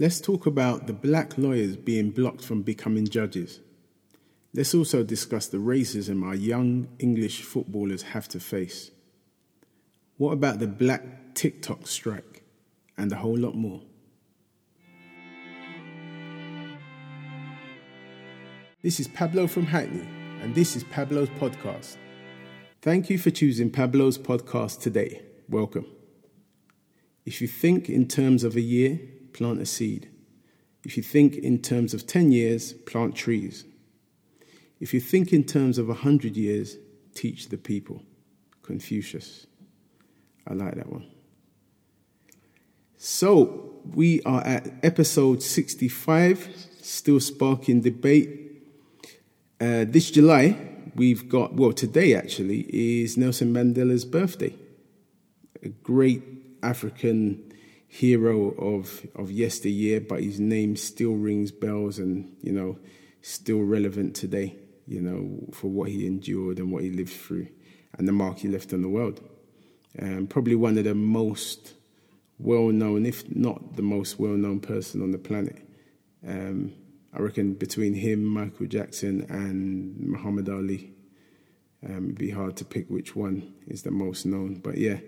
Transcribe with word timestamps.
Let's 0.00 0.20
talk 0.20 0.46
about 0.46 0.86
the 0.86 0.92
black 0.92 1.36
lawyers 1.36 1.74
being 1.74 2.10
blocked 2.12 2.44
from 2.44 2.62
becoming 2.62 3.08
judges. 3.08 3.58
Let's 4.54 4.72
also 4.72 5.02
discuss 5.02 5.48
the 5.48 5.58
racism 5.58 6.24
our 6.24 6.36
young 6.36 6.86
English 7.00 7.42
footballers 7.42 8.02
have 8.02 8.28
to 8.28 8.38
face. 8.38 8.92
What 10.16 10.34
about 10.34 10.60
the 10.60 10.68
black 10.68 11.34
TikTok 11.34 11.88
strike? 11.88 12.44
And 12.96 13.10
a 13.10 13.16
whole 13.16 13.36
lot 13.36 13.56
more. 13.56 13.80
This 18.82 19.00
is 19.00 19.08
Pablo 19.08 19.48
from 19.48 19.66
Hackney, 19.66 20.06
and 20.42 20.54
this 20.54 20.76
is 20.76 20.84
Pablo's 20.84 21.28
podcast. 21.30 21.96
Thank 22.82 23.10
you 23.10 23.18
for 23.18 23.32
choosing 23.32 23.68
Pablo's 23.68 24.16
podcast 24.16 24.80
today. 24.80 25.22
Welcome. 25.48 25.86
If 27.26 27.40
you 27.40 27.48
think 27.48 27.88
in 27.88 28.06
terms 28.06 28.44
of 28.44 28.54
a 28.54 28.60
year, 28.60 29.00
plant 29.38 29.60
a 29.60 29.66
seed. 29.66 30.10
If 30.84 30.96
you 30.96 31.02
think 31.02 31.36
in 31.36 31.62
terms 31.62 31.94
of 31.94 32.06
10 32.06 32.32
years, 32.32 32.72
plant 32.72 33.14
trees. 33.14 33.64
If 34.80 34.92
you 34.92 35.00
think 35.00 35.32
in 35.32 35.44
terms 35.44 35.78
of 35.78 35.86
100 35.86 36.36
years, 36.36 36.76
teach 37.14 37.48
the 37.48 37.56
people. 37.56 38.02
Confucius. 38.62 39.46
I 40.46 40.54
like 40.54 40.74
that 40.74 40.90
one. 40.90 41.06
So, 42.96 43.76
we 43.94 44.20
are 44.22 44.42
at 44.44 44.72
episode 44.82 45.40
65, 45.40 46.66
still 46.82 47.20
sparking 47.20 47.80
debate. 47.80 48.28
Uh, 49.60 49.84
this 49.86 50.10
July, 50.10 50.56
we've 50.96 51.28
got, 51.28 51.54
well, 51.54 51.72
today 51.72 52.14
actually 52.14 52.66
is 52.70 53.16
Nelson 53.16 53.54
Mandela's 53.54 54.04
birthday. 54.04 54.54
A 55.62 55.68
great 55.68 56.22
African 56.60 57.47
hero 57.88 58.50
of 58.50 59.06
of 59.16 59.32
yesteryear, 59.32 60.00
but 60.00 60.22
his 60.22 60.38
name 60.38 60.76
still 60.76 61.14
rings 61.14 61.50
bells 61.50 61.98
and 61.98 62.36
you 62.42 62.52
know 62.52 62.78
still 63.22 63.62
relevant 63.62 64.14
today. 64.14 64.56
You 64.86 65.00
know 65.00 65.52
for 65.52 65.68
what 65.68 65.90
he 65.90 66.06
endured 66.06 66.58
and 66.58 66.70
what 66.70 66.82
he 66.82 66.90
lived 66.90 67.12
through, 67.12 67.48
and 67.96 68.06
the 68.06 68.12
mark 68.12 68.38
he 68.38 68.48
left 68.48 68.72
on 68.72 68.82
the 68.82 68.88
world. 68.88 69.20
Um, 70.00 70.26
probably 70.26 70.54
one 70.54 70.78
of 70.78 70.84
the 70.84 70.94
most 70.94 71.74
well 72.38 72.68
known, 72.68 73.04
if 73.04 73.28
not 73.34 73.76
the 73.76 73.82
most 73.82 74.18
well 74.18 74.36
known 74.36 74.60
person 74.60 75.02
on 75.02 75.10
the 75.10 75.18
planet. 75.18 75.66
Um, 76.26 76.74
I 77.12 77.20
reckon 77.20 77.54
between 77.54 77.94
him, 77.94 78.24
Michael 78.24 78.66
Jackson, 78.66 79.26
and 79.28 79.98
Muhammad 79.98 80.48
Ali, 80.48 80.92
um, 81.84 82.04
it'd 82.04 82.18
be 82.18 82.30
hard 82.30 82.56
to 82.56 82.64
pick 82.64 82.88
which 82.88 83.16
one 83.16 83.54
is 83.66 83.82
the 83.82 83.90
most 83.90 84.26
known. 84.26 84.56
But 84.56 84.78
yeah, 84.78 84.98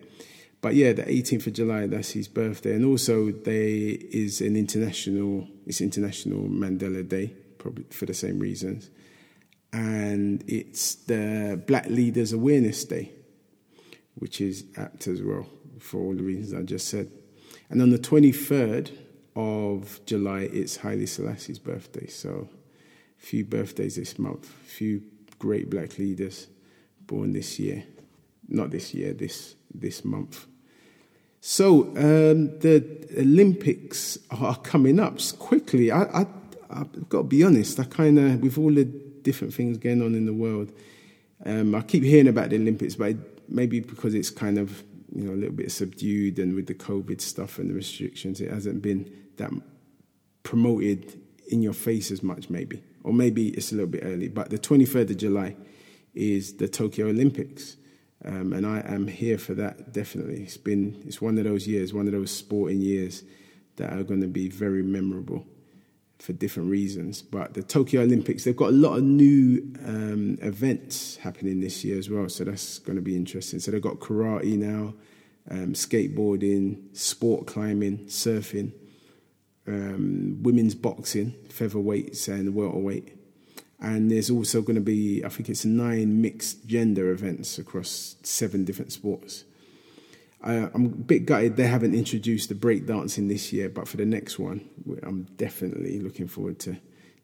but 0.60 0.74
yeah, 0.74 0.92
the 0.92 1.04
18th 1.04 1.46
of 1.46 1.52
July, 1.54 1.86
that's 1.86 2.10
his 2.10 2.28
birthday. 2.28 2.74
And 2.74 2.84
also 2.84 3.30
there 3.30 3.54
is 3.54 4.40
an 4.40 4.56
international, 4.56 5.48
it's 5.66 5.80
International 5.80 6.48
Mandela 6.48 7.06
Day, 7.08 7.34
probably 7.58 7.84
for 7.90 8.06
the 8.06 8.14
same 8.14 8.38
reasons. 8.38 8.90
And 9.72 10.44
it's 10.46 10.96
the 10.96 11.62
Black 11.66 11.86
Leaders 11.86 12.32
Awareness 12.32 12.84
Day, 12.84 13.12
which 14.16 14.40
is 14.40 14.64
apt 14.76 15.06
as 15.06 15.22
well 15.22 15.46
for 15.78 15.98
all 15.98 16.14
the 16.14 16.22
reasons 16.22 16.52
I 16.52 16.62
just 16.62 16.88
said. 16.88 17.10
And 17.70 17.80
on 17.80 17.90
the 17.90 17.98
23rd 17.98 18.90
of 19.36 20.00
July, 20.04 20.40
it's 20.52 20.76
Haile 20.78 21.06
Selassie's 21.06 21.58
birthday. 21.58 22.06
So 22.08 22.48
a 23.18 23.24
few 23.24 23.44
birthdays 23.44 23.96
this 23.96 24.18
month, 24.18 24.50
a 24.62 24.68
few 24.68 25.04
great 25.38 25.70
black 25.70 25.98
leaders 25.98 26.48
born 27.00 27.32
this 27.32 27.58
year. 27.58 27.84
Not 28.48 28.72
this 28.72 28.92
year, 28.92 29.14
this 29.14 29.54
this 29.72 30.04
month. 30.04 30.46
So 31.40 31.88
um, 31.96 32.58
the 32.58 33.08
Olympics 33.18 34.18
are 34.30 34.56
coming 34.56 35.00
up 35.00 35.18
quickly. 35.38 35.90
I, 35.90 36.02
I, 36.02 36.26
I've 36.68 37.08
got 37.08 37.18
to 37.18 37.24
be 37.24 37.42
honest. 37.42 37.80
I 37.80 37.84
kind 37.84 38.18
of, 38.18 38.42
with 38.42 38.58
all 38.58 38.72
the 38.72 38.84
different 38.84 39.54
things 39.54 39.78
going 39.78 40.02
on 40.02 40.14
in 40.14 40.26
the 40.26 40.34
world, 40.34 40.72
um, 41.44 41.74
I 41.74 41.80
keep 41.80 42.02
hearing 42.02 42.28
about 42.28 42.50
the 42.50 42.56
Olympics, 42.56 42.94
but 42.94 43.16
maybe 43.48 43.80
because 43.80 44.14
it's 44.14 44.30
kind 44.30 44.58
of 44.58 44.84
you 45.14 45.24
know 45.24 45.32
a 45.32 45.38
little 45.38 45.54
bit 45.54 45.72
subdued 45.72 46.38
and 46.38 46.54
with 46.54 46.66
the 46.66 46.74
COVID 46.74 47.20
stuff 47.20 47.58
and 47.58 47.70
the 47.70 47.74
restrictions, 47.74 48.40
it 48.40 48.50
hasn't 48.50 48.82
been 48.82 49.10
that 49.36 49.50
promoted 50.42 51.20
in 51.48 51.62
your 51.62 51.72
face 51.72 52.10
as 52.10 52.22
much, 52.22 52.50
maybe, 52.50 52.82
or 53.02 53.12
maybe 53.12 53.48
it's 53.48 53.72
a 53.72 53.74
little 53.74 53.90
bit 53.90 54.02
early. 54.04 54.28
But 54.28 54.50
the 54.50 54.58
23rd 54.58 55.10
of 55.10 55.16
July 55.16 55.56
is 56.14 56.54
the 56.56 56.68
Tokyo 56.68 57.06
Olympics. 57.08 57.76
Um, 58.24 58.52
and 58.52 58.66
I 58.66 58.82
am 58.86 59.06
here 59.06 59.38
for 59.38 59.54
that 59.54 59.92
definitely. 59.92 60.42
It's 60.42 60.56
been 60.56 61.02
it's 61.06 61.22
one 61.22 61.38
of 61.38 61.44
those 61.44 61.66
years, 61.66 61.94
one 61.94 62.06
of 62.06 62.12
those 62.12 62.30
sporting 62.30 62.80
years 62.80 63.22
that 63.76 63.92
are 63.92 64.02
going 64.02 64.20
to 64.20 64.26
be 64.26 64.48
very 64.48 64.82
memorable 64.82 65.46
for 66.18 66.34
different 66.34 66.70
reasons. 66.70 67.22
But 67.22 67.54
the 67.54 67.62
Tokyo 67.62 68.02
Olympics, 68.02 68.44
they've 68.44 68.56
got 68.56 68.68
a 68.68 68.72
lot 68.72 68.98
of 68.98 69.02
new 69.02 69.72
um, 69.86 70.38
events 70.42 71.16
happening 71.16 71.60
this 71.60 71.82
year 71.82 71.98
as 71.98 72.10
well, 72.10 72.28
so 72.28 72.44
that's 72.44 72.78
going 72.78 72.96
to 72.96 73.02
be 73.02 73.16
interesting. 73.16 73.58
So 73.58 73.70
they've 73.70 73.80
got 73.80 74.00
karate 74.00 74.58
now, 74.58 74.94
um, 75.50 75.72
skateboarding, 75.72 76.94
sport 76.96 77.46
climbing, 77.46 78.00
surfing, 78.06 78.72
um, 79.66 80.42
women's 80.42 80.74
boxing, 80.74 81.32
featherweights 81.48 82.28
and 82.28 82.54
welterweight. 82.54 83.16
And 83.80 84.10
there's 84.10 84.30
also 84.30 84.60
going 84.60 84.74
to 84.74 84.82
be, 84.82 85.24
I 85.24 85.28
think 85.30 85.48
it's 85.48 85.64
nine 85.64 86.20
mixed 86.20 86.66
gender 86.66 87.10
events 87.10 87.58
across 87.58 88.16
seven 88.22 88.64
different 88.64 88.92
sports. 88.92 89.44
I, 90.42 90.54
I'm 90.74 90.84
a 90.84 90.88
bit 90.88 91.26
gutted 91.26 91.56
they 91.56 91.66
haven't 91.66 91.94
introduced 91.94 92.48
the 92.48 92.54
breakdancing 92.54 93.28
this 93.28 93.52
year, 93.52 93.68
but 93.68 93.88
for 93.88 93.96
the 93.96 94.06
next 94.06 94.38
one, 94.38 94.68
I'm 95.02 95.24
definitely 95.36 95.98
looking 95.98 96.28
forward 96.28 96.58
to 96.60 96.76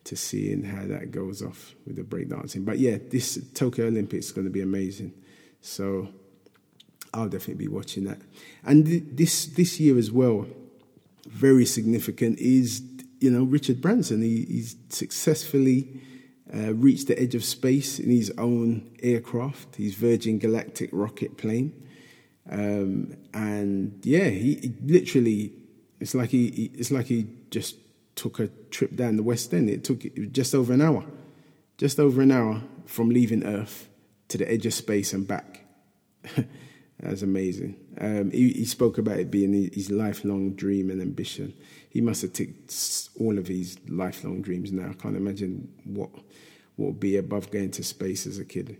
to 0.05 0.15
seeing 0.15 0.63
how 0.63 0.87
that 0.87 1.11
goes 1.11 1.43
off 1.43 1.75
with 1.85 1.97
the 1.97 2.03
breakdancing. 2.03 2.65
But 2.65 2.79
yeah, 2.79 2.97
this 3.11 3.41
Tokyo 3.55 3.89
Olympics 3.89 4.27
is 4.27 4.33
going 4.33 4.47
to 4.47 4.53
be 4.53 4.61
amazing. 4.61 5.13
So 5.61 6.09
I'll 7.13 7.29
definitely 7.29 7.67
be 7.67 7.69
watching 7.69 8.05
that. 8.05 8.21
And 8.65 8.87
th- 8.87 9.03
this 9.11 9.47
this 9.47 9.81
year 9.81 9.99
as 9.99 10.13
well, 10.13 10.47
very 11.29 11.67
significant 11.67 12.39
is 12.39 12.83
you 13.21 13.31
know 13.31 13.45
Richard 13.45 13.81
Branson. 13.81 14.23
He, 14.23 14.45
he's 14.45 14.77
successfully 14.91 16.01
uh, 16.55 16.75
reached 16.75 17.09
the 17.09 17.21
edge 17.21 17.35
of 17.35 17.45
space 17.45 17.99
in 17.99 18.11
his 18.11 18.33
own 18.39 18.91
aircraft, 19.03 19.77
his 19.77 19.95
Virgin 19.95 20.39
Galactic 20.39 20.91
rocket 20.93 21.37
plane. 21.37 21.73
Um, 22.49 23.17
and 23.35 24.01
yeah, 24.05 24.29
he, 24.29 24.55
he, 24.55 24.75
literally, 24.85 25.53
it's 25.99 26.15
like 26.15 26.31
he, 26.31 26.51
he, 26.51 26.71
it's 26.75 26.91
like 26.91 27.07
he 27.07 27.27
just 27.51 27.77
took 28.15 28.39
a 28.39 28.49
trip 28.71 28.95
down 28.95 29.17
the 29.17 29.23
West 29.23 29.53
End. 29.53 29.69
It 29.69 29.85
took 29.85 30.03
just 30.33 30.55
over 30.55 30.73
an 30.73 30.83
hour, 30.83 31.05
just 31.79 31.99
over 31.99 32.23
an 32.23 32.31
hour 32.31 32.63
from 32.85 33.11
leaving 33.11 33.45
Earth 33.45 33.89
to 34.29 34.39
the 34.39 34.51
edge 34.51 34.67
of 34.67 34.75
space 34.75 35.13
and 35.13 35.27
back. 35.27 35.65
That's 37.01 37.23
amazing. 37.23 37.77
Um, 38.01 38.31
he, 38.31 38.51
he, 38.53 38.65
spoke 38.65 38.97
about 38.97 39.19
it 39.19 39.31
being 39.31 39.71
his 39.73 39.91
lifelong 39.91 40.55
dream 40.55 40.91
and 40.91 41.03
ambition. 41.03 41.53
He 41.91 42.01
must 42.01 42.23
have 42.23 42.33
ticked 42.33 43.11
all 43.21 43.39
of 43.39 43.49
his 43.49 43.79
lifelong 43.87 44.41
dreams 44.41 44.73
now. 44.73 44.91
I 44.91 44.95
can't 44.95 45.17
imagine 45.17 45.73
what 45.85 46.11
what 46.77 46.87
would 46.87 47.01
be 47.01 47.17
above 47.17 47.51
going 47.51 47.71
to 47.73 47.83
space 47.83 48.27
as 48.27 48.39
a 48.39 48.45
kid. 48.45 48.79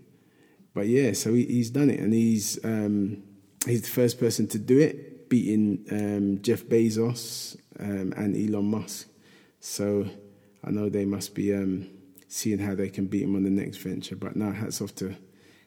But 0.73 0.87
yeah, 0.87 1.13
so 1.13 1.33
he, 1.33 1.45
he's 1.45 1.69
done 1.69 1.89
it, 1.89 1.99
and 1.99 2.13
he's 2.13 2.63
um, 2.63 3.23
he's 3.65 3.83
the 3.83 3.87
first 3.87 4.19
person 4.19 4.47
to 4.47 4.59
do 4.59 4.79
it, 4.79 5.29
beating 5.29 5.85
um, 5.91 6.41
Jeff 6.41 6.63
Bezos 6.63 7.57
um, 7.79 8.13
and 8.17 8.35
Elon 8.35 8.65
Musk. 8.65 9.09
So 9.59 10.07
I 10.63 10.71
know 10.71 10.89
they 10.89 11.05
must 11.05 11.35
be 11.35 11.53
um, 11.53 11.89
seeing 12.27 12.59
how 12.59 12.75
they 12.75 12.89
can 12.89 13.07
beat 13.07 13.23
him 13.23 13.35
on 13.35 13.43
the 13.43 13.49
next 13.49 13.77
venture. 13.77 14.15
But 14.15 14.35
now, 14.35 14.51
hats 14.51 14.81
off 14.81 14.95
to 14.95 15.15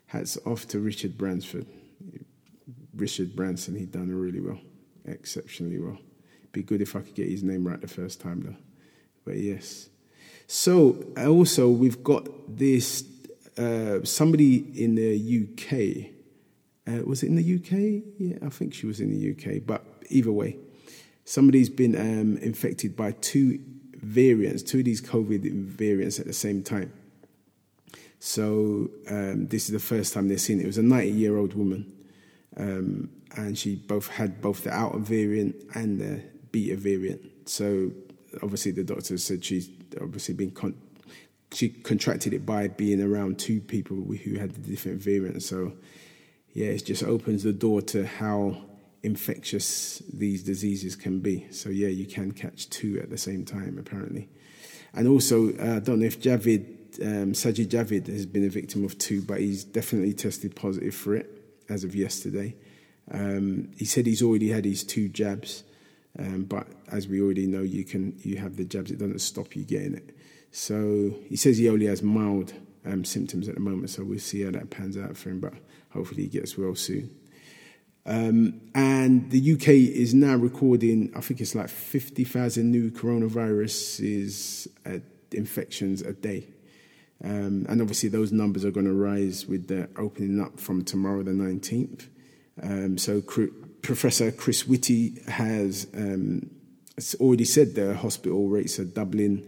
hats 0.07 0.37
off 0.45 0.67
to 0.69 0.81
Richard 0.81 1.17
Bransford. 1.17 1.67
Richard 3.01 3.35
Branson, 3.35 3.75
he 3.75 3.87
done 3.87 4.15
really 4.15 4.41
well, 4.41 4.61
exceptionally 5.07 5.79
well. 5.79 5.99
Be 6.53 6.63
good 6.63 6.83
if 6.83 6.95
I 6.95 7.01
could 7.01 7.15
get 7.15 7.29
his 7.29 7.43
name 7.43 7.67
right 7.67 7.81
the 7.81 7.89
first 7.89 8.21
time, 8.21 8.43
though. 8.43 8.57
But 9.25 9.39
yes. 9.39 9.89
So 10.47 11.05
also 11.17 11.69
we've 11.69 12.03
got 12.03 12.27
this 12.49 13.05
uh, 13.57 14.05
somebody 14.05 14.57
in 14.83 14.95
the 14.95 15.15
UK. 15.43 16.13
Uh, 16.87 17.05
was 17.05 17.23
it 17.23 17.27
in 17.27 17.37
the 17.37 17.55
UK? 17.57 18.03
Yeah, 18.19 18.47
I 18.47 18.51
think 18.51 18.75
she 18.75 18.87
was 18.87 19.01
in 19.01 19.11
the 19.11 19.31
UK. 19.31 19.63
But 19.65 19.85
either 20.09 20.33
way, 20.33 20.57
somebody's 21.25 21.69
been 21.69 21.95
um, 21.95 22.37
infected 22.39 22.97
by 22.97 23.13
two 23.13 23.61
variants, 23.95 24.63
two 24.63 24.79
of 24.79 24.85
these 24.85 25.01
COVID 25.01 25.53
variants 25.53 26.19
at 26.19 26.27
the 26.27 26.33
same 26.33 26.63
time. 26.63 26.93
So 28.19 28.91
um, 29.09 29.47
this 29.49 29.67
is 29.67 29.73
the 29.73 29.79
first 29.79 30.13
time 30.13 30.29
they've 30.29 30.41
seen 30.41 30.61
it. 30.61 30.65
It 30.65 30.67
was 30.67 30.79
a 30.79 30.83
90 30.83 31.11
year 31.11 31.37
old 31.37 31.55
woman, 31.55 31.93
um, 32.57 33.11
and 33.37 33.57
she 33.57 33.77
both 33.77 34.09
had 34.09 34.41
both 34.41 34.65
the 34.65 34.73
alpha 34.73 34.99
variant 34.99 35.57
and 35.75 36.01
the 36.01 36.23
beta 36.51 36.77
variant. 36.77 37.49
So 37.49 37.93
obviously 38.43 38.73
the 38.73 38.85
doctor 38.85 39.19
said 39.19 39.45
she's 39.45 39.71
obviously 40.01 40.35
been 40.35 40.51
con- 40.51 40.81
she 41.53 41.69
contracted 41.69 42.33
it 42.33 42.47
by 42.47 42.69
being 42.69 43.03
around 43.03 43.39
two 43.39 43.61
people 43.61 43.97
who 43.97 44.39
had 44.39 44.55
the 44.55 44.61
different 44.61 45.01
variants. 45.01 45.47
So 45.47 45.73
yeah, 46.53 46.69
it 46.69 46.85
just 46.85 47.03
opens 47.03 47.43
the 47.43 47.53
door 47.53 47.83
to 47.83 48.07
how 48.07 48.57
infectious 49.03 50.03
these 50.13 50.43
diseases 50.43 50.95
can 50.95 51.21
be. 51.21 51.47
So 51.51 51.71
yeah, 51.71 51.89
you 51.89 52.07
can 52.07 52.33
catch 52.33 52.69
two 52.71 53.01
at 53.01 53.11
the 53.11 53.19
same 53.19 53.45
time 53.45 53.79
apparently. 53.79 54.29
And 54.93 55.07
also, 55.07 55.51
uh, 55.51 55.77
I 55.77 55.79
don't 55.79 56.01
know 56.01 56.07
if 56.07 56.21
Javid, 56.21 57.01
um, 57.01 57.33
Sajid 57.33 57.69
Javid 57.69 58.09
has 58.09 58.27
been 58.27 58.45
a 58.45 58.49
victim 58.49 58.85
of 58.85 58.99
two, 58.99 59.23
but 59.23 59.39
he's 59.39 59.63
definitely 59.63 60.13
tested 60.13 60.57
positive 60.57 60.95
for 60.95 61.15
it 61.15 61.40
as 61.71 61.85
of 61.85 61.95
yesterday. 61.95 62.55
Um, 63.11 63.71
he 63.77 63.85
said 63.85 64.07
he's 64.07 64.23
already 64.23 64.51
had 64.51 64.65
his 64.65 64.85
two 64.85 65.09
jabs, 65.09 65.65
um, 66.19 66.45
but 66.45 66.67
as 66.93 67.09
we 67.09 67.21
already 67.21 67.47
know, 67.47 67.63
you 67.63 67.85
can 67.85 68.19
you 68.23 68.37
have 68.37 68.57
the 68.57 68.65
jabs; 68.65 68.91
it 68.91 68.99
doesn't 68.99 69.21
stop 69.21 69.57
you 69.57 69.65
getting 69.65 69.95
it. 69.95 70.15
So 70.51 71.15
he 71.27 71.37
says 71.37 71.59
he 71.59 71.69
only 71.69 71.87
has 71.87 72.03
mild 72.03 72.53
um, 72.85 73.05
symptoms 73.05 73.49
at 73.49 73.55
the 73.55 73.61
moment, 73.61 73.91
so 73.91 74.05
we'll 74.05 74.19
see 74.19 74.43
how 74.43 74.51
that 74.51 74.71
pans 74.71 74.99
out 74.99 75.17
for 75.17 75.31
him. 75.31 75.41
But 75.41 75.55
hopefully, 75.91 76.23
he 76.25 76.29
gets 76.29 76.59
well 76.59 76.75
soon. 76.75 77.11
Um, 78.07 78.61
and 78.75 79.31
the 79.31 79.53
UK 79.53 79.69
is 79.69 80.15
now 80.15 80.35
recording, 80.35 81.13
I 81.15 81.21
think 81.21 81.41
it's 81.41 81.55
like 81.55 81.69
50,000 81.69 82.71
new 82.71 82.91
coronavirus 82.91 84.69
uh, 84.87 84.99
infections 85.33 86.01
a 86.03 86.13
day. 86.13 86.49
Um, 87.23 87.67
and 87.69 87.81
obviously, 87.81 88.09
those 88.09 88.33
numbers 88.33 88.65
are 88.65 88.71
going 88.71 88.87
to 88.87 88.95
rise 88.95 89.47
with 89.47 89.69
the 89.69 89.89
opening 89.97 90.41
up 90.41 90.59
from 90.59 90.85
tomorrow, 90.85 91.23
the 91.23 91.33
19th. 91.33 92.07
Um, 92.63 92.99
so, 92.99 93.23
Professor 93.83 94.33
Chris 94.33 94.67
Whitty 94.67 95.21
has 95.27 95.87
um, 95.95 96.51
already 97.19 97.45
said 97.45 97.75
the 97.75 97.95
hospital 97.95 98.49
rates 98.49 98.79
are 98.79 98.85
doubling 98.85 99.47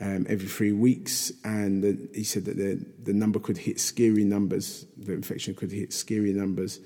um, 0.00 0.26
every 0.28 0.46
three 0.46 0.72
weeks, 0.72 1.32
and 1.44 1.82
the, 1.82 2.08
he 2.14 2.24
said 2.24 2.44
that 2.44 2.56
the, 2.56 2.84
the 3.02 3.12
number 3.12 3.38
could 3.38 3.58
hit 3.58 3.80
scary 3.80 4.24
numbers, 4.24 4.86
the 4.96 5.12
infection 5.12 5.54
could 5.54 5.72
hit 5.72 5.92
scary 5.92 6.32
numbers 6.32 6.78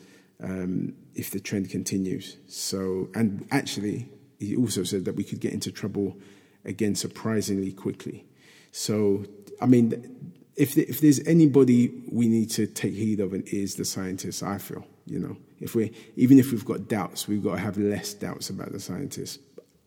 um, 0.43 0.94
if 1.14 1.31
the 1.31 1.40
trend 1.40 1.70
continues. 1.70 2.38
So, 2.49 3.11
and 3.14 3.46
actually, 3.50 4.08
he 4.38 4.56
also 4.56 4.82
said 4.82 5.05
that 5.05 5.14
we 5.14 5.25
could 5.25 5.40
get 5.40 5.52
into 5.52 5.70
trouble 5.70 6.17
again 6.64 6.94
surprisingly 6.94 7.73
quickly. 7.73 8.25
So, 8.70 9.26
I 9.62 9.67
mean, 9.67 10.35
if 10.56 10.76
if 10.76 11.00
there's 11.00 11.20
anybody 11.26 12.03
we 12.11 12.29
need 12.29 12.50
to 12.50 12.67
take 12.67 12.94
heed 12.94 13.20
of, 13.20 13.32
it 13.32 13.49
is 13.49 13.76
the 13.76 13.85
scientists. 13.85 14.43
I 14.43 14.59
feel, 14.59 14.85
you 15.06 15.19
know, 15.19 15.37
if 15.61 15.75
we 15.75 15.93
even 16.17 16.38
if 16.38 16.50
we've 16.50 16.64
got 16.64 16.88
doubts, 16.88 17.29
we've 17.29 17.43
got 17.43 17.55
to 17.55 17.61
have 17.61 17.79
less 17.79 18.12
doubts 18.12 18.50
about 18.50 18.73
the 18.73 18.81
scientists. 18.81 19.38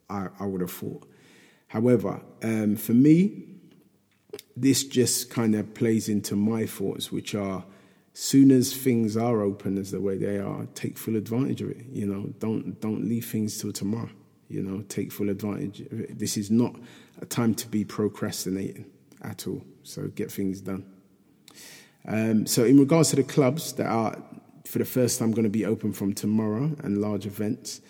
I, 0.08 0.28
I 0.40 0.46
would 0.46 0.62
have 0.62 0.72
thought. 0.72 1.06
However, 1.68 2.22
um, 2.42 2.76
for 2.76 2.94
me, 2.94 3.44
this 4.56 4.84
just 4.84 5.30
kind 5.30 5.54
of 5.54 5.74
plays 5.74 6.08
into 6.08 6.36
my 6.36 6.64
thoughts, 6.64 7.12
which 7.12 7.34
are 7.34 7.64
soon 8.12 8.50
as 8.50 8.74
things 8.74 9.16
are 9.16 9.42
open 9.42 9.76
as 9.76 9.90
the 9.90 10.00
way 10.00 10.16
they 10.16 10.38
are, 10.38 10.66
take 10.74 10.96
full 10.96 11.16
advantage 11.16 11.60
of 11.60 11.70
it. 11.70 11.84
You 11.92 12.06
know, 12.06 12.32
don't 12.38 12.80
don't 12.80 13.06
leave 13.06 13.26
things 13.26 13.60
till 13.60 13.72
tomorrow. 13.72 14.10
You 14.48 14.62
know, 14.62 14.82
take 14.88 15.12
full 15.12 15.28
advantage. 15.28 15.82
This 15.90 16.36
is 16.36 16.50
not 16.50 16.76
a 17.20 17.26
time 17.26 17.54
to 17.56 17.68
be 17.68 17.84
procrastinating 17.84 18.86
at 19.26 19.46
all. 19.46 19.62
So 19.82 20.08
get 20.08 20.30
things 20.30 20.60
done. 20.60 20.84
Um, 22.06 22.46
so 22.46 22.64
in 22.64 22.78
regards 22.78 23.10
to 23.10 23.16
the 23.16 23.24
clubs 23.24 23.72
that 23.74 23.86
are 23.86 24.16
for 24.64 24.78
the 24.78 24.84
first 24.84 25.18
time 25.18 25.32
going 25.32 25.44
to 25.44 25.50
be 25.50 25.64
open 25.64 25.92
from 25.92 26.12
tomorrow 26.12 26.74
and 26.82 27.00
large 27.00 27.26
events, 27.26 27.80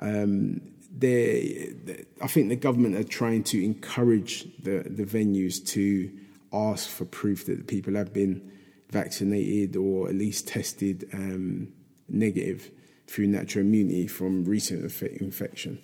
um, 0.00 0.60
they, 0.98 1.74
I 2.22 2.26
think 2.26 2.48
the 2.48 2.56
government 2.56 2.96
are 2.96 3.04
trying 3.04 3.44
to 3.44 3.62
encourage 3.62 4.44
the, 4.62 4.84
the 4.88 5.04
venues 5.04 5.64
to 5.68 6.10
ask 6.52 6.88
for 6.88 7.04
proof 7.04 7.46
that 7.46 7.58
the 7.58 7.64
people 7.64 7.94
have 7.94 8.12
been 8.12 8.50
vaccinated 8.90 9.76
or 9.76 10.08
at 10.08 10.14
least 10.14 10.48
tested 10.48 11.08
um, 11.12 11.68
negative 12.08 12.70
through 13.06 13.26
natural 13.26 13.64
immunity 13.64 14.06
from 14.06 14.44
recent 14.44 14.82
infection. 15.20 15.82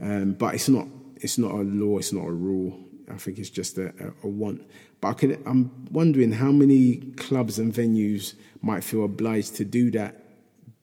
Um, 0.00 0.32
but 0.32 0.54
it's 0.54 0.68
not 0.68 0.86
it's 1.16 1.38
not 1.38 1.52
a 1.52 1.62
law, 1.62 1.98
it's 1.98 2.12
not 2.12 2.26
a 2.26 2.32
rule. 2.32 2.78
I 3.10 3.16
think 3.16 3.38
it's 3.38 3.50
just 3.50 3.78
a, 3.78 3.88
a, 3.88 4.26
a 4.26 4.28
want. 4.28 4.62
But 5.00 5.08
I 5.08 5.12
could, 5.14 5.42
I'm 5.46 5.86
wondering 5.90 6.32
how 6.32 6.52
many 6.52 6.96
clubs 7.16 7.58
and 7.58 7.72
venues 7.72 8.34
might 8.62 8.84
feel 8.84 9.04
obliged 9.04 9.56
to 9.56 9.64
do 9.64 9.90
that 9.92 10.20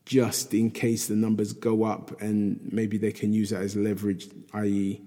just 0.05 0.53
in 0.53 0.71
case 0.71 1.07
the 1.07 1.15
numbers 1.15 1.53
go 1.53 1.83
up 1.83 2.21
and 2.21 2.59
maybe 2.71 2.97
they 2.97 3.11
can 3.11 3.33
use 3.33 3.51
that 3.51 3.61
as 3.61 3.75
leverage, 3.75 4.29
i.e., 4.53 5.01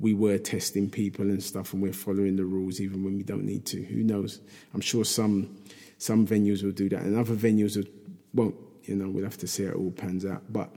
we 0.00 0.12
were 0.12 0.38
testing 0.38 0.90
people 0.90 1.24
and 1.24 1.42
stuff 1.42 1.72
and 1.72 1.82
we're 1.82 1.92
following 1.92 2.36
the 2.36 2.44
rules 2.44 2.80
even 2.80 3.04
when 3.04 3.16
we 3.16 3.22
don't 3.22 3.44
need 3.44 3.64
to. 3.66 3.82
Who 3.84 4.02
knows? 4.02 4.40
I'm 4.74 4.80
sure 4.80 5.04
some 5.04 5.56
some 5.98 6.26
venues 6.26 6.62
will 6.62 6.72
do 6.72 6.88
that, 6.90 7.02
and 7.02 7.16
other 7.16 7.34
venues 7.34 7.82
won't. 8.34 8.56
You 8.82 8.96
know, 8.96 9.08
we'll 9.08 9.24
have 9.24 9.38
to 9.38 9.46
see 9.46 9.64
how 9.64 9.70
it 9.70 9.76
all 9.76 9.92
pans 9.92 10.26
out. 10.26 10.52
But 10.52 10.70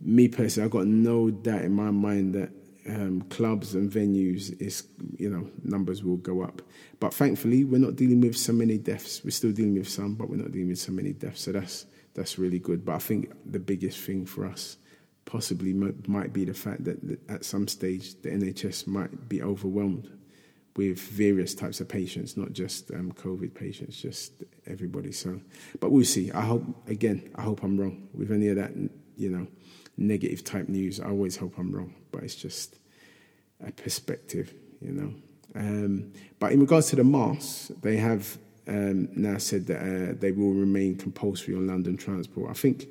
me 0.00 0.28
personally, 0.28 0.66
I've 0.66 0.70
got 0.70 0.86
no 0.86 1.30
doubt 1.30 1.62
in 1.62 1.72
my 1.72 1.90
mind 1.90 2.34
that 2.34 2.50
um, 2.90 3.22
clubs 3.22 3.74
and 3.74 3.90
venues 3.90 4.60
is 4.60 4.84
you 5.16 5.30
know 5.30 5.48
numbers 5.62 6.02
will 6.02 6.16
go 6.16 6.42
up. 6.42 6.62
But 6.98 7.14
thankfully, 7.14 7.64
we're 7.64 7.78
not 7.78 7.96
dealing 7.96 8.20
with 8.20 8.36
so 8.36 8.52
many 8.52 8.78
deaths. 8.78 9.22
We're 9.24 9.30
still 9.30 9.52
dealing 9.52 9.74
with 9.74 9.88
some, 9.88 10.14
but 10.14 10.28
we're 10.28 10.36
not 10.36 10.52
dealing 10.52 10.68
with 10.68 10.78
so 10.78 10.92
many 10.92 11.12
deaths. 11.12 11.42
So 11.42 11.52
that's 11.52 11.86
that's 12.14 12.38
really 12.38 12.58
good. 12.58 12.84
But 12.84 12.96
I 12.96 12.98
think 12.98 13.32
the 13.50 13.58
biggest 13.58 13.98
thing 13.98 14.26
for 14.26 14.46
us 14.46 14.76
possibly 15.24 15.72
might 15.72 16.32
be 16.32 16.44
the 16.44 16.54
fact 16.54 16.84
that 16.84 17.20
at 17.28 17.44
some 17.44 17.68
stage 17.68 18.20
the 18.22 18.30
NHS 18.30 18.86
might 18.86 19.28
be 19.28 19.42
overwhelmed 19.42 20.10
with 20.76 20.98
various 20.98 21.54
types 21.54 21.80
of 21.80 21.88
patients, 21.88 22.36
not 22.36 22.52
just 22.52 22.90
um, 22.92 23.12
COVID 23.12 23.54
patients, 23.54 24.00
just 24.00 24.44
everybody. 24.66 25.12
So, 25.12 25.40
but 25.78 25.90
we'll 25.90 26.04
see. 26.04 26.32
I 26.32 26.42
hope 26.42 26.64
again. 26.88 27.30
I 27.36 27.42
hope 27.42 27.62
I'm 27.62 27.78
wrong 27.78 28.08
with 28.14 28.32
any 28.32 28.48
of 28.48 28.56
that. 28.56 28.72
You 29.16 29.30
know, 29.30 29.46
negative 29.96 30.42
type 30.42 30.68
news. 30.68 30.98
I 30.98 31.08
always 31.08 31.36
hope 31.36 31.58
I'm 31.58 31.72
wrong, 31.72 31.94
but 32.20 32.26
it's 32.26 32.34
just 32.34 32.76
a 33.66 33.72
perspective. 33.72 34.52
You 34.82 34.92
know. 34.92 35.14
Um, 35.54 36.12
but 36.38 36.52
in 36.52 36.60
regards 36.60 36.90
to 36.90 36.96
the 36.96 37.04
masks, 37.04 37.72
they 37.80 37.96
have 37.96 38.38
um, 38.68 39.08
now 39.16 39.38
said 39.38 39.66
that 39.68 39.80
uh, 39.80 40.14
they 40.18 40.32
will 40.32 40.52
remain 40.52 40.96
compulsory 40.96 41.54
on 41.54 41.66
London 41.66 41.96
transport. 41.96 42.50
I 42.50 42.52
think 42.52 42.86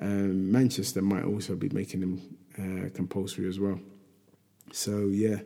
um, 0.00 0.50
Manchester 0.50 1.02
might 1.02 1.24
also 1.24 1.54
be 1.54 1.68
making 1.68 2.00
them 2.00 2.20
uh, 2.58 2.88
compulsory 2.94 3.46
as 3.46 3.60
well. 3.60 3.78
So 4.72 5.08
yeah. 5.08 5.40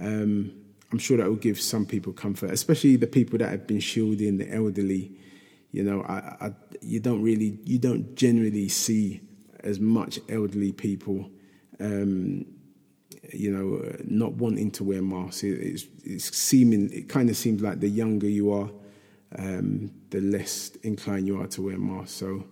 Um, 0.00 0.52
I'm 0.92 0.98
sure 0.98 1.16
that 1.18 1.28
will 1.28 1.36
give 1.36 1.60
some 1.60 1.86
people 1.86 2.12
comfort, 2.12 2.50
especially 2.50 2.96
the 2.96 3.06
people 3.06 3.38
that 3.38 3.48
have 3.48 3.66
been 3.66 3.80
shielding 3.80 4.38
the 4.38 4.52
elderly. 4.52 5.12
You 5.70 5.84
know, 5.84 6.02
I, 6.02 6.46
I, 6.46 6.50
you 6.80 7.00
don't 7.00 7.22
really, 7.22 7.58
you 7.64 7.78
don't 7.78 8.14
generally 8.16 8.68
see 8.68 9.20
as 9.60 9.80
much 9.80 10.18
elderly 10.28 10.72
people, 10.72 11.30
um, 11.80 12.46
you 13.32 13.50
know, 13.50 13.96
not 14.04 14.34
wanting 14.34 14.70
to 14.72 14.84
wear 14.84 15.02
masks. 15.02 15.42
It, 15.42 15.58
it's, 15.60 15.84
it's 16.04 16.36
seeming, 16.36 16.90
it 16.92 17.08
kind 17.08 17.30
of 17.30 17.36
seems 17.36 17.62
like 17.62 17.80
the 17.80 17.88
younger 17.88 18.28
you 18.28 18.52
are, 18.52 18.70
um, 19.38 19.90
the 20.10 20.20
less 20.20 20.70
inclined 20.82 21.26
you 21.26 21.40
are 21.40 21.46
to 21.48 21.62
wear 21.62 21.78
masks. 21.78 22.12
So, 22.12 22.44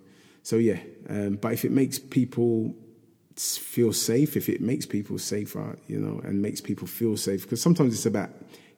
so 0.42 0.56
yeah. 0.56 0.78
Um, 1.08 1.36
but 1.36 1.52
if 1.52 1.64
it 1.64 1.72
makes 1.72 1.98
people 1.98 2.74
feel 3.36 3.92
safe, 3.92 4.36
if 4.36 4.48
it 4.48 4.60
makes 4.60 4.86
people 4.86 5.18
safer, 5.18 5.78
you 5.88 5.98
know, 5.98 6.20
and 6.20 6.40
makes 6.40 6.60
people 6.60 6.86
feel 6.86 7.16
safe, 7.16 7.42
because 7.42 7.60
sometimes 7.60 7.94
it's 7.94 8.06
about 8.06 8.30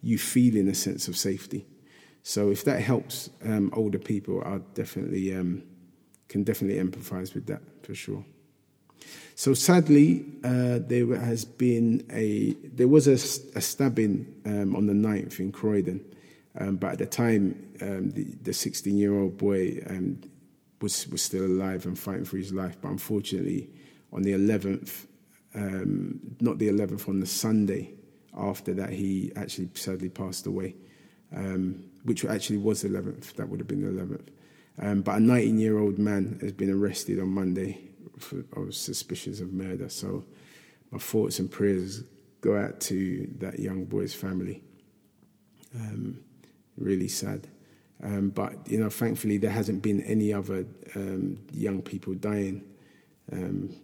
you 0.02 0.18
feeling 0.18 0.68
a 0.68 0.74
sense 0.74 1.08
of 1.08 1.16
safety. 1.16 1.66
So 2.22 2.50
if 2.50 2.64
that 2.64 2.80
helps 2.80 3.30
um, 3.44 3.70
older 3.72 3.98
people, 3.98 4.42
I 4.44 4.58
definitely 4.74 5.34
um, 5.34 5.62
can 6.28 6.42
definitely 6.42 6.82
empathise 6.82 7.34
with 7.34 7.46
that 7.46 7.62
for 7.82 7.94
sure. 7.94 8.24
So 9.34 9.52
sadly, 9.52 10.24
uh, 10.44 10.78
there 10.80 11.14
has 11.14 11.44
been 11.44 12.06
a 12.10 12.54
there 12.74 12.88
was 12.88 13.06
a, 13.06 13.14
a 13.56 13.60
stabbing 13.60 14.34
um, 14.46 14.74
on 14.74 14.86
the 14.86 14.94
9th 14.94 15.40
in 15.40 15.52
Croydon, 15.52 16.02
um, 16.58 16.76
but 16.76 16.92
at 16.92 16.98
the 16.98 17.06
time, 17.06 17.70
um, 17.82 18.10
the 18.12 18.52
16 18.52 18.96
year 18.96 19.14
old 19.14 19.36
boy 19.36 19.82
um, 19.90 20.20
was 20.80 21.06
was 21.08 21.20
still 21.20 21.44
alive 21.44 21.84
and 21.84 21.98
fighting 21.98 22.24
for 22.24 22.38
his 22.38 22.52
life. 22.52 22.78
But 22.80 22.92
unfortunately, 22.92 23.68
on 24.10 24.22
the 24.22 24.32
11th, 24.32 25.06
um, 25.54 26.18
not 26.40 26.58
the 26.58 26.68
11th, 26.68 27.06
on 27.06 27.20
the 27.20 27.26
Sunday 27.26 27.92
after 28.36 28.72
that, 28.74 28.90
he 28.90 29.32
actually 29.36 29.68
sadly 29.74 30.08
passed 30.08 30.46
away, 30.46 30.76
um, 31.34 31.84
which 32.04 32.24
actually 32.24 32.58
was 32.58 32.82
the 32.82 32.88
11th. 32.88 33.34
That 33.34 33.50
would 33.50 33.60
have 33.60 33.68
been 33.68 33.82
the 33.82 34.02
11th. 34.02 34.28
Um, 34.78 35.02
but 35.02 35.16
a 35.16 35.20
19 35.20 35.58
year 35.58 35.78
old 35.78 35.98
man 35.98 36.38
has 36.40 36.52
been 36.52 36.70
arrested 36.70 37.20
on 37.20 37.28
Monday 37.28 37.90
for, 38.18 38.44
of 38.54 38.74
suspicions 38.74 39.40
of 39.40 39.52
murder. 39.52 39.88
So 39.88 40.24
my 40.90 40.98
thoughts 40.98 41.38
and 41.38 41.50
prayers 41.50 42.04
go 42.40 42.56
out 42.56 42.80
to 42.80 43.28
that 43.38 43.58
young 43.58 43.84
boy's 43.84 44.14
family. 44.14 44.62
Um, 45.74 46.20
really 46.76 47.08
sad. 47.08 47.48
Um, 48.02 48.30
but 48.30 48.68
you 48.68 48.78
know, 48.78 48.90
thankfully, 48.90 49.38
there 49.38 49.50
hasn't 49.50 49.82
been 49.82 50.02
any 50.02 50.32
other 50.32 50.66
um, 50.94 51.38
young 51.52 51.82
people 51.82 52.14
dying 52.14 52.62
um, 53.32 53.74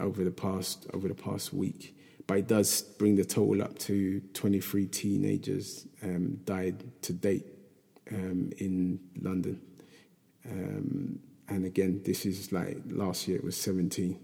over 0.00 0.24
the 0.24 0.30
past 0.30 0.86
over 0.94 1.08
the 1.08 1.14
past 1.14 1.52
week. 1.52 1.94
But 2.26 2.38
it 2.38 2.46
does 2.46 2.82
bring 2.82 3.16
the 3.16 3.24
total 3.24 3.62
up 3.62 3.78
to 3.80 4.20
23 4.34 4.86
teenagers 4.86 5.86
um, 6.02 6.40
died 6.44 6.84
to 7.02 7.12
date 7.14 7.46
um, 8.12 8.52
in 8.58 9.00
London. 9.20 9.60
And 11.48 11.64
again, 11.64 12.02
this 12.04 12.26
is 12.26 12.52
like 12.52 12.78
last 12.90 13.26
year 13.26 13.38
it 13.38 13.44
was 13.44 13.56
17. 13.56 14.18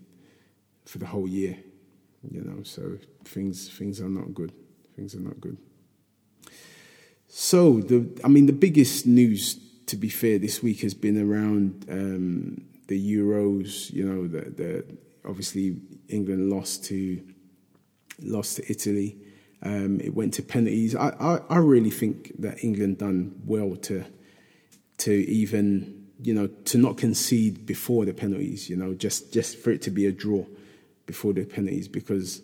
for 0.84 0.98
the 0.98 1.06
whole 1.06 1.26
year. 1.26 1.56
You 2.30 2.42
know, 2.42 2.62
so 2.62 2.98
things 3.24 3.68
things 3.68 4.00
are 4.00 4.08
not 4.08 4.34
good. 4.34 4.52
Things 4.96 5.14
are 5.14 5.20
not 5.20 5.40
good. 5.40 5.58
So 7.28 7.80
the 7.80 8.20
I 8.24 8.28
mean 8.28 8.46
the 8.46 8.52
biggest 8.52 9.06
news 9.06 9.58
to 9.86 9.96
be 9.96 10.08
fair 10.08 10.38
this 10.38 10.62
week 10.62 10.80
has 10.80 10.94
been 10.94 11.20
around 11.20 11.86
um, 11.90 12.64
the 12.88 12.98
Euros. 12.98 13.92
You 13.92 14.04
know, 14.08 14.26
the, 14.26 14.50
the 14.50 14.84
obviously 15.28 15.76
England 16.08 16.50
lost 16.50 16.84
to 16.84 17.22
lost 18.22 18.56
to 18.56 18.70
Italy. 18.70 19.18
Um, 19.62 20.00
it 20.00 20.14
went 20.14 20.34
to 20.34 20.42
penalties. 20.42 20.94
I, 20.94 21.08
I, 21.18 21.40
I 21.48 21.56
really 21.58 21.90
think 21.90 22.32
that 22.38 22.62
England 22.62 22.98
done 22.98 23.40
well 23.44 23.76
to 23.76 24.04
to 24.98 25.12
even 25.12 26.03
you 26.24 26.34
know 26.34 26.46
to 26.46 26.78
not 26.78 26.96
concede 26.96 27.66
before 27.66 28.04
the 28.04 28.14
penalties. 28.14 28.68
You 28.68 28.76
know, 28.76 28.94
just 28.94 29.32
just 29.32 29.58
for 29.58 29.70
it 29.70 29.82
to 29.82 29.90
be 29.90 30.06
a 30.06 30.12
draw 30.12 30.44
before 31.06 31.32
the 31.32 31.44
penalties 31.44 31.88
because 31.88 32.42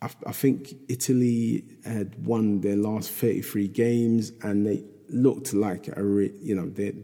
I, 0.00 0.10
I 0.26 0.32
think 0.32 0.74
Italy 0.88 1.64
had 1.84 2.24
won 2.24 2.60
their 2.60 2.76
last 2.76 3.10
thirty 3.10 3.42
three 3.42 3.68
games 3.68 4.32
and 4.42 4.66
they 4.66 4.84
looked 5.08 5.52
like 5.52 5.88
a 5.96 6.02
re, 6.02 6.32
you 6.40 6.54
know 6.54 6.68
they 6.68 6.94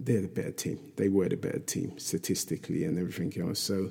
they're 0.00 0.22
the 0.22 0.28
better 0.28 0.50
team. 0.50 0.92
They 0.96 1.08
were 1.08 1.28
the 1.28 1.36
better 1.36 1.60
team 1.60 1.98
statistically 1.98 2.84
and 2.84 2.98
everything 2.98 3.32
else. 3.40 3.60
So 3.60 3.90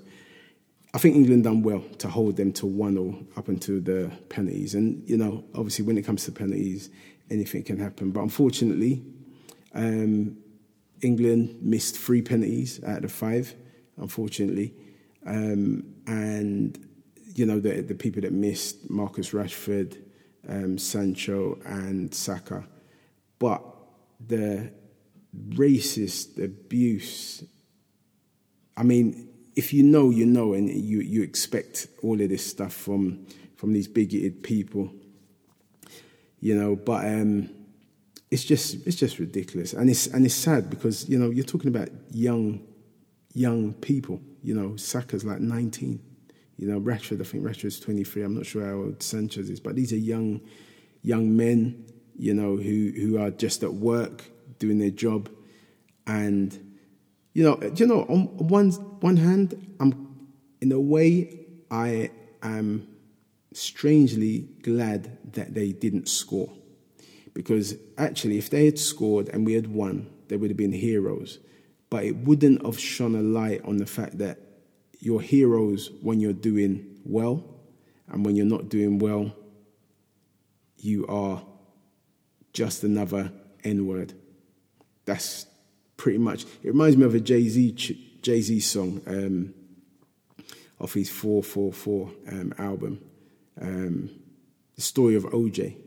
I 0.94 1.00
think 1.00 1.16
England 1.16 1.46
done 1.46 1.64
well 1.64 1.84
to 2.00 2.08
hold 2.08 2.36
them 2.36 2.52
to 2.54 2.68
one 2.68 2.98
or 2.98 3.16
up 3.36 3.48
until 3.48 3.80
the 3.80 4.12
penalties. 4.30 4.76
And 4.76 5.08
you 5.10 5.18
know, 5.18 5.44
obviously, 5.56 5.86
when 5.86 5.98
it 5.98 6.04
comes 6.04 6.26
to 6.26 6.32
penalties, 6.32 6.90
anything 7.32 7.64
can 7.64 7.80
happen. 7.80 8.12
But 8.12 8.22
unfortunately, 8.22 9.04
um, 9.74 10.38
England 11.04 11.58
missed 11.62 11.98
three 11.98 12.22
penalties 12.22 12.84
out 12.84 13.04
of 13.04 13.12
five. 13.12 13.56
Unfortunately, 13.98 14.74
um, 15.26 15.84
and 16.08 16.80
you 17.36 17.46
know 17.46 17.60
the 17.60 17.82
the 17.82 17.96
people 17.96 18.22
that 18.22 18.34
missed 18.34 18.90
Marcus 18.90 19.32
Rashford, 19.32 19.98
um, 20.48 20.78
Sancho, 20.78 21.60
and 21.66 22.14
Saka, 22.14 22.66
but 23.40 23.64
the 24.28 24.72
racist 25.50 26.44
abuse. 26.44 27.44
I 28.76 28.84
mean, 28.84 29.30
if 29.56 29.74
you 29.74 29.84
know, 29.84 30.10
you 30.10 30.26
know, 30.26 30.54
and 30.54 30.70
you, 30.70 31.02
you 31.02 31.22
expect 31.22 31.88
all 32.02 32.20
of 32.20 32.30
this 32.30 32.46
stuff 32.46 32.74
from 32.74 33.26
from 33.56 33.74
these 33.74 33.88
bigoted 33.88 34.44
people, 34.44 34.92
you 36.40 36.56
know. 36.56 36.76
But 36.76 37.06
um, 37.06 37.50
it's 38.34 38.44
just 38.44 38.88
it's 38.88 38.96
just 38.96 39.20
ridiculous, 39.20 39.74
and 39.74 39.92
it's 39.92 40.08
and 40.08 40.26
it's 40.26 40.34
sad 40.34 40.68
because 40.68 41.08
you 41.08 41.20
know 41.20 41.30
you're 41.30 41.46
talking 41.46 41.68
about 41.68 41.90
young 42.10 42.62
young 43.34 43.74
people. 43.74 44.20
You 44.42 44.56
know, 44.56 44.76
Saka's 44.76 45.24
like 45.24 45.40
19. 45.40 46.02
You 46.58 46.68
know, 46.68 46.80
Rashford, 46.80 47.22
I 47.22 47.26
think 47.26 47.44
Rashford's 47.44 47.80
23. 47.80 48.24
I'm 48.24 48.34
not 48.34 48.48
sure 48.48 48.66
how 48.66 48.74
old 48.74 49.04
Sanchez 49.04 49.52
is, 49.52 49.60
but 49.60 49.76
these 49.76 49.94
are 49.94 49.98
young 49.98 50.42
young 51.04 51.38
men. 51.38 51.86
You 52.18 52.34
know, 52.34 52.58
who 52.58 52.92
who 52.96 53.20
are 53.20 53.30
just 53.30 53.62
at 53.62 53.74
work 53.76 54.24
doing 54.58 54.80
their 54.80 54.90
job, 54.90 55.30
and 56.08 56.76
you 57.34 57.44
know, 57.44 57.60
you 57.76 57.86
know, 57.86 58.02
on 58.10 58.26
one 58.38 58.72
one 58.72 59.18
hand, 59.18 59.76
I'm 59.80 60.28
in 60.60 60.72
a 60.72 60.80
way 60.80 61.46
I 61.70 62.10
am 62.42 62.88
strangely 63.54 64.50
glad 64.64 65.34
that 65.34 65.54
they 65.54 65.72
didn't 65.72 66.10
score, 66.10 66.52
because 67.34 67.76
actually, 67.98 68.38
if 68.38 68.50
they 68.50 68.66
had 68.66 68.78
scored 68.78 69.30
and 69.30 69.46
we 69.46 69.54
had 69.54 69.68
won, 69.68 70.10
they 70.28 70.38
would 70.38 70.50
have 70.50 70.58
been 70.58 70.72
heroes. 70.72 71.40
But 71.90 72.06
it 72.06 72.18
wouldn't 72.18 72.66
have 72.66 72.80
shone 72.80 73.16
a 73.16 73.22
light 73.22 73.64
on 73.66 73.78
the 73.78 73.86
fact 73.86 74.18
that 74.20 74.40
you're 75.00 75.22
heroes 75.22 75.92
when 76.02 76.20
you're 76.20 76.34
doing 76.34 77.00
well, 77.04 77.44
and 78.08 78.26
when 78.26 78.36
you're 78.36 78.46
not 78.46 78.70
doing 78.70 79.00
well, 79.00 79.36
you 80.78 81.06
are 81.08 81.44
just 82.54 82.84
another 82.84 83.32
N 83.64 83.86
word. 83.88 84.14
That's 85.06 85.46
pretty 85.98 86.20
much. 86.20 86.44
It 86.64 86.70
reminds 86.70 86.98
me 86.98 87.06
of 87.06 87.16
a 87.16 87.20
Jay 87.20 87.48
Z 87.48 87.72
Jay 88.22 88.42
Z 88.42 88.60
song 88.62 89.02
um, 89.08 89.54
off 90.80 90.94
his 90.94 91.10
Four 91.10 91.44
Four 91.44 91.74
Four 91.74 92.12
um, 92.32 92.54
album, 92.58 93.02
um, 93.60 94.10
the 94.76 94.82
story 94.82 95.16
of 95.16 95.24
OJ. 95.26 95.83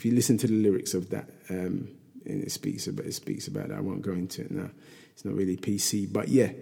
If 0.00 0.06
you 0.06 0.12
listen 0.12 0.38
to 0.38 0.46
the 0.46 0.54
lyrics 0.54 0.94
of 0.94 1.10
that, 1.10 1.28
um, 1.50 1.90
and 2.24 2.42
it 2.42 2.50
speaks 2.50 2.86
about 2.86 3.04
it 3.04 3.12
speaks 3.12 3.48
about 3.48 3.68
that. 3.68 3.76
I 3.76 3.82
won't 3.82 4.00
go 4.00 4.12
into 4.12 4.40
it 4.40 4.50
now. 4.50 4.70
It's 5.12 5.26
not 5.26 5.34
really 5.34 5.58
PC, 5.58 6.10
but 6.10 6.28
yeah. 6.28 6.52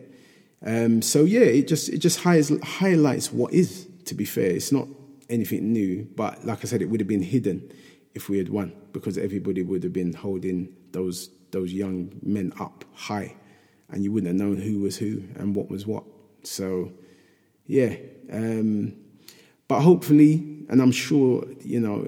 Um, 0.66 1.02
so 1.02 1.22
yeah, 1.22 1.42
it 1.42 1.68
just 1.68 1.88
it 1.88 1.98
just 1.98 2.18
highlights 2.18 3.32
what 3.32 3.52
is. 3.52 3.86
To 4.06 4.16
be 4.16 4.24
fair, 4.24 4.50
it's 4.50 4.72
not 4.72 4.88
anything 5.30 5.72
new, 5.72 6.08
but 6.16 6.44
like 6.44 6.64
I 6.64 6.64
said, 6.64 6.82
it 6.82 6.86
would 6.86 6.98
have 6.98 7.06
been 7.06 7.22
hidden 7.22 7.70
if 8.12 8.28
we 8.28 8.38
had 8.38 8.48
won 8.48 8.74
because 8.92 9.16
everybody 9.16 9.62
would 9.62 9.84
have 9.84 9.92
been 9.92 10.14
holding 10.14 10.74
those 10.90 11.30
those 11.52 11.72
young 11.72 12.18
men 12.24 12.52
up 12.58 12.84
high, 12.92 13.36
and 13.88 14.02
you 14.02 14.10
wouldn't 14.10 14.36
have 14.36 14.48
known 14.48 14.56
who 14.56 14.80
was 14.80 14.96
who 14.96 15.22
and 15.36 15.54
what 15.54 15.70
was 15.70 15.86
what. 15.86 16.02
So, 16.42 16.90
yeah. 17.66 17.94
Um, 18.32 18.96
but 19.68 19.82
hopefully, 19.82 20.64
and 20.68 20.82
I'm 20.82 20.90
sure, 20.90 21.46
you 21.60 21.78
know, 21.78 22.04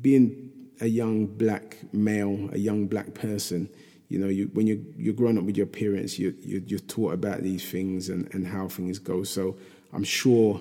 being 0.00 0.45
a 0.80 0.86
young 0.86 1.26
black 1.26 1.78
male, 1.92 2.50
a 2.52 2.58
young 2.58 2.86
black 2.86 3.14
person, 3.14 3.68
you 4.08 4.18
know, 4.18 4.28
you, 4.28 4.50
when 4.52 4.66
you're, 4.66 4.78
you're 4.96 5.14
growing 5.14 5.38
up 5.38 5.44
with 5.44 5.56
your 5.56 5.66
parents, 5.66 6.18
you, 6.18 6.34
you, 6.40 6.62
you're 6.66 6.78
taught 6.80 7.12
about 7.12 7.42
these 7.42 7.68
things 7.68 8.08
and, 8.08 8.32
and 8.34 8.46
how 8.46 8.68
things 8.68 8.98
go. 8.98 9.24
So 9.24 9.56
I'm 9.92 10.04
sure 10.04 10.60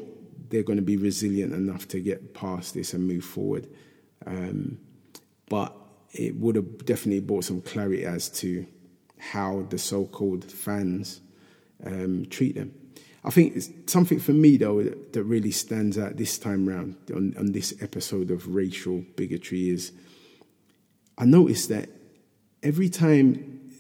they're 0.49 0.63
going 0.63 0.77
to 0.77 0.83
be 0.83 0.97
resilient 0.97 1.53
enough 1.53 1.87
to 1.89 1.99
get 1.99 2.33
past 2.33 2.73
this 2.73 2.93
and 2.93 3.07
move 3.07 3.23
forward. 3.23 3.67
Um, 4.25 4.79
but 5.47 5.75
it 6.13 6.35
would 6.35 6.55
have 6.55 6.85
definitely 6.85 7.19
brought 7.19 7.43
some 7.43 7.61
clarity 7.61 8.05
as 8.05 8.29
to 8.29 8.65
how 9.19 9.65
the 9.69 9.77
so-called 9.77 10.43
fans 10.45 11.21
um, 11.85 12.25
treat 12.27 12.55
them. 12.55 12.73
I 13.23 13.31
think 13.31 13.55
it's 13.55 13.69
something 13.87 14.19
for 14.19 14.33
me 14.33 14.57
though 14.57 14.83
that 14.83 15.23
really 15.23 15.51
stands 15.51 15.97
out 15.97 16.15
this 16.17 16.37
time 16.37 16.67
round 16.67 16.95
on, 17.13 17.35
on 17.37 17.51
this 17.51 17.73
episode 17.81 18.29
of 18.29 18.53
racial 18.53 19.03
bigotry 19.15 19.69
is 19.69 19.91
I 21.17 21.25
noticed 21.25 21.69
that 21.69 21.89
every 22.63 22.89
time 22.89 23.71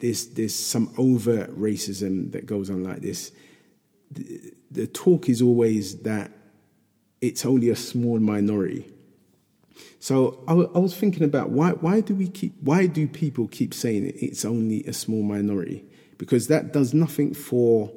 there's 0.00 0.26
there's 0.28 0.54
some 0.54 0.92
overt 0.98 1.58
racism 1.58 2.32
that 2.32 2.46
goes 2.46 2.70
on 2.70 2.84
like 2.84 3.00
this, 3.00 3.32
the, 4.10 4.52
the 4.70 4.86
talk 4.86 5.28
is 5.28 5.42
always 5.42 6.02
that 6.02 6.30
it's 7.20 7.46
only 7.46 7.70
a 7.70 7.76
small 7.76 8.18
minority 8.18 8.94
so 10.04 10.44
I, 10.46 10.52
I 10.52 10.78
was 10.80 10.94
thinking 10.94 11.22
about 11.22 11.48
why 11.48 11.70
why 11.70 12.02
do 12.02 12.14
we 12.14 12.28
keep 12.28 12.52
why 12.60 12.86
do 12.86 13.08
people 13.08 13.48
keep 13.48 13.72
saying 13.72 14.06
it, 14.06 14.16
it's 14.18 14.44
only 14.44 14.84
a 14.84 14.92
small 14.92 15.22
minority? 15.22 15.82
Because 16.18 16.48
that 16.48 16.74
does 16.74 16.92
nothing 16.92 17.32
for 17.32 17.90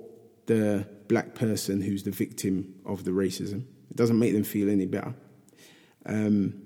the 0.46 0.88
black 1.10 1.36
person 1.36 1.82
who's 1.82 2.04
the 2.04 2.12
victim 2.12 2.76
of 2.86 3.04
the 3.04 3.12
racism. 3.12 3.66
It 3.92 3.98
doesn't 3.98 4.18
make 4.18 4.32
them 4.32 4.46
feel 4.46 4.70
any 4.70 4.86
better. 4.86 5.14
Um, 6.06 6.62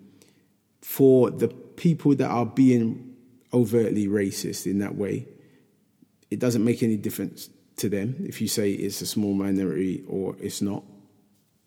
for 0.82 1.32
the 1.32 1.48
people 1.82 2.14
that 2.14 2.30
are 2.30 2.46
being 2.46 3.16
overtly 3.52 4.08
racist 4.08 4.68
in 4.68 4.78
that 4.78 4.96
way, 4.96 5.28
it 6.30 6.38
doesn't 6.38 6.64
make 6.64 6.84
any 6.84 6.96
difference 6.96 7.50
to 7.76 7.90
them 7.90 8.16
if 8.20 8.40
you 8.40 8.48
say 8.48 8.72
it's 8.72 9.02
a 9.02 9.06
small 9.08 9.34
minority 9.34 10.04
or 10.08 10.36
it's 10.40 10.62
not. 10.62 10.84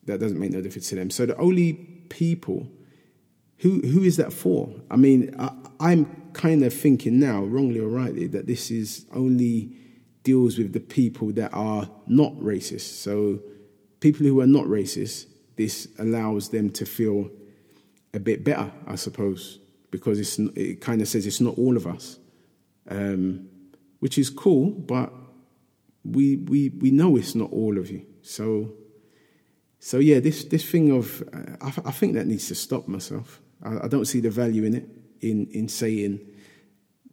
That 0.04 0.20
doesn't 0.20 0.38
make 0.38 0.52
no 0.52 0.60
difference 0.60 0.88
to 0.90 0.94
them. 0.94 1.10
So 1.10 1.26
the 1.26 1.36
only 1.38 1.72
people 2.10 2.70
who 3.58 3.80
who 3.80 4.04
is 4.04 4.16
that 4.18 4.32
for? 4.32 4.72
I 4.88 4.94
mean, 4.94 5.34
I, 5.80 5.92
am 5.92 6.30
kind 6.32 6.62
of 6.62 6.72
thinking 6.72 7.18
now, 7.18 7.42
wrongly 7.42 7.80
or 7.80 7.88
rightly, 7.88 8.28
that 8.28 8.46
this 8.46 8.70
is 8.70 9.06
only 9.12 9.76
deals 10.22 10.58
with 10.58 10.72
the 10.74 10.80
people 10.80 11.32
that 11.32 11.52
are 11.52 11.90
not 12.06 12.34
racist. 12.34 13.02
So 13.02 13.40
people 13.98 14.24
who 14.26 14.40
are 14.40 14.46
not 14.46 14.66
racist, 14.66 15.26
this 15.56 15.88
allows 15.98 16.50
them 16.50 16.70
to 16.70 16.86
feel 16.86 17.30
a 18.12 18.20
bit 18.20 18.44
better, 18.44 18.70
I 18.86 18.94
suppose, 18.94 19.58
because 19.94 20.40
it 20.56 20.80
kind 20.80 21.00
of 21.00 21.06
says 21.06 21.24
it's 21.24 21.40
not 21.40 21.56
all 21.56 21.76
of 21.76 21.86
us, 21.86 22.18
um, 22.90 23.48
which 24.00 24.18
is 24.18 24.28
cool, 24.28 24.72
but 24.72 25.12
we 26.04 26.34
we 26.36 26.70
we 26.70 26.90
know 26.90 27.16
it's 27.16 27.36
not 27.36 27.48
all 27.52 27.78
of 27.78 27.92
you. 27.92 28.04
So 28.22 28.72
so 29.78 29.98
yeah, 29.98 30.18
this 30.18 30.42
this 30.46 30.68
thing 30.68 30.90
of 30.90 31.22
uh, 31.32 31.56
I, 31.60 31.88
I 31.90 31.92
think 31.92 32.14
that 32.14 32.26
needs 32.26 32.48
to 32.48 32.56
stop 32.56 32.88
myself. 32.88 33.40
I, 33.62 33.84
I 33.84 33.88
don't 33.88 34.06
see 34.06 34.18
the 34.18 34.30
value 34.30 34.64
in 34.64 34.74
it, 34.74 34.88
in, 35.20 35.46
in 35.52 35.68
saying 35.68 36.18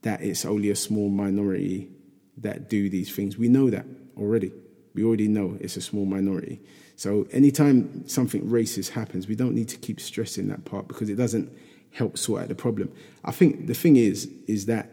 that 0.02 0.24
it's 0.24 0.44
only 0.44 0.72
a 0.72 0.76
small 0.76 1.10
minority 1.10 1.92
that 2.38 2.68
do 2.68 2.90
these 2.90 3.14
things. 3.16 3.38
We 3.38 3.48
know 3.48 3.70
that 3.70 3.86
already. 4.18 4.52
We 4.96 5.04
already 5.04 5.28
know 5.28 5.56
it's 5.62 5.78
a 5.78 5.82
small 5.82 6.06
minority. 6.06 6.62
So 6.96 7.28
anytime 7.32 8.08
something 8.08 8.42
racist 8.42 8.90
happens, 8.90 9.28
we 9.28 9.36
don't 9.36 9.54
need 9.54 9.70
to 9.70 9.78
keep 9.78 10.02
stressing 10.02 10.48
that 10.48 10.66
part 10.66 10.88
because 10.88 11.10
it 11.10 11.16
doesn't 11.16 11.56
help 11.92 12.18
sort 12.18 12.44
out 12.44 12.48
the 12.48 12.56
problem. 12.56 12.92
I 13.24 13.32
think 13.32 13.68
the 13.68 13.74
thing 13.74 13.96
is, 13.96 14.30
is 14.48 14.66
that 14.68 14.90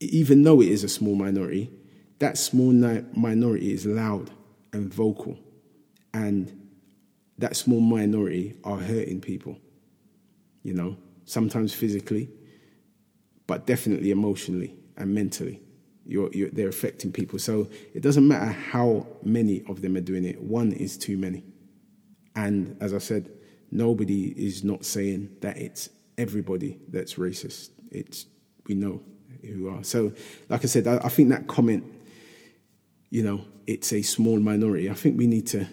even 0.00 0.42
though 0.42 0.60
it 0.62 0.68
is 0.68 0.84
a 0.84 0.88
small 0.88 1.14
minority, 1.14 1.70
that 2.18 2.38
small 2.38 2.72
minority 2.72 3.72
is 3.72 3.86
loud 3.86 4.30
and 4.72 4.92
vocal, 4.92 5.38
and 6.14 6.68
that 7.38 7.56
small 7.56 7.80
minority 7.80 8.56
are 8.64 8.78
hurting 8.78 9.20
people. 9.20 9.58
You 10.62 10.74
know, 10.74 10.96
sometimes 11.24 11.72
physically, 11.72 12.28
but 13.46 13.66
definitely 13.66 14.10
emotionally 14.10 14.74
and 14.96 15.14
mentally. 15.14 15.60
You're, 16.06 16.30
you're, 16.32 16.50
they're 16.50 16.68
affecting 16.68 17.12
people. 17.12 17.38
So 17.38 17.68
it 17.94 18.02
doesn't 18.02 18.26
matter 18.26 18.50
how 18.50 19.06
many 19.22 19.62
of 19.68 19.80
them 19.80 19.96
are 19.96 20.02
doing 20.02 20.24
it, 20.24 20.40
one 20.40 20.72
is 20.72 20.98
too 20.98 21.16
many. 21.16 21.44
And 22.34 22.76
as 22.80 22.94
I 22.94 22.98
said, 22.98 23.30
nobody 23.70 24.28
is 24.28 24.64
not 24.64 24.84
saying 24.84 25.36
that 25.40 25.56
it's 25.56 25.88
everybody 26.18 26.78
that's 26.88 27.14
racist. 27.14 27.70
It's, 27.90 28.26
we 28.66 28.74
know 28.74 29.02
who 29.42 29.68
are. 29.68 29.82
So, 29.84 30.12
like 30.48 30.64
I 30.64 30.66
said, 30.66 30.86
I, 30.86 30.96
I 31.04 31.08
think 31.08 31.30
that 31.30 31.46
comment, 31.46 31.84
you 33.10 33.22
know, 33.22 33.44
it's 33.66 33.92
a 33.92 34.02
small 34.02 34.38
minority. 34.38 34.90
I 34.90 34.94
think 34.94 35.18
we 35.18 35.26
need 35.26 35.46
to 35.48 35.66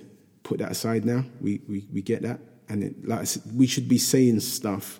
put 0.43 0.59
that 0.59 0.71
aside 0.71 1.05
now. 1.05 1.25
We, 1.41 1.61
we, 1.67 1.87
we 1.91 2.01
get 2.01 2.21
that. 2.21 2.39
And 2.69 2.83
it, 2.83 3.07
like 3.07 3.25
said, 3.27 3.43
we 3.53 3.67
should 3.67 3.87
be 3.87 3.97
saying 3.97 4.39
stuff 4.41 4.99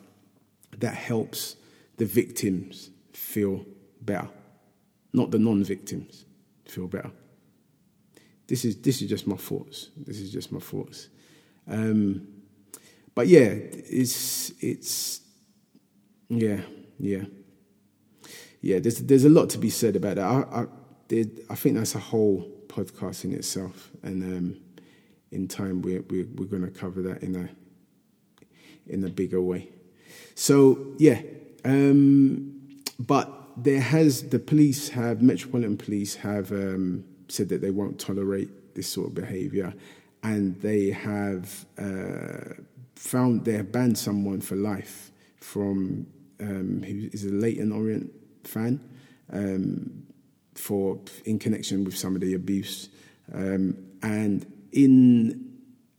that 0.78 0.94
helps 0.94 1.56
the 1.98 2.06
victims 2.06 2.90
feel 3.14 3.66
better, 4.02 4.30
not 5.14 5.32
the 5.32 5.40
non 5.40 5.64
victims 5.64 6.26
feel 6.66 6.88
better. 6.88 7.12
This 8.48 8.64
is, 8.64 8.78
this 8.78 9.02
is 9.02 9.10
just 9.10 9.28
my 9.28 9.36
thoughts. 9.36 9.90
This 9.98 10.20
is 10.20 10.32
just 10.32 10.52
my 10.52 10.60
thoughts. 10.60 11.10
Um, 11.68 12.28
but 13.18 13.26
yeah, 13.26 13.50
it's, 13.50 14.52
it's, 14.62 15.22
yeah, 16.30 16.62
yeah. 17.00 17.24
Yeah, 18.62 18.78
there's, 18.78 19.00
there's 19.00 19.26
a 19.26 19.30
lot 19.30 19.50
to 19.50 19.58
be 19.58 19.72
said 19.72 19.96
about 19.96 20.18
that. 20.18 20.24
I, 20.24 20.62
I, 20.62 21.26
I 21.50 21.56
think 21.56 21.78
that's 21.78 21.96
a 21.96 22.00
whole 22.00 22.48
podcast 22.68 23.24
in 23.24 23.34
itself. 23.34 23.90
And 24.04 24.22
um, 24.22 24.58
in 25.32 25.48
time, 25.48 25.82
we're, 25.82 26.04
we're, 26.12 26.28
we're 26.36 26.46
going 26.46 26.62
to 26.62 26.70
cover 26.70 27.02
that 27.02 27.24
in 27.24 27.36
a, 27.36 27.50
in 28.86 29.04
a 29.04 29.10
bigger 29.10 29.42
way. 29.42 29.70
So, 30.36 30.78
yeah. 31.00 31.20
Um, 31.66 32.84
but 33.00 33.34
there 33.58 33.82
has, 33.82 34.30
the 34.30 34.38
police 34.38 34.90
have, 34.90 35.24
Metropolitan 35.24 35.76
Police 35.76 36.14
have 36.18 36.52
um, 36.52 37.04
said 37.30 37.50
that 37.50 37.62
they 37.62 37.72
won't 37.72 38.00
tolerate 38.00 38.76
this 38.76 38.88
sort 38.88 39.08
of 39.08 39.16
behavior. 39.16 39.74
And 40.22 40.62
they 40.62 40.92
have 40.92 41.66
uh, 41.80 42.62
found, 42.98 43.46
they 43.46 43.54
have 43.54 43.72
banned 43.72 43.98
someone 43.98 44.42
for 44.42 44.56
life 44.56 45.12
from, 45.40 46.08
um, 46.40 46.84
who 46.84 47.10
is 47.12 47.26
a 47.26 47.30
Leyton 47.30 47.72
Orient 47.72 48.12
fan, 48.44 48.80
um, 49.32 50.04
for, 50.56 51.00
in 51.26 51.40
connection 51.40 51.84
with 51.84 51.98
some 51.98 52.16
of 52.16 52.22
the 52.22 52.34
abuse. 52.34 52.90
Um, 53.34 53.78
and 54.02 54.46
in 54.72 55.48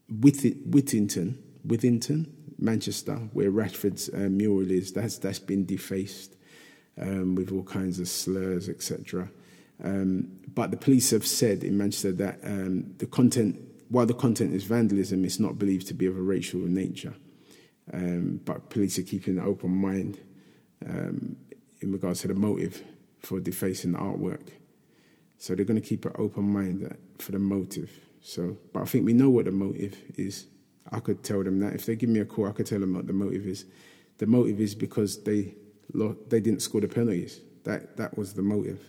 with 0.09 0.43
Whittington, 0.67 1.43
Whittington, 1.65 2.33
Manchester, 2.59 3.17
where 3.33 3.51
Rashford's 3.51 4.09
uh, 4.13 4.29
mural 4.31 4.71
is, 4.71 4.93
that's 4.93 5.19
that's 5.19 5.39
been 5.39 5.65
defaced 5.65 6.35
um, 7.01 7.35
with 7.35 7.53
all 7.53 7.63
kinds 7.63 8.01
of 8.01 8.09
slurs, 8.09 8.69
etc. 8.69 9.31
Um, 9.83 10.39
but 10.55 10.71
the 10.71 10.77
police 10.77 11.11
have 11.11 11.27
said 11.27 11.63
in 11.63 11.79
Manchester 11.79 12.13
that 12.13 12.41
um, 12.43 12.95
the 12.99 13.07
content, 13.07 13.61
while 13.89 14.07
the 14.07 14.15
content 14.15 14.55
is 14.55 14.65
vandalism, 14.65 15.25
it's 15.25 15.41
not 15.41 15.59
believed 15.59 15.87
to 15.89 15.95
be 15.95 16.07
of 16.07 16.17
a 16.17 16.21
racial 16.21 16.61
nature. 16.61 17.15
Um, 17.93 18.41
but 18.45 18.69
police 18.69 18.99
are 18.99 19.03
keeping 19.03 19.39
an 19.39 19.45
open 19.45 19.71
mind 19.71 20.21
um, 20.87 21.37
in 21.81 21.93
regards 21.93 22.21
to 22.21 22.29
the 22.29 22.35
motive 22.35 22.83
for 23.21 23.41
defacing 23.41 23.93
the 23.93 23.99
artwork. 23.99 24.49
So 25.39 25.55
they're 25.55 25.65
going 25.65 25.81
to 25.81 25.87
keep 25.87 26.05
an 26.05 26.13
open 26.19 26.45
mind 26.45 26.97
for 27.19 27.33
the 27.33 27.39
motive. 27.39 27.91
So, 28.21 28.59
but 28.73 28.83
I 28.83 28.85
think 28.85 29.07
we 29.07 29.13
know 29.13 29.31
what 29.31 29.47
the 29.47 29.53
motive 29.53 29.97
is. 30.17 30.47
I 30.91 31.01
could 31.01 31.23
tell 31.23 31.43
them 31.43 31.61
that 31.61 31.75
if 31.75 31.87
they 31.87 31.97
give 31.97 32.09
me 32.09 32.21
a 32.21 32.25
call, 32.25 32.49
I 32.49 32.53
could 32.53 32.67
tell 32.67 32.81
them 32.81 32.95
what 32.95 33.07
the 33.07 33.13
motive 33.13 33.47
is. 33.47 33.65
The 34.19 34.27
motive 34.27 34.61
is 34.61 34.75
because 34.75 35.23
they 35.23 35.55
they 36.29 36.41
didn't 36.41 36.61
score 36.61 36.81
the 36.81 36.89
penalties. 36.89 37.41
That 37.65 37.97
that 37.97 38.19
was 38.19 38.35
the 38.35 38.43
motive. 38.43 38.81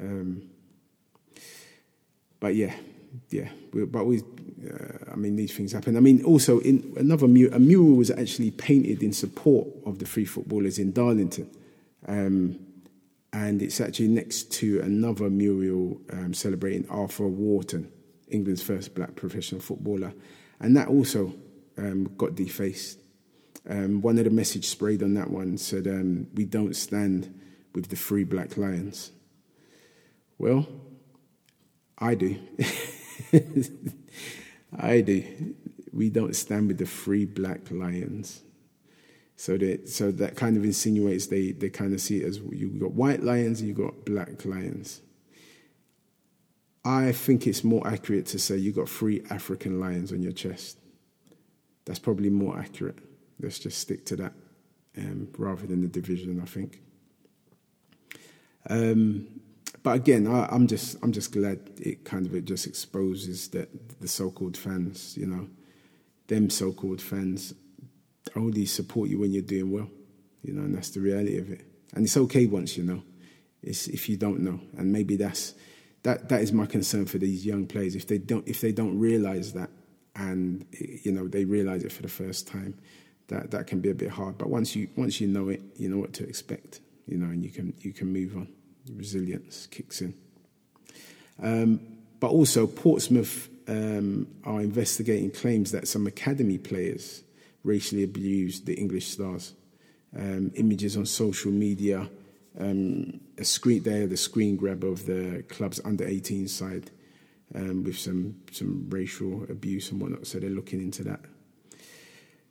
Um, 0.00 0.50
but 2.40 2.54
yeah, 2.54 2.74
yeah. 3.30 3.48
We, 3.72 3.84
but 3.84 4.06
we, 4.06 4.20
uh, 4.20 5.12
I 5.12 5.16
mean, 5.16 5.36
these 5.36 5.54
things 5.54 5.72
happen. 5.72 5.96
I 5.96 6.00
mean, 6.00 6.24
also 6.24 6.60
in 6.60 6.94
another 6.96 7.28
mural, 7.28 7.54
a 7.54 7.58
mural 7.58 7.96
was 7.96 8.10
actually 8.10 8.50
painted 8.50 9.02
in 9.02 9.12
support 9.12 9.68
of 9.86 9.98
the 9.98 10.06
free 10.06 10.24
footballers 10.24 10.78
in 10.78 10.92
Darlington. 10.92 11.50
Um, 12.06 12.58
and 13.32 13.62
it's 13.62 13.80
actually 13.80 14.08
next 14.08 14.52
to 14.52 14.80
another 14.80 15.30
mural 15.30 16.00
um, 16.12 16.34
celebrating 16.34 16.86
Arthur 16.90 17.26
Wharton, 17.26 17.90
England's 18.28 18.62
first 18.62 18.94
black 18.94 19.16
professional 19.16 19.60
footballer, 19.60 20.12
and 20.60 20.76
that 20.76 20.88
also 20.88 21.32
um, 21.78 22.14
got 22.16 22.34
defaced. 22.34 22.98
Um, 23.68 24.02
one 24.02 24.18
of 24.18 24.24
the 24.24 24.30
messages 24.30 24.70
sprayed 24.70 25.02
on 25.02 25.14
that 25.14 25.30
one 25.30 25.56
said, 25.56 25.86
um, 25.86 26.26
"We 26.34 26.44
don't 26.44 26.76
stand 26.76 27.40
with 27.74 27.88
the 27.88 27.96
free 27.96 28.24
black 28.24 28.56
lions." 28.58 29.12
Well, 30.36 30.66
I 31.98 32.14
do. 32.14 32.38
I 34.78 35.00
do. 35.00 35.54
We 35.92 36.10
don't 36.10 36.34
stand 36.34 36.68
with 36.68 36.78
the 36.78 36.86
free 36.86 37.24
black 37.24 37.70
lions. 37.70 38.42
So 39.36 39.56
that 39.58 39.88
so 39.88 40.10
that 40.12 40.36
kind 40.36 40.56
of 40.56 40.64
insinuates 40.64 41.26
they, 41.26 41.52
they 41.52 41.68
kind 41.68 41.92
of 41.92 42.00
see 42.00 42.18
it 42.18 42.26
as 42.26 42.38
you've 42.52 42.78
got 42.78 42.92
white 42.92 43.22
lions 43.22 43.60
and 43.60 43.68
you've 43.68 43.78
got 43.78 44.04
black 44.04 44.44
lions. 44.44 45.00
I 46.84 47.12
think 47.12 47.46
it's 47.46 47.62
more 47.64 47.86
accurate 47.86 48.26
to 48.26 48.38
say 48.38 48.56
you've 48.56 48.76
got 48.76 48.88
three 48.88 49.22
African 49.30 49.80
lions 49.80 50.12
on 50.12 50.22
your 50.22 50.32
chest. 50.32 50.78
That's 51.84 51.98
probably 51.98 52.30
more 52.30 52.58
accurate. 52.58 52.98
Let's 53.40 53.58
just 53.58 53.78
stick 53.78 54.04
to 54.06 54.16
that 54.16 54.32
um, 54.98 55.28
rather 55.38 55.66
than 55.66 55.82
the 55.82 55.88
division, 55.88 56.40
I 56.40 56.46
think. 56.46 56.80
Um, 58.68 59.26
but 59.82 59.96
again, 59.96 60.26
I, 60.26 60.54
am 60.54 60.66
just 60.66 60.96
I'm 61.02 61.12
just 61.12 61.32
glad 61.32 61.58
it 61.80 62.04
kind 62.04 62.26
of 62.26 62.34
it 62.34 62.44
just 62.44 62.66
exposes 62.66 63.48
that 63.48 64.00
the 64.00 64.08
so-called 64.08 64.56
fans, 64.56 65.16
you 65.16 65.26
know, 65.26 65.48
them 66.28 66.50
so-called 66.50 67.00
fans 67.00 67.54
only 68.36 68.66
support 68.66 69.08
you 69.08 69.18
when 69.18 69.32
you're 69.32 69.42
doing 69.42 69.70
well, 69.70 69.88
you 70.42 70.52
know, 70.52 70.62
and 70.62 70.74
that's 70.74 70.90
the 70.90 71.00
reality 71.00 71.38
of 71.38 71.50
it. 71.50 71.66
And 71.94 72.04
it's 72.04 72.16
okay 72.16 72.46
once 72.46 72.76
you 72.76 72.84
know. 72.84 73.02
It's 73.62 73.88
if 73.88 74.08
you 74.08 74.16
don't 74.16 74.40
know, 74.40 74.60
and 74.76 74.92
maybe 74.92 75.16
that's 75.16 75.54
that. 76.02 76.28
That 76.28 76.42
is 76.42 76.52
my 76.52 76.66
concern 76.66 77.06
for 77.06 77.18
these 77.18 77.46
young 77.46 77.66
players. 77.66 77.94
If 77.94 78.06
they 78.06 78.18
don't, 78.18 78.46
if 78.48 78.60
they 78.60 78.72
don't 78.72 78.98
realize 78.98 79.52
that, 79.52 79.70
and 80.16 80.64
you 80.72 81.12
know, 81.12 81.28
they 81.28 81.44
realize 81.44 81.84
it 81.84 81.92
for 81.92 82.02
the 82.02 82.08
first 82.08 82.48
time, 82.48 82.78
that 83.28 83.52
that 83.52 83.66
can 83.68 83.80
be 83.80 83.90
a 83.90 83.94
bit 83.94 84.10
hard. 84.10 84.36
But 84.36 84.48
once 84.48 84.74
you 84.74 84.88
once 84.96 85.20
you 85.20 85.28
know 85.28 85.48
it, 85.48 85.62
you 85.76 85.88
know 85.88 85.98
what 85.98 86.12
to 86.14 86.24
expect. 86.26 86.80
You 87.06 87.18
know, 87.18 87.26
and 87.26 87.44
you 87.44 87.50
can 87.50 87.74
you 87.78 87.92
can 87.92 88.12
move 88.12 88.36
on. 88.36 88.48
Resilience 88.90 89.66
kicks 89.66 90.00
in. 90.00 90.14
Um, 91.42 91.80
but 92.20 92.30
also, 92.30 92.66
Portsmouth 92.66 93.48
um, 93.68 94.28
are 94.44 94.60
investigating 94.60 95.30
claims 95.30 95.72
that 95.72 95.88
some 95.88 96.06
academy 96.06 96.58
players 96.58 97.22
racially 97.64 98.04
abused 98.04 98.66
the 98.66 98.74
English 98.74 99.08
stars. 99.08 99.54
Um, 100.16 100.52
images 100.56 100.96
on 100.96 101.06
social 101.06 101.50
media, 101.50 102.08
um, 102.58 103.20
a 103.38 103.44
screen 103.44 103.82
there, 103.82 104.06
the 104.06 104.16
screen 104.16 104.56
grab 104.56 104.84
of 104.84 105.06
the 105.06 105.42
club's 105.48 105.80
under 105.84 106.06
18 106.06 106.48
side 106.48 106.90
um, 107.54 107.84
with 107.84 107.98
some 107.98 108.36
some 108.50 108.86
racial 108.90 109.44
abuse 109.44 109.90
and 109.90 110.00
whatnot. 110.00 110.26
So 110.26 110.38
they're 110.38 110.50
looking 110.50 110.80
into 110.80 111.02
that. 111.04 111.20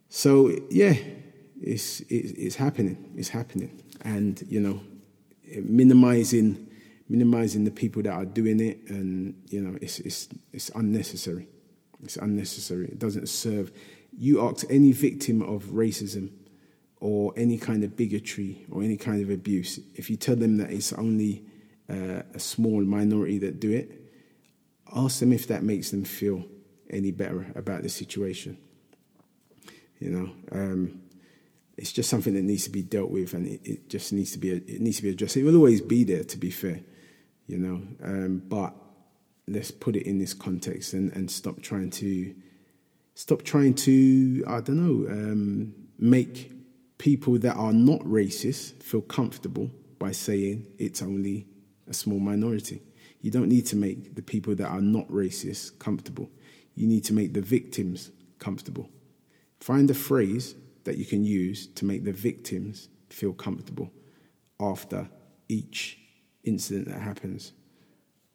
So 0.10 0.52
yeah, 0.70 0.96
it's 1.62 2.02
it's, 2.02 2.32
it's 2.32 2.56
happening. 2.56 3.14
It's 3.16 3.30
happening, 3.30 3.82
and 4.02 4.42
you 4.48 4.60
know, 4.60 4.82
minimizing 5.64 6.68
minimizing 7.10 7.66
the 7.66 7.72
people 7.72 8.02
that 8.02 8.14
are 8.14 8.26
doing 8.26 8.62
it, 8.62 8.80
and 8.88 9.36
you 9.50 9.62
know, 9.62 9.78
it's 9.82 10.00
it's 10.00 10.30
it's 10.54 10.70
unnecessary. 10.76 11.48
It's 12.04 12.16
unnecessary. 12.18 12.88
It 12.88 13.00
doesn't 13.00 13.30
serve 13.30 13.72
you 14.18 14.42
ask 14.42 14.66
any 14.70 14.92
victim 14.92 15.42
of 15.42 15.66
racism 15.66 16.32
or 17.00 17.34
any 17.36 17.58
kind 17.58 17.84
of 17.84 17.96
bigotry 17.96 18.66
or 18.70 18.84
any 18.84 18.98
kind 18.98 19.22
of 19.24 19.30
abuse, 19.30 19.80
if 19.96 20.10
you 20.10 20.18
tell 20.18 20.36
them 20.36 20.58
that 20.58 20.72
it's 20.72 20.94
only 20.94 21.44
uh, 21.90 22.22
a 22.34 22.40
small 22.40 22.82
minority 22.82 23.40
that 23.40 23.60
do 23.60 23.72
it, 23.72 23.92
ask 24.96 25.20
them 25.20 25.34
if 25.34 25.48
that 25.48 25.64
makes 25.64 25.90
them 25.92 26.04
feel 26.04 26.46
any 26.90 27.12
better 27.12 27.52
about 27.56 27.82
the 27.82 27.90
situation. 27.90 28.58
You 30.00 30.10
know, 30.10 30.32
um, 30.52 31.02
it's 31.82 31.92
just 31.92 32.12
something 32.12 32.36
that 32.36 32.44
needs 32.44 32.66
to 32.66 32.70
be 32.70 32.84
dealt 32.84 33.10
with, 33.10 33.34
and 33.34 33.48
it, 33.48 33.62
it, 33.64 33.90
just 33.90 34.14
needs 34.14 34.32
to 34.34 34.38
be 34.38 34.52
it 34.52 34.80
needs 34.80 34.98
to 34.98 35.04
be 35.04 35.10
addressed. 35.10 35.36
It 35.36 35.44
will 35.44 35.56
always 35.56 35.82
be 35.82 36.04
there, 36.04 36.24
to 36.24 36.38
be 36.38 36.52
fair, 36.52 36.80
you 37.48 37.58
know. 37.58 37.82
Um, 38.04 38.44
but 38.48 38.76
let's 39.48 39.72
put 39.72 39.96
it 39.96 40.06
in 40.06 40.20
this 40.20 40.36
context 40.36 40.94
and, 40.94 41.12
and 41.14 41.30
stop 41.30 41.60
trying 41.60 41.90
to 41.90 42.36
stop 43.16 43.42
trying 43.42 43.74
to, 43.74 44.44
I 44.48 44.62
don't 44.62 44.78
know, 44.78 45.12
um, 45.12 45.74
make 45.98 46.52
people 47.00 47.40
that 47.40 47.56
are 47.56 47.74
not 47.74 48.02
racist 48.02 48.84
feel 48.84 49.02
comfortable 49.02 49.72
by 49.98 50.12
saying 50.12 50.68
it's 50.78 51.02
only 51.02 51.48
a 51.88 51.96
small 51.96 52.20
minority. 52.20 52.84
You 53.22 53.32
don't 53.32 53.50
need 53.50 53.66
to 53.68 53.76
make 53.76 54.14
the 54.14 54.22
people 54.22 54.54
that 54.54 54.68
are 54.68 54.82
not 54.82 55.08
racist 55.08 55.80
comfortable. 55.80 56.30
You 56.76 56.86
need 56.86 57.06
to 57.06 57.14
make 57.14 57.34
the 57.34 57.42
victims 57.42 58.12
comfortable. 58.38 58.88
Find 59.60 59.90
a 59.90 59.96
phrase 59.96 60.54
that 60.84 60.98
you 60.98 61.06
can 61.06 61.24
use 61.24 61.68
to 61.68 61.86
make 61.86 62.04
the 62.04 62.12
victims 62.12 62.90
feel 63.10 63.34
comfortable 63.34 63.92
after 64.60 65.10
each 65.48 66.00
incident 66.44 66.88
that 66.88 67.00
happens 67.00 67.54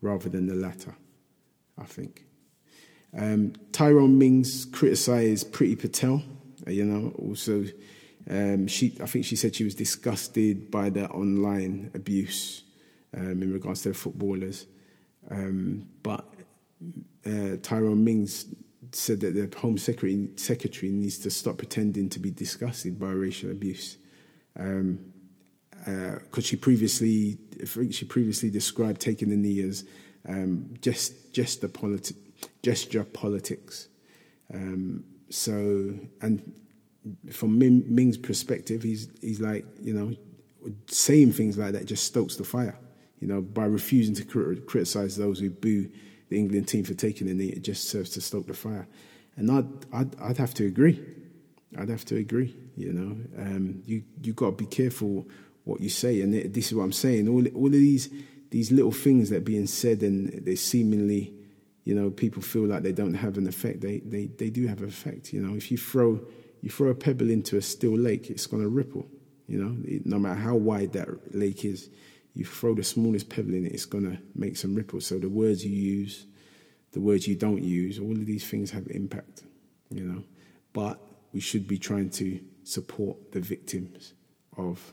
rather 0.00 0.28
than 0.28 0.46
the 0.46 0.54
latter, 0.54 0.94
I 1.78 1.84
think. 1.84 2.24
Um, 3.16 3.54
Tyrone 3.72 4.18
Mings 4.18 4.66
criticised 4.66 5.52
Priti 5.52 5.78
Patel, 5.78 6.22
uh, 6.66 6.70
you 6.70 6.84
know, 6.84 7.12
also. 7.18 7.64
Um, 8.28 8.66
she, 8.66 8.96
I 9.00 9.06
think 9.06 9.24
she 9.24 9.36
said 9.36 9.54
she 9.54 9.64
was 9.64 9.76
disgusted 9.76 10.70
by 10.70 10.90
the 10.90 11.08
online 11.10 11.92
abuse 11.94 12.64
um, 13.16 13.42
in 13.42 13.52
regards 13.52 13.82
to 13.82 13.90
the 13.90 13.94
footballers. 13.94 14.66
Um, 15.30 15.88
but 16.02 16.26
uh, 17.24 17.56
Tyrone 17.62 18.04
Mings 18.04 18.46
said 18.96 19.20
that 19.20 19.34
the 19.34 19.58
Home 19.58 19.78
Secretary, 19.78 20.28
Secretary 20.36 20.90
needs 20.90 21.18
to 21.18 21.30
stop 21.30 21.58
pretending 21.58 22.08
to 22.10 22.18
be 22.18 22.30
disgusted 22.30 22.98
by 22.98 23.08
racial 23.08 23.50
abuse. 23.50 23.98
Um, 24.58 25.12
because 25.84 26.38
uh, 26.38 26.48
she 26.48 26.56
previously, 26.56 27.38
she 27.90 28.04
previously 28.06 28.50
described 28.50 29.00
taking 29.00 29.30
the 29.30 29.36
knee 29.36 29.60
as 29.60 29.84
um, 30.28 30.74
just 30.80 31.32
gesture, 31.32 31.68
politi- 31.68 32.16
gesture 32.62 33.04
politics. 33.04 33.88
Um, 34.52 35.04
so, 35.30 35.94
and 36.20 36.52
from 37.30 37.58
Ming, 37.58 37.84
Ming's 37.86 38.16
perspective, 38.16 38.82
he's 38.82 39.08
he's 39.20 39.40
like 39.40 39.64
you 39.80 39.94
know, 39.94 40.14
saying 40.88 41.32
things 41.32 41.56
like 41.56 41.72
that 41.72 41.86
just 41.86 42.04
stokes 42.04 42.36
the 42.36 42.44
fire. 42.44 42.78
You 43.20 43.28
know, 43.28 43.40
by 43.40 43.66
refusing 43.66 44.14
to 44.16 44.24
crit- 44.24 44.66
criticize 44.66 45.16
those 45.16 45.38
who 45.38 45.50
boo 45.50 45.88
the 46.28 46.38
England 46.38 46.68
team 46.68 46.84
for 46.84 46.94
taking 46.94 47.26
the 47.26 47.34
knee, 47.34 47.48
it 47.48 47.62
just 47.62 47.88
serves 47.88 48.10
to 48.10 48.20
stoke 48.20 48.46
the 48.46 48.54
fire. 48.54 48.86
And 49.36 49.50
I'd 49.50 49.66
I'd, 49.92 50.20
I'd 50.20 50.38
have 50.38 50.54
to 50.54 50.66
agree. 50.66 51.04
I'd 51.78 51.88
have 51.88 52.04
to 52.06 52.16
agree. 52.16 52.56
You 52.76 52.92
know, 52.92 53.42
um, 53.42 53.82
you 53.86 54.02
you 54.22 54.32
got 54.32 54.46
to 54.46 54.52
be 54.52 54.66
careful 54.66 55.26
what 55.64 55.80
you 55.80 55.88
say, 55.88 56.20
and 56.20 56.32
this 56.54 56.68
is 56.68 56.74
what 56.74 56.84
I'm 56.84 56.92
saying. 56.92 57.28
All 57.28 57.46
all 57.48 57.66
of 57.66 57.72
these 57.72 58.08
these 58.50 58.70
little 58.72 58.92
things 58.92 59.30
that 59.30 59.38
are 59.38 59.40
being 59.40 59.66
said, 59.66 60.02
and 60.02 60.44
they 60.44 60.54
seemingly, 60.54 61.34
you 61.84 61.94
know, 61.94 62.10
people 62.10 62.42
feel 62.42 62.66
like 62.66 62.82
they 62.82 62.92
don't 62.92 63.14
have 63.14 63.36
an 63.36 63.46
effect. 63.46 63.80
They 63.80 63.98
they 63.98 64.26
they 64.26 64.50
do 64.50 64.66
have 64.66 64.80
an 64.80 64.88
effect. 64.88 65.32
You 65.32 65.40
know, 65.40 65.56
if 65.56 65.70
you 65.70 65.78
throw 65.78 66.20
you 66.62 66.70
throw 66.70 66.88
a 66.88 66.94
pebble 66.94 67.30
into 67.30 67.56
a 67.56 67.62
still 67.62 67.96
lake, 67.96 68.30
it's 68.30 68.46
going 68.46 68.62
to 68.62 68.68
ripple. 68.68 69.06
You 69.46 69.62
know, 69.62 70.00
no 70.04 70.18
matter 70.18 70.40
how 70.40 70.56
wide 70.56 70.92
that 70.94 71.34
lake 71.34 71.64
is, 71.64 71.88
you 72.36 72.44
throw 72.44 72.74
the 72.74 72.84
smallest 72.84 73.30
pebble 73.30 73.54
in 73.54 73.64
it, 73.64 73.72
it's 73.72 73.86
going 73.86 74.04
to 74.04 74.18
make 74.34 74.58
some 74.58 74.74
ripples. 74.74 75.06
So 75.06 75.18
the 75.18 75.28
words 75.28 75.64
you 75.64 75.74
use, 75.74 76.26
the 76.92 77.00
words 77.00 77.26
you 77.26 77.34
don't 77.34 77.62
use, 77.62 77.98
all 77.98 78.12
of 78.12 78.26
these 78.26 78.46
things 78.46 78.70
have 78.72 78.86
impact. 78.88 79.44
You 79.90 80.04
know, 80.04 80.22
but 80.74 81.00
we 81.32 81.40
should 81.40 81.66
be 81.66 81.78
trying 81.78 82.10
to 82.10 82.38
support 82.62 83.32
the 83.32 83.40
victims 83.40 84.12
of 84.58 84.92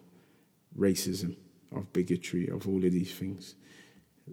racism, 0.78 1.36
of 1.76 1.92
bigotry, 1.92 2.48
of 2.48 2.66
all 2.68 2.78
of 2.78 2.92
these 2.92 3.14
things. 3.14 3.56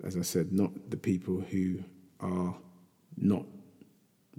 As 0.05 0.17
I 0.17 0.23
said, 0.23 0.53
not 0.53 0.71
the 0.91 0.97
people 0.97 1.41
who 1.41 1.83
are 2.21 2.55
not 3.17 3.45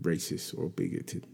racist 0.01 0.57
or 0.57 0.69
bigoted. 0.69 1.27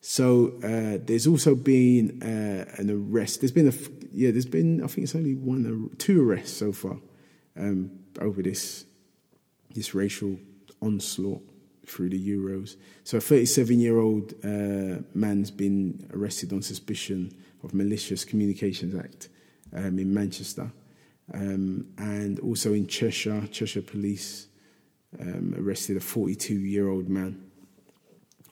So 0.00 0.54
uh, 0.62 0.98
there's 1.04 1.26
also 1.26 1.54
been 1.54 2.22
uh, 2.22 2.80
an 2.80 2.90
arrest. 2.90 3.40
There's 3.40 3.52
been 3.52 3.68
a 3.68 3.72
yeah. 4.12 4.30
There's 4.30 4.46
been 4.46 4.82
I 4.82 4.86
think 4.86 5.04
it's 5.04 5.14
only 5.14 5.34
one, 5.34 5.90
two 5.98 6.28
arrests 6.28 6.56
so 6.56 6.72
far 6.72 6.98
um, 7.56 7.90
over 8.20 8.42
this 8.42 8.84
this 9.74 9.94
racial 9.94 10.38
onslaught 10.80 11.42
through 11.86 12.10
the 12.10 12.28
Euros. 12.28 12.76
So 13.04 13.18
a 13.18 13.20
37 13.20 13.78
year 13.78 13.98
old 13.98 14.34
uh, 14.44 15.02
man's 15.14 15.50
been 15.50 16.08
arrested 16.12 16.52
on 16.52 16.62
suspicion 16.62 17.32
of 17.62 17.74
malicious 17.74 18.24
communications 18.24 18.94
act 18.94 19.28
um, 19.72 19.98
in 19.98 20.12
Manchester, 20.12 20.72
um, 21.32 21.86
and 21.98 22.40
also 22.40 22.72
in 22.72 22.86
Cheshire. 22.86 23.46
Cheshire 23.50 23.82
police 23.82 24.48
um, 25.20 25.54
arrested 25.56 25.96
a 25.96 26.00
42 26.00 26.54
year 26.54 26.88
old 26.88 27.08
man 27.08 27.42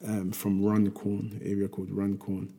um, 0.07 0.33
from 0.33 0.63
Runcorn, 0.63 1.41
area 1.45 1.69
called 1.69 1.91
Runcorn. 1.91 2.53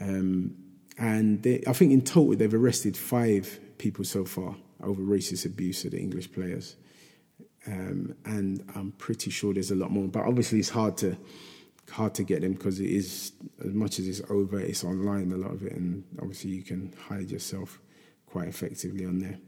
Um, 0.00 0.56
and 0.98 1.42
they, 1.42 1.62
I 1.66 1.72
think 1.72 1.92
in 1.92 2.02
total 2.02 2.36
they've 2.36 2.54
arrested 2.54 2.96
five 2.96 3.60
people 3.78 4.04
so 4.04 4.24
far 4.24 4.56
over 4.82 5.02
racist 5.02 5.46
abuse 5.46 5.84
of 5.84 5.92
the 5.92 5.98
English 5.98 6.32
players. 6.32 6.76
Um, 7.66 8.14
and 8.24 8.64
I'm 8.74 8.92
pretty 8.92 9.30
sure 9.30 9.54
there's 9.54 9.70
a 9.70 9.74
lot 9.74 9.90
more. 9.90 10.06
But 10.06 10.24
obviously, 10.26 10.58
it's 10.58 10.68
hard 10.68 10.96
to 10.98 11.16
hard 11.90 12.14
to 12.14 12.22
get 12.22 12.40
them 12.40 12.54
because 12.54 12.80
it 12.80 12.90
is 12.90 13.32
as 13.64 13.72
much 13.72 13.98
as 13.98 14.08
it's 14.08 14.22
over, 14.30 14.58
it's 14.60 14.84
online 14.84 15.32
a 15.32 15.36
lot 15.36 15.52
of 15.52 15.62
it, 15.62 15.72
and 15.72 16.04
obviously 16.20 16.50
you 16.50 16.62
can 16.62 16.94
hide 17.08 17.30
yourself 17.30 17.80
quite 18.26 18.48
effectively 18.48 19.04
on 19.04 19.18
there. 19.18 19.38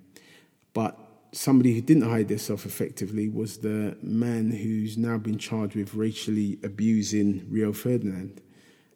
But 0.73 0.99
somebody 1.33 1.75
who 1.75 1.81
didn't 1.81 2.09
hide 2.09 2.29
themselves 2.29 2.65
effectively 2.65 3.29
was 3.29 3.59
the 3.59 3.97
man 4.03 4.51
who's 4.51 4.97
now 4.97 5.19
been 5.19 5.39
charged 5.39 5.77
with 5.77 5.95
racially 5.95 6.59
abusing 6.63 7.47
Rio 7.51 7.73
Ferdinand, 7.73 8.41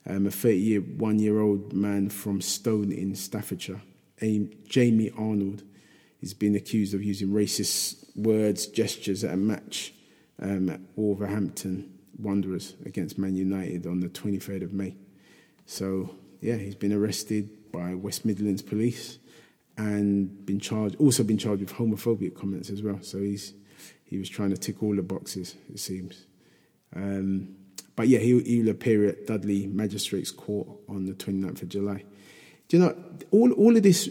um, 0.06 0.26
a 0.26 0.30
31 0.30 1.18
year 1.18 1.40
old 1.40 1.72
man 1.72 2.08
from 2.08 2.40
Stone 2.40 2.92
in 2.92 3.14
Staffordshire. 3.14 3.82
Jamie 4.68 5.10
Arnold 5.16 5.62
has 6.20 6.34
been 6.34 6.54
accused 6.54 6.94
of 6.94 7.02
using 7.02 7.28
racist 7.28 8.04
words, 8.14 8.66
gestures 8.66 9.24
at 9.24 9.32
a 9.32 9.36
match 9.36 9.94
um, 10.40 10.68
at 10.68 10.80
Wolverhampton 10.96 11.98
Wanderers 12.18 12.74
against 12.84 13.18
Man 13.18 13.34
United 13.34 13.86
on 13.86 14.00
the 14.00 14.08
23rd 14.08 14.62
of 14.62 14.72
May. 14.72 14.94
So, 15.64 16.14
yeah, 16.40 16.56
he's 16.56 16.74
been 16.74 16.92
arrested 16.92 17.72
by 17.72 17.94
West 17.94 18.24
Midlands 18.24 18.62
Police 18.62 19.18
and 19.78 20.44
been 20.44 20.60
charged, 20.60 20.96
also 20.96 21.22
been 21.22 21.38
charged 21.38 21.62
with 21.62 21.72
homophobic 21.72 22.34
comments 22.34 22.68
as 22.68 22.82
well. 22.82 22.98
So 23.02 23.18
he's 23.18 23.54
he 24.04 24.18
was 24.18 24.28
trying 24.28 24.50
to 24.50 24.56
tick 24.56 24.82
all 24.82 24.94
the 24.96 25.02
boxes, 25.02 25.54
it 25.72 25.78
seems. 25.78 26.26
Um, 26.94 27.54
but 27.96 28.08
yeah, 28.08 28.18
he, 28.18 28.40
he 28.42 28.62
will 28.62 28.70
appear 28.70 29.06
at 29.06 29.26
Dudley 29.26 29.66
Magistrates 29.66 30.30
Court 30.30 30.68
on 30.88 31.06
the 31.06 31.12
29th 31.12 31.62
of 31.62 31.68
July. 31.68 32.04
Do 32.68 32.76
you 32.76 32.82
know, 32.84 32.96
all, 33.30 33.52
all 33.52 33.76
of 33.76 33.82
this 33.82 34.08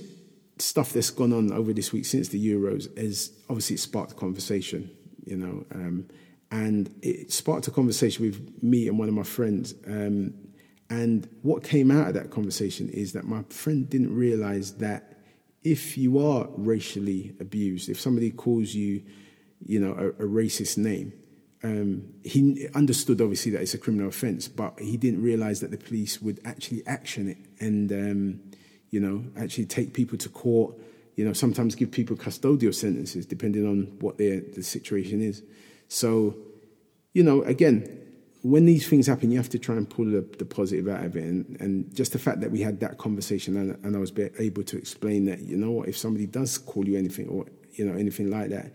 stuff 0.58 0.94
that's 0.94 1.10
gone 1.10 1.34
on 1.34 1.52
over 1.52 1.74
this 1.74 1.94
week 1.94 2.06
since 2.06 2.28
the 2.30 2.54
Euros 2.54 2.96
has 2.98 3.32
obviously 3.50 3.78
sparked 3.78 4.18
conversation, 4.18 4.92
you 5.26 5.38
know, 5.38 5.66
um, 5.74 6.06
and 6.52 6.94
it 7.02 7.32
sparked 7.32 7.68
a 7.68 7.72
conversation 7.72 8.26
with 8.26 8.64
me 8.64 8.88
and 8.88 9.00
one 9.00 9.08
of 9.08 9.14
my 9.14 9.24
friends. 9.24 9.74
Um, 9.88 10.34
and 10.90 11.30
what 11.44 11.64
came 11.64 11.92
out 11.92 12.08
of 12.08 12.14
that 12.16 12.32
conversation 12.32 12.90
is 12.90 13.14
that 13.14 13.26
my 13.26 13.44
friend 13.50 13.90
didn't 13.90 14.16
realize 14.16 14.74
that 14.76 15.20
if 15.64 15.98
you 15.98 16.20
are 16.20 16.48
racially 16.58 17.36
abused, 17.40 17.90
if 17.90 18.00
somebody 18.00 18.32
calls 18.32 18.74
you, 18.74 19.04
you 19.66 19.80
know, 19.80 19.94
a, 19.94 20.08
a 20.24 20.28
racist 20.28 20.78
name, 20.78 21.14
um, 21.64 22.14
he 22.24 22.68
understood 22.74 23.22
obviously 23.22 23.52
that 23.52 23.62
it's 23.62 23.74
a 23.74 23.78
criminal 23.78 24.08
offence, 24.08 24.48
but 24.48 24.80
he 24.80 24.96
didn't 24.96 25.22
realise 25.22 25.60
that 25.60 25.72
the 25.72 25.78
police 25.78 26.22
would 26.22 26.40
actually 26.46 26.86
action 26.88 27.30
it 27.30 27.38
and, 27.60 27.92
um, 27.92 28.40
you 28.92 29.00
know, 29.00 29.26
actually 29.38 29.66
take 29.66 29.94
people 29.94 30.18
to 30.20 30.30
court. 30.30 30.76
You 31.16 31.26
know, 31.26 31.34
sometimes 31.34 31.76
give 31.76 31.92
people 31.92 32.16
custodial 32.16 32.74
sentences 32.74 33.26
depending 33.26 33.68
on 33.68 33.98
what 34.00 34.18
their 34.18 34.40
the 34.40 34.64
situation 34.64 35.22
is. 35.22 35.44
So, 35.90 36.38
you 37.14 37.24
know, 37.24 37.42
again, 37.44 38.00
when 38.42 38.66
these 38.66 38.88
things 38.88 39.08
happen, 39.08 39.30
you 39.30 39.38
have 39.38 39.50
to 39.50 39.60
try 39.60 39.76
and 39.76 39.90
pull 39.90 40.06
the, 40.06 40.22
the 40.38 40.46
positive 40.46 40.88
out 40.88 41.04
of 41.04 41.18
it. 41.18 41.26
And, 41.26 41.60
and, 41.60 41.94
just 41.94 42.14
the 42.14 42.20
fact 42.20 42.40
that 42.40 42.52
we 42.52 42.62
had 42.62 42.80
that 42.80 42.98
conversation 42.98 43.58
and, 43.58 43.78
and 43.84 43.98
I 43.98 44.00
was 44.00 44.14
able 44.40 44.64
to 44.64 44.78
explain 44.78 45.26
that, 45.26 45.42
you 45.42 45.58
know 45.58 45.72
what, 45.72 45.90
if 45.90 45.98
somebody 45.98 46.26
does 46.26 46.58
call 46.58 46.88
you 46.88 46.98
anything 46.98 47.28
or, 47.28 47.48
you 47.74 47.86
know, 47.86 47.98
anything 47.98 48.30
like 48.30 48.50
that, 48.52 48.72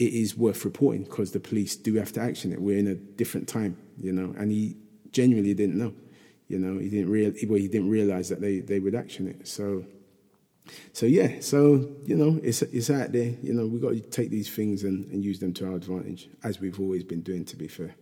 it 0.00 0.14
is 0.14 0.34
worth 0.34 0.64
reporting 0.64 1.04
because 1.04 1.32
the 1.32 1.38
police 1.38 1.76
do 1.76 1.94
have 1.96 2.10
to 2.10 2.20
action 2.20 2.52
it. 2.52 2.60
We're 2.60 2.78
in 2.78 2.88
a 2.88 2.94
different 2.94 3.46
time, 3.46 3.76
you 4.00 4.12
know, 4.12 4.34
and 4.38 4.50
he 4.50 4.76
genuinely 5.12 5.52
didn't 5.52 5.76
know, 5.76 5.92
you 6.48 6.58
know, 6.58 6.78
he 6.78 6.88
didn't 6.88 7.10
real, 7.10 7.32
well, 7.46 7.58
he 7.58 7.68
didn't 7.68 7.90
realize 7.90 8.30
that 8.30 8.40
they, 8.40 8.60
they 8.60 8.80
would 8.80 8.94
action 8.94 9.28
it. 9.28 9.46
So, 9.46 9.84
so 10.94 11.04
yeah, 11.04 11.40
so 11.40 11.86
you 12.06 12.16
know, 12.16 12.40
it's 12.42 12.62
it's 12.62 12.88
out 12.88 13.12
there. 13.12 13.34
You 13.42 13.52
know, 13.52 13.66
we've 13.66 13.82
got 13.82 13.90
to 13.90 14.00
take 14.00 14.30
these 14.30 14.48
things 14.48 14.84
and, 14.84 15.04
and 15.12 15.22
use 15.22 15.38
them 15.38 15.52
to 15.54 15.66
our 15.66 15.76
advantage, 15.76 16.30
as 16.44 16.60
we've 16.60 16.80
always 16.80 17.04
been 17.04 17.20
doing. 17.20 17.44
To 17.44 17.56
be 17.56 17.68
fair, 17.68 17.94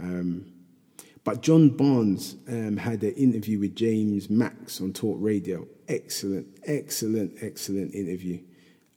um, 0.00 0.52
but 1.24 1.42
John 1.42 1.70
Barnes 1.70 2.36
um, 2.48 2.76
had 2.76 3.02
an 3.04 3.12
interview 3.12 3.60
with 3.60 3.76
James 3.76 4.28
Max 4.28 4.80
on 4.80 4.92
Talk 4.92 5.16
Radio. 5.20 5.66
Excellent, 5.86 6.46
excellent, 6.64 7.38
excellent 7.40 7.94
interview. 7.94 8.40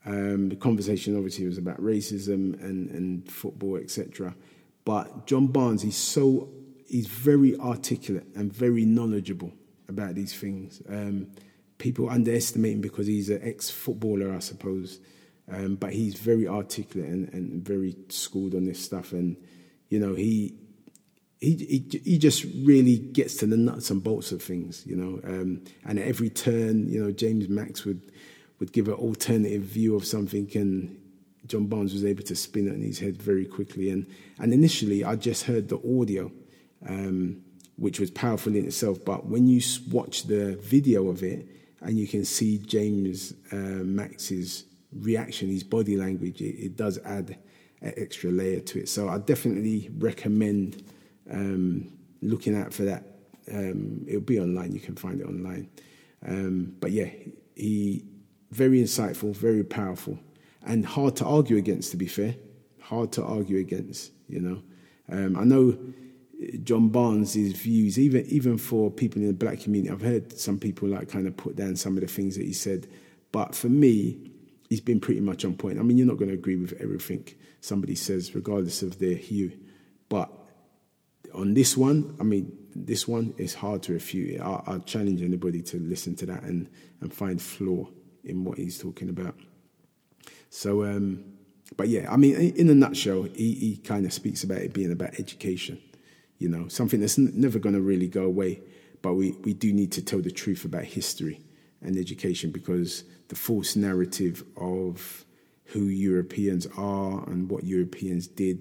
Um, 0.06 0.50
the 0.50 0.56
conversation 0.56 1.16
obviously 1.16 1.46
was 1.46 1.58
about 1.58 1.82
racism 1.82 2.62
and, 2.64 2.90
and 2.92 3.30
football, 3.30 3.78
etc. 3.78 4.36
But 4.84 5.26
John 5.26 5.48
Barnes, 5.48 5.82
he's 5.82 5.98
so 5.98 6.50
he's 6.88 7.08
very 7.08 7.58
articulate 7.58 8.28
and 8.36 8.54
very 8.54 8.86
knowledgeable 8.86 9.52
about 9.88 10.16
these 10.16 10.34
things. 10.34 10.82
Um, 10.88 11.28
people 11.78 12.10
underestimate 12.10 12.74
him 12.74 12.82
because 12.82 13.08
he's 13.08 13.30
an 13.30 13.42
ex-footballer, 13.44 14.34
I 14.34 14.40
suppose. 14.40 15.00
Um, 15.52 15.76
but 15.76 15.94
he's 15.94 16.16
very 16.16 16.48
articulate 16.48 17.10
and, 17.10 17.32
and 17.34 17.64
very 17.64 17.96
schooled 18.10 18.56
on 18.56 18.66
this 18.66 18.84
stuff, 18.84 19.12
and 19.12 19.38
you 19.90 20.00
know 20.00 20.16
he 20.16 20.56
he, 21.40 21.56
he, 21.92 22.02
he 22.04 22.18
just 22.18 22.46
really 22.64 22.98
gets 22.98 23.36
to 23.38 23.46
the 23.46 23.58
nuts 23.58 23.92
and 23.92 24.04
bolts 24.04 24.32
of 24.32 24.42
things, 24.42 24.84
you 24.88 24.96
know. 24.96 25.20
Um, 25.24 25.64
and 25.84 26.00
at 26.00 26.08
every 26.08 26.32
turn, 26.32 26.88
you 26.90 27.04
know, 27.04 27.12
James 27.12 27.48
Max 27.48 27.86
would 27.86 28.12
would 28.60 28.72
give 28.72 28.88
an 28.88 28.94
alternative 28.96 29.64
view 29.64 29.96
of 29.96 30.06
something, 30.06 30.50
and 30.56 30.98
John 31.48 31.68
Barnes 31.68 31.94
was 31.94 32.06
able 32.06 32.24
to 32.24 32.36
spin 32.36 32.68
it 32.68 32.74
in 32.74 32.82
his 32.82 33.00
head 33.00 33.22
very 33.22 33.46
quickly. 33.46 33.90
And 33.90 34.08
and 34.40 34.54
initially, 34.54 35.04
I 35.04 35.16
just 35.16 35.44
heard 35.44 35.70
the 35.70 35.78
audio, 35.78 36.32
um, 36.88 37.42
which 37.76 38.00
was 38.00 38.12
powerful 38.12 38.56
in 38.56 38.66
itself. 38.66 39.04
But 39.06 39.28
when 39.28 39.48
you 39.48 39.62
watch 39.92 40.24
the 40.24 40.56
video 40.58 41.08
of 41.10 41.24
it, 41.24 41.48
and 41.82 42.00
you 42.00 42.08
can 42.08 42.26
see 42.26 42.58
James 42.58 43.34
uh, 43.52 43.56
Max's 43.56 44.66
reaction, 44.92 45.50
his 45.50 45.64
body 45.64 45.98
language, 45.98 46.42
it, 46.42 46.56
it 46.56 46.76
does 46.76 46.98
add 47.06 47.38
an 47.82 47.94
extra 47.98 48.32
layer 48.32 48.60
to 48.62 48.80
it. 48.80 48.90
So 48.90 49.10
I 49.10 49.20
definitely 49.20 49.90
recommend 49.98 50.84
um, 51.30 51.92
looking 52.22 52.56
out 52.56 52.74
for 52.74 52.84
that. 52.84 53.04
Um, 53.52 54.06
it'll 54.08 54.22
be 54.22 54.40
online. 54.40 54.72
You 54.72 54.80
can 54.80 54.96
find 54.96 55.22
it 55.22 55.28
online. 55.28 55.70
Um, 56.26 56.76
but 56.80 56.92
yeah, 56.92 57.10
he 57.56 58.06
very 58.56 58.82
insightful, 58.82 59.36
very 59.36 59.64
powerful, 59.64 60.18
and 60.66 60.86
hard 60.86 61.16
to 61.18 61.26
argue 61.26 61.58
against. 61.58 61.92
To 61.92 61.98
be 61.98 62.08
fair, 62.08 62.36
hard 62.82 63.12
to 63.14 63.24
argue 63.24 63.58
against. 63.60 64.12
You 64.28 64.42
know, 64.42 64.62
um, 65.10 65.38
I 65.38 65.44
know 65.44 65.78
John 66.64 66.90
Barnes' 66.90 67.36
views, 67.36 68.00
even 68.00 68.26
even 68.28 68.58
for 68.58 68.90
people 68.90 69.22
in 69.22 69.28
the 69.28 69.34
black 69.34 69.60
community. 69.62 69.92
I've 69.92 70.02
heard 70.02 70.38
some 70.38 70.60
people 70.60 70.88
like 70.90 71.10
kind 71.10 71.28
of 71.28 71.36
put 71.36 71.56
down 71.56 71.76
some 71.76 71.98
of 71.98 72.02
the 72.02 72.08
things 72.08 72.38
that 72.38 72.46
he 72.46 72.54
said, 72.54 72.88
but 73.32 73.54
for 73.54 73.70
me, 73.70 74.32
he's 74.70 74.82
been 74.82 75.00
pretty 75.00 75.22
much 75.22 75.46
on 75.46 75.56
point. 75.56 75.80
I 75.80 75.84
mean, 75.84 75.98
you're 75.98 76.08
not 76.08 76.18
going 76.18 76.30
to 76.30 76.36
agree 76.36 76.56
with 76.56 76.74
everything 76.82 77.28
somebody 77.62 77.96
says, 77.96 78.36
regardless 78.36 78.82
of 78.82 79.00
their 79.00 79.16
hue, 79.16 79.52
but 80.08 80.30
on 81.34 81.54
this 81.54 81.76
one, 81.76 82.16
I 82.20 82.24
mean, 82.24 82.56
this 82.76 83.08
one 83.08 83.34
is 83.38 83.54
hard 83.54 83.84
to 83.84 83.94
refute. 83.94 84.40
I, 84.40 84.62
I 84.68 84.78
challenge 84.80 85.22
anybody 85.22 85.62
to 85.64 85.80
listen 85.80 86.16
to 86.18 86.26
that 86.28 86.44
and, 86.44 86.70
and 87.02 87.14
find 87.14 87.42
flaw 87.42 87.88
in 88.26 88.44
what 88.44 88.58
he's 88.58 88.78
talking 88.78 89.10
about. 89.10 89.36
So, 90.50 90.84
um, 90.84 91.24
but 91.78 91.88
yeah, 91.88 92.12
I 92.12 92.18
mean, 92.18 92.36
in 92.36 92.70
a 92.70 92.76
nutshell, 92.76 93.24
he, 93.24 93.54
he 93.54 93.78
kind 93.78 94.06
of 94.06 94.14
speaks 94.14 94.44
about 94.44 94.60
it 94.60 94.74
being 94.74 94.92
about 94.92 95.20
education, 95.20 95.82
you 96.38 96.50
know, 96.50 96.68
something 96.68 97.00
that's 97.00 97.20
n- 97.20 97.32
never 97.36 97.60
going 97.60 97.76
to 97.76 97.82
really 97.82 98.08
go 98.08 98.24
away. 98.24 98.62
But 99.02 99.14
we, 99.14 99.32
we 99.44 99.54
do 99.54 99.74
need 99.74 99.92
to 99.94 100.04
tell 100.04 100.22
the 100.22 100.32
truth 100.32 100.66
about 100.66 100.84
history 100.84 101.42
and 101.82 101.98
education 101.98 102.52
because 102.52 103.04
the 103.28 103.36
false 103.36 103.76
narrative 103.76 104.44
of 104.58 105.26
who 105.66 105.86
Europeans 105.86 106.68
are 106.78 107.28
and 107.30 107.50
what 107.50 107.64
Europeans 107.64 108.28
did 108.28 108.60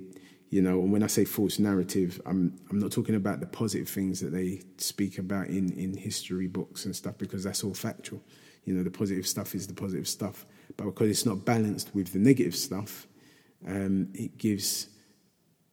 you 0.54 0.62
know, 0.62 0.78
and 0.82 0.92
when 0.92 1.02
I 1.02 1.08
say 1.08 1.24
false 1.24 1.58
narrative, 1.58 2.22
I'm 2.24 2.56
I'm 2.70 2.78
not 2.78 2.92
talking 2.92 3.16
about 3.16 3.40
the 3.40 3.46
positive 3.46 3.88
things 3.88 4.20
that 4.20 4.30
they 4.30 4.62
speak 4.78 5.18
about 5.18 5.48
in, 5.48 5.72
in 5.72 5.96
history 5.96 6.46
books 6.46 6.84
and 6.84 6.94
stuff 6.94 7.18
because 7.18 7.42
that's 7.42 7.64
all 7.64 7.74
factual. 7.74 8.22
You 8.64 8.74
know, 8.74 8.82
the 8.82 8.90
positive 8.90 9.26
stuff 9.26 9.54
is 9.54 9.66
the 9.66 9.74
positive 9.74 10.08
stuff, 10.08 10.46
but 10.76 10.84
because 10.84 11.10
it's 11.10 11.26
not 11.26 11.44
balanced 11.44 11.94
with 11.94 12.12
the 12.12 12.18
negative 12.18 12.56
stuff, 12.56 13.06
um, 13.66 14.08
it 14.14 14.38
gives 14.38 14.88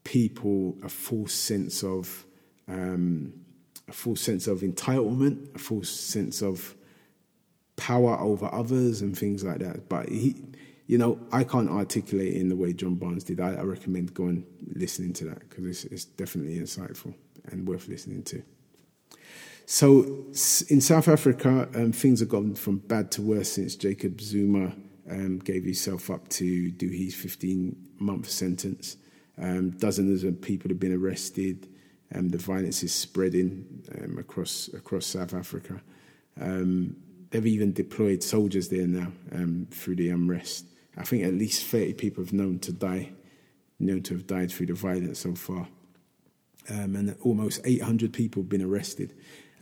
people 0.03 0.77
a 0.83 0.89
false 0.89 1.33
sense 1.33 1.83
of 1.83 2.25
um, 2.67 3.33
a 3.87 3.93
false 3.93 4.21
sense 4.21 4.47
of 4.47 4.59
entitlement, 4.59 5.55
a 5.55 5.59
false 5.59 5.89
sense 5.89 6.41
of 6.41 6.75
power 7.75 8.17
over 8.19 8.49
others, 8.53 9.01
and 9.01 9.17
things 9.17 9.43
like 9.43 9.59
that. 9.59 9.89
But 9.89 10.09
he 10.09 10.35
you 10.91 10.97
know, 10.97 11.17
I 11.31 11.45
can't 11.45 11.69
articulate 11.69 12.33
in 12.33 12.49
the 12.49 12.55
way 12.57 12.73
John 12.73 12.95
Barnes 12.95 13.23
did. 13.23 13.39
I, 13.39 13.53
I 13.53 13.61
recommend 13.61 14.13
going 14.13 14.45
listening 14.75 15.13
to 15.13 15.25
that 15.29 15.39
because 15.47 15.65
it's, 15.65 15.85
it's 15.85 16.03
definitely 16.03 16.59
insightful 16.59 17.13
and 17.45 17.65
worth 17.65 17.87
listening 17.87 18.23
to. 18.23 18.43
So 19.71 20.25
in 20.67 20.81
South 20.81 21.07
Africa, 21.07 21.69
um, 21.75 21.93
things 21.93 22.19
have 22.19 22.27
gone 22.27 22.55
from 22.55 22.79
bad 22.79 23.09
to 23.11 23.21
worse 23.21 23.53
since 23.53 23.77
Jacob 23.77 24.19
Zuma 24.19 24.73
um, 25.09 25.39
gave 25.39 25.63
himself 25.63 26.09
up 26.09 26.27
to 26.27 26.71
do 26.71 26.89
his 26.89 27.15
15 27.15 27.77
month 27.97 28.29
sentence. 28.29 28.97
Um, 29.41 29.69
dozens 29.69 30.25
of 30.25 30.41
people 30.41 30.67
have 30.67 30.79
been 30.81 30.93
arrested. 30.93 31.69
Um, 32.13 32.27
the 32.27 32.37
violence 32.37 32.83
is 32.83 32.93
spreading 32.93 33.81
um, 33.97 34.17
across 34.17 34.69
across 34.73 35.05
South 35.05 35.33
Africa. 35.33 35.81
Um, 36.37 36.97
they've 37.29 37.47
even 37.47 37.71
deployed 37.71 38.23
soldiers 38.23 38.67
there 38.67 38.87
now 38.87 39.13
through 39.71 39.95
the 39.95 40.09
unrest. 40.09 40.65
I 40.97 41.03
think 41.03 41.23
at 41.23 41.33
least 41.33 41.65
30 41.67 41.93
people 41.93 42.25
have 42.25 42.33
known 42.33 42.59
to 42.59 42.73
die, 42.73 43.13
known 43.79 44.03
to 44.03 44.15
have 44.15 44.27
died 44.27 44.51
through 44.51 44.65
the 44.65 44.73
violence 44.73 45.19
so 45.19 45.33
far. 45.33 45.69
And 46.67 47.15
almost 47.21 47.61
800 47.63 48.11
people 48.11 48.41
have 48.43 48.49
been 48.49 48.61
arrested. 48.61 49.13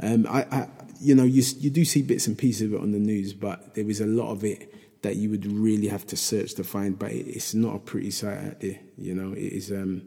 Um, 0.01 0.25
I, 0.29 0.43
I, 0.51 0.67
you 0.99 1.15
know, 1.15 1.23
you, 1.23 1.43
you 1.59 1.69
do 1.69 1.85
see 1.85 2.01
bits 2.01 2.27
and 2.27 2.37
pieces 2.37 2.63
of 2.63 2.73
it 2.73 2.81
on 2.81 2.91
the 2.91 2.99
news, 2.99 3.33
but 3.33 3.75
there 3.75 3.89
is 3.89 4.01
a 4.01 4.05
lot 4.05 4.31
of 4.31 4.43
it 4.43 5.01
that 5.01 5.15
you 5.15 5.29
would 5.29 5.45
really 5.45 5.87
have 5.87 6.05
to 6.07 6.17
search 6.17 6.55
to 6.55 6.63
find. 6.63 6.97
But 6.97 7.11
it, 7.11 7.27
it's 7.27 7.53
not 7.53 7.75
a 7.75 7.79
pretty 7.79 8.11
sight 8.11 8.37
out 8.37 8.59
there. 8.59 8.79
You 8.97 9.15
know, 9.15 9.33
it 9.33 9.53
is. 9.53 9.71
Um, 9.71 10.03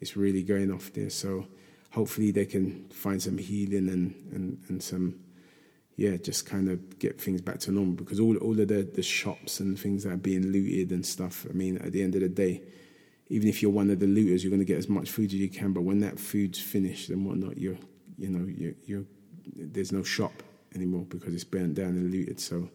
it's 0.00 0.16
really 0.16 0.42
going 0.42 0.70
off 0.70 0.92
there. 0.92 1.10
So 1.10 1.46
hopefully 1.90 2.30
they 2.30 2.44
can 2.44 2.88
find 2.90 3.22
some 3.22 3.38
healing 3.38 3.88
and, 3.88 4.14
and, 4.32 4.62
and 4.68 4.82
some 4.82 5.20
yeah, 5.96 6.16
just 6.18 6.44
kind 6.44 6.68
of 6.68 6.98
get 6.98 7.18
things 7.18 7.40
back 7.40 7.58
to 7.60 7.72
normal 7.72 7.94
because 7.94 8.20
all 8.20 8.36
all 8.36 8.60
of 8.60 8.68
the, 8.68 8.82
the 8.82 9.02
shops 9.02 9.60
and 9.60 9.80
things 9.80 10.04
that 10.04 10.12
are 10.12 10.18
being 10.18 10.52
looted 10.52 10.90
and 10.90 11.04
stuff. 11.06 11.46
I 11.48 11.54
mean, 11.54 11.78
at 11.78 11.92
the 11.92 12.02
end 12.02 12.14
of 12.14 12.20
the 12.20 12.28
day, 12.28 12.62
even 13.28 13.48
if 13.48 13.62
you're 13.62 13.70
one 13.70 13.90
of 13.90 13.98
the 13.98 14.06
looters, 14.06 14.44
you're 14.44 14.50
going 14.50 14.60
to 14.60 14.66
get 14.66 14.76
as 14.76 14.90
much 14.90 15.10
food 15.10 15.26
as 15.26 15.34
you 15.34 15.48
can. 15.48 15.72
But 15.72 15.84
when 15.84 16.00
that 16.00 16.20
food's 16.20 16.60
finished 16.60 17.08
and 17.08 17.24
whatnot, 17.24 17.56
you're 17.56 17.78
you 18.18 18.28
know 18.28 18.46
you 18.46 18.74
you 18.84 19.06
there's 19.54 19.92
no 19.92 20.02
shop 20.02 20.42
anymore 20.74 21.06
because 21.08 21.34
it's 21.34 21.44
burnt 21.44 21.74
down 21.74 21.88
and 21.88 22.10
looted. 22.10 22.40
So 22.40 22.70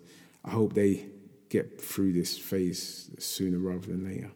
I 0.46 0.52
hope 0.52 0.74
they 0.74 1.06
get 1.50 1.82
through 1.82 2.14
this 2.14 2.38
phase 2.38 3.12
sooner 3.20 3.58
rather 3.58 3.88
than 3.88 4.06
later. 4.06 4.32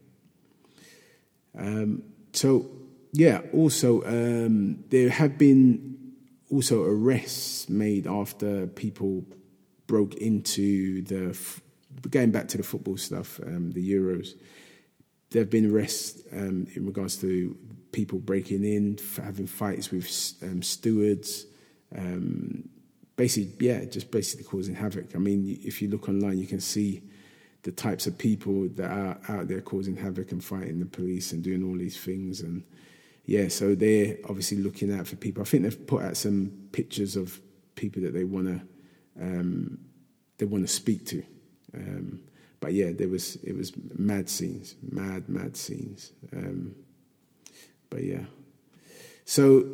Um, 1.58 2.04
so 2.34 2.70
yeah, 3.14 3.42
also 3.54 4.04
um, 4.04 4.84
there 4.90 5.10
have 5.10 5.38
been 5.38 6.14
also 6.52 6.84
arrests 6.84 7.70
made 7.70 8.08
after 8.08 8.68
people 8.68 9.24
broke 9.88 10.16
into 10.16 11.02
the 11.04 11.38
going 12.10 12.32
back 12.32 12.48
to 12.50 12.58
the 12.58 12.64
football 12.64 12.98
stuff, 12.98 13.40
um, 13.46 13.72
the 13.72 13.92
Euros. 13.92 14.34
There 15.32 15.42
have 15.42 15.50
been 15.50 15.72
arrests 15.72 16.22
um, 16.32 16.68
in 16.76 16.86
regards 16.86 17.18
to 17.18 17.58
people 17.92 18.20
breaking 18.20 18.64
in, 18.64 19.00
having 19.16 19.48
fights 19.48 19.92
with 19.92 20.34
um, 20.44 20.62
stewards. 20.62 21.46
Um, 21.96 22.70
basically, 23.16 23.68
yeah, 23.68 23.86
just 23.86 24.12
basically 24.12 24.46
causing 24.46 24.76
havoc. 24.76 25.16
I 25.16 25.20
mean, 25.20 25.60
if 25.64 25.82
you 25.82 25.90
look 25.90 26.08
online, 26.08 26.38
you 26.38 26.48
can 26.48 26.62
see 26.62 27.04
the 27.64 27.72
types 27.72 28.06
of 28.06 28.18
people 28.18 28.68
that 28.76 28.92
are 28.92 29.18
out 29.28 29.48
there 29.48 29.62
causing 29.62 29.96
havoc 29.96 30.32
and 30.32 30.44
fighting 30.44 30.80
the 30.80 30.86
police 30.86 31.32
and 31.32 31.44
doing 31.44 31.64
all 31.64 31.78
these 31.78 32.00
things 32.00 32.42
and 32.42 32.64
yeah, 33.26 33.48
so 33.48 33.74
they're 33.74 34.18
obviously 34.30 34.58
looking 34.58 34.94
out 34.94 35.08
for 35.08 35.16
people. 35.16 35.42
I 35.42 35.46
think 35.46 35.64
they've 35.64 35.88
put 35.88 36.04
out 36.04 36.16
some 36.16 36.52
pictures 36.72 37.16
of 37.16 37.40
people 37.74 38.04
that 38.04 38.14
they 38.14 38.24
want 38.24 38.48
to 38.48 38.62
um, 39.20 39.80
they 40.38 40.46
want 40.46 40.68
to 40.68 40.72
speak 40.72 41.06
to. 41.08 41.24
Um, 41.74 42.22
but 42.60 42.74
yeah, 42.74 42.92
there 42.92 43.08
was 43.08 43.38
it 43.38 43.56
was 43.56 43.72
mad 43.98 44.30
scenes, 44.30 44.76
mad 44.82 45.28
mad 45.28 45.58
scenes. 45.58 46.12
Um, 46.34 46.76
but 47.90 48.04
yeah, 48.04 48.26
so 49.26 49.66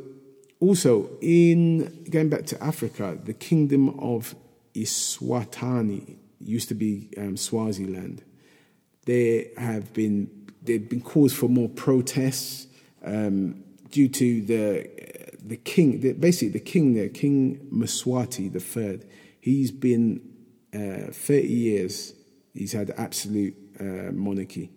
also 0.62 1.10
in 1.22 2.06
going 2.10 2.30
back 2.30 2.46
to 2.46 2.64
Africa, 2.64 3.18
the 3.22 3.34
kingdom 3.34 4.00
of 4.00 4.36
Eswatini 4.74 6.16
used 6.40 6.70
to 6.70 6.76
be 6.76 7.10
um, 7.18 7.36
Swaziland. 7.36 8.24
There 9.06 9.46
have 9.58 9.92
been 9.94 10.30
there've 10.62 10.88
been 10.88 11.02
calls 11.02 11.34
for 11.34 11.50
more 11.50 11.68
protests 11.68 12.68
um, 13.04 13.64
due 13.90 14.08
to 14.08 14.42
the 14.44 14.90
the 15.44 15.58
king, 15.58 16.00
the, 16.02 16.14
basically 16.14 16.50
the 16.50 16.60
king 16.60 16.94
there, 16.94 17.10
King 17.10 17.68
Mswati 17.74 18.54
the 18.54 18.60
third. 18.60 19.06
He's 19.42 19.72
been 19.72 20.22
uh, 20.74 21.12
thirty 21.12 21.48
years. 21.48 22.14
He's 22.54 22.74
had 22.74 22.92
absolute 22.92 23.56
uh, 23.80 24.12
monarchy 24.14 24.72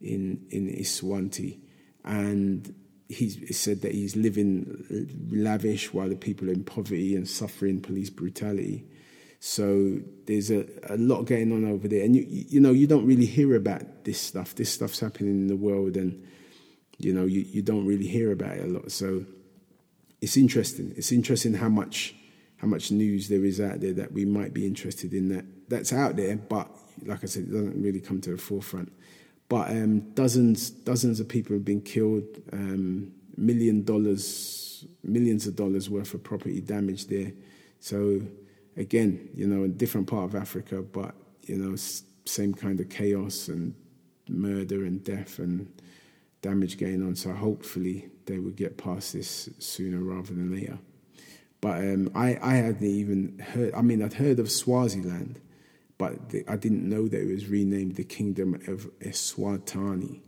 in 0.00 0.46
in 0.50 0.68
Eswatini, 0.68 1.58
and 2.04 2.74
he's 3.08 3.58
said 3.58 3.80
that 3.82 3.92
he's 3.92 4.16
living 4.16 4.84
uh, 4.90 5.34
lavish 5.34 5.92
while 5.92 6.08
the 6.08 6.16
people 6.16 6.48
are 6.48 6.52
in 6.52 6.64
poverty 6.64 7.16
and 7.16 7.26
suffering 7.28 7.80
police 7.80 8.10
brutality. 8.10 8.84
So 9.40 10.00
there's 10.26 10.50
a, 10.50 10.66
a 10.88 10.96
lot 10.96 11.22
going 11.22 11.52
on 11.52 11.64
over 11.64 11.88
there, 11.88 12.04
and 12.04 12.14
you 12.16 12.24
you 12.28 12.60
know 12.60 12.72
you 12.72 12.86
don't 12.86 13.06
really 13.06 13.26
hear 13.26 13.54
about 13.54 14.04
this 14.04 14.20
stuff. 14.20 14.54
This 14.54 14.70
stuff's 14.70 15.00
happening 15.00 15.30
in 15.30 15.46
the 15.46 15.56
world, 15.56 15.96
and 15.96 16.26
you 16.98 17.14
know, 17.14 17.24
you, 17.24 17.40
you 17.48 17.62
don't 17.62 17.86
really 17.86 18.06
hear 18.06 18.32
about 18.32 18.56
it 18.56 18.64
a 18.64 18.66
lot. 18.66 18.90
So 18.90 19.24
it's 20.20 20.36
interesting. 20.36 20.92
It's 20.96 21.12
interesting 21.12 21.54
how 21.54 21.68
much 21.68 22.14
how 22.56 22.66
much 22.66 22.90
news 22.90 23.28
there 23.28 23.44
is 23.44 23.60
out 23.60 23.80
there 23.80 23.92
that 23.92 24.10
we 24.12 24.24
might 24.24 24.52
be 24.52 24.66
interested 24.66 25.14
in 25.14 25.28
that 25.28 25.44
that's 25.68 25.92
out 25.92 26.16
there, 26.16 26.36
but 26.36 26.68
like 27.06 27.22
I 27.22 27.26
said, 27.26 27.44
it 27.44 27.52
doesn't 27.52 27.80
really 27.80 28.00
come 28.00 28.20
to 28.22 28.32
the 28.32 28.36
forefront. 28.36 28.92
But 29.48 29.70
um, 29.70 30.00
dozens 30.12 30.70
dozens 30.70 31.20
of 31.20 31.28
people 31.28 31.54
have 31.54 31.64
been 31.64 31.80
killed, 31.80 32.24
um, 32.52 33.12
million 33.36 33.82
dollars, 33.82 34.84
millions 35.02 35.46
of 35.46 35.56
dollars 35.56 35.88
worth 35.88 36.12
of 36.14 36.22
property 36.22 36.60
damage 36.60 37.06
there. 37.06 37.32
So 37.80 38.20
again, 38.76 39.30
you 39.34 39.46
know, 39.46 39.64
a 39.64 39.68
different 39.68 40.06
part 40.06 40.24
of 40.24 40.34
Africa, 40.34 40.82
but 40.82 41.14
you 41.42 41.56
know, 41.56 41.76
same 42.24 42.52
kind 42.52 42.78
of 42.80 42.90
chaos 42.90 43.48
and 43.48 43.74
murder 44.28 44.84
and 44.84 45.02
death 45.02 45.38
and 45.38 45.72
damage 46.42 46.78
going 46.78 47.02
on. 47.02 47.16
So 47.16 47.32
hopefully 47.32 48.10
they 48.26 48.38
will 48.38 48.50
get 48.50 48.76
past 48.76 49.14
this 49.14 49.48
sooner 49.58 49.98
rather 49.98 50.34
than 50.34 50.54
later. 50.54 50.78
But 51.60 51.78
um, 51.78 52.10
I, 52.14 52.38
I 52.40 52.54
hadn't 52.56 52.86
even 52.86 53.38
heard, 53.38 53.74
I 53.74 53.82
mean, 53.82 54.02
I'd 54.02 54.14
heard 54.14 54.38
of 54.38 54.50
Swaziland, 54.50 55.40
but 55.98 56.30
the, 56.30 56.44
I 56.48 56.56
didn't 56.56 56.88
know 56.88 57.08
that 57.08 57.20
it 57.20 57.32
was 57.32 57.48
renamed 57.48 57.96
the 57.96 58.04
Kingdom 58.04 58.54
of 58.68 58.88
Eswatini. 59.00 60.20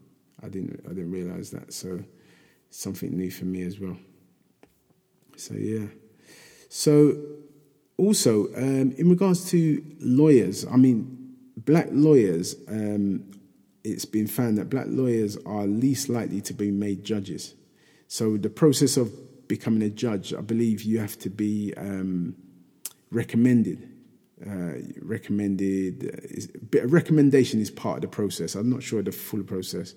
I 0.43 0.49
didn't, 0.49 0.85
I 0.85 0.89
didn't 0.89 1.13
realize 1.13 1.51
that. 1.51 1.73
So 1.73 2.05
something 2.71 3.17
new 3.17 3.31
for 3.31 3.45
me 3.45 3.63
as 3.63 3.79
well. 3.79 3.97
So, 5.37 5.55
yeah. 5.55 5.87
So, 6.69 7.17
also, 7.97 8.47
um, 8.57 8.93
in 8.97 9.11
regards 9.11 9.51
to 9.51 9.85
lawyers, 10.01 10.67
I 10.67 10.77
mean, 10.77 11.35
black 11.57 11.89
lawyers, 11.91 12.57
um, 12.69 13.31
it's 13.85 14.05
been 14.05 14.27
found 14.27 14.59
that 14.59 14.71
black 14.71 14.87
lawyers 14.89 15.37
are 15.45 15.67
least 15.67 16.09
likely 16.09 16.41
to 16.43 16.55
be 16.55 16.71
made 16.71 17.05
judges. 17.05 17.55
So 18.09 18.37
the 18.37 18.51
process 18.51 18.97
of 18.97 19.49
becoming 19.49 19.83
a 19.83 19.91
judge, 19.91 20.33
I 20.33 20.41
believe 20.41 20.83
you 20.83 20.99
have 20.99 21.19
to 21.21 21.31
be 21.31 21.75
um, 21.77 22.37
recommended. 23.11 23.90
Uh, 24.47 24.73
recommended 25.03 26.49
uh, 26.75 26.87
recommendation 26.87 27.61
is 27.61 27.71
part 27.71 27.97
of 27.97 28.03
the 28.03 28.09
process. 28.09 28.55
I'm 28.55 28.71
not 28.71 28.83
sure 28.83 29.03
the 29.03 29.13
full 29.13 29.43
process, 29.43 29.95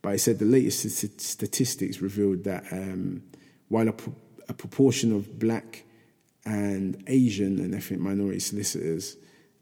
but 0.00 0.10
I 0.10 0.16
said 0.16 0.38
the 0.38 0.46
latest 0.46 1.20
statistics 1.20 2.00
revealed 2.00 2.44
that 2.44 2.64
um, 2.72 3.22
while 3.68 3.88
a, 3.88 3.94
a 4.48 4.54
proportion 4.54 5.12
of 5.14 5.38
black 5.38 5.84
and 6.46 7.04
Asian 7.06 7.58
and 7.58 7.74
ethnic 7.74 8.00
minority 8.00 8.40
solicitors 8.40 9.16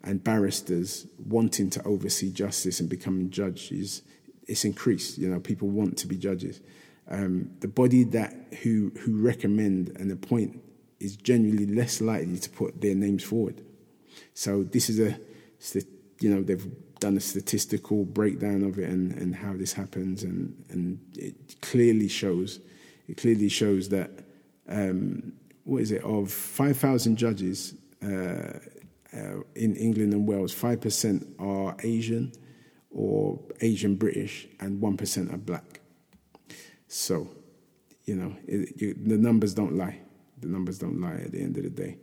and 0.05 0.23
barristers 0.23 1.07
wanting 1.27 1.69
to 1.71 1.85
oversee 1.85 2.31
justice 2.31 2.79
and 2.79 2.89
becoming 2.89 3.31
judges, 3.31 4.03
it's 4.47 4.65
increased. 4.65 5.19
You 5.19 5.29
know, 5.29 5.41
people 5.41 5.69
want 5.69 5.99
to 5.99 6.07
be 6.07 6.17
judges. 6.17 6.61
Um, 7.09 7.51
the 7.59 7.69
body 7.69 8.05
that 8.05 8.33
who 8.63 8.93
who 9.01 9.21
recommend 9.21 9.89
and 9.99 10.13
appoint 10.13 10.63
is 11.01 11.17
generally 11.17 11.67
less 11.67 12.01
likely 12.01 12.39
to 12.39 12.51
put 12.51 12.81
their 12.81 12.95
names 12.95 13.25
forward. 13.25 13.61
So 14.35 14.63
this 14.63 14.89
is 14.89 15.01
a, 15.01 15.19
you 16.21 16.35
know, 16.35 16.43
they've 16.43 16.67
done 17.01 17.17
a 17.17 17.21
statistical 17.21 18.05
breakdown 18.05 18.63
of 18.63 18.79
it 18.79 18.89
and, 18.89 19.13
and 19.13 19.35
how 19.35 19.55
this 19.55 19.73
happens, 19.73 20.23
and 20.23 20.65
and 20.71 21.01
it 21.17 21.61
clearly 21.63 22.09
shows, 22.09 22.61
it 23.09 23.17
clearly 23.17 23.49
shows 23.49 23.89
that 23.89 24.11
um, 24.69 25.33
what 25.65 25.83
is 25.83 25.93
it 25.93 26.03
of 26.05 26.31
five 26.31 26.77
thousand 26.77 27.17
judges. 27.17 27.75
Uh, 28.03 28.59
uh, 29.13 29.41
in 29.57 29.75
England 29.77 30.13
and 30.13 30.27
Wales, 30.27 30.55
5% 30.55 31.35
are 31.41 31.77
Asian 31.83 32.33
or 32.91 33.41
Asian 33.61 33.97
British, 33.97 34.47
and 34.61 34.81
1% 34.81 35.33
are 35.33 35.37
black. 35.37 35.81
So, 36.89 37.29
you 38.05 38.17
know, 38.17 38.37
it, 38.47 38.81
you, 38.81 38.95
the 38.95 39.19
numbers 39.19 39.55
don't 39.55 39.77
lie. 39.77 40.01
The 40.39 40.49
numbers 40.49 40.79
don't 40.79 41.01
lie 41.01 41.23
at 41.25 41.33
the 41.33 41.41
end 41.41 41.57
of 41.57 41.65
the 41.65 41.71
day. 41.71 41.99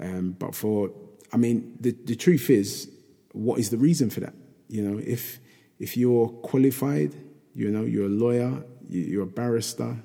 Um, 0.00 0.32
but 0.32 0.54
for, 0.54 0.90
I 1.32 1.36
mean, 1.38 1.76
the, 1.80 1.92
the 1.92 2.14
truth 2.14 2.50
is, 2.50 2.90
what 3.32 3.58
is 3.58 3.70
the 3.70 3.78
reason 3.78 4.10
for 4.10 4.20
that? 4.20 4.34
You 4.68 4.82
know, 4.82 4.98
if 4.98 5.38
if 5.78 5.96
you're 5.96 6.28
qualified, 6.28 7.14
you 7.54 7.70
know, 7.70 7.82
you're 7.82 8.06
a 8.06 8.08
lawyer, 8.08 8.62
you, 8.88 9.20
are 9.20 9.24
a 9.24 9.26
barrister, 9.26 9.96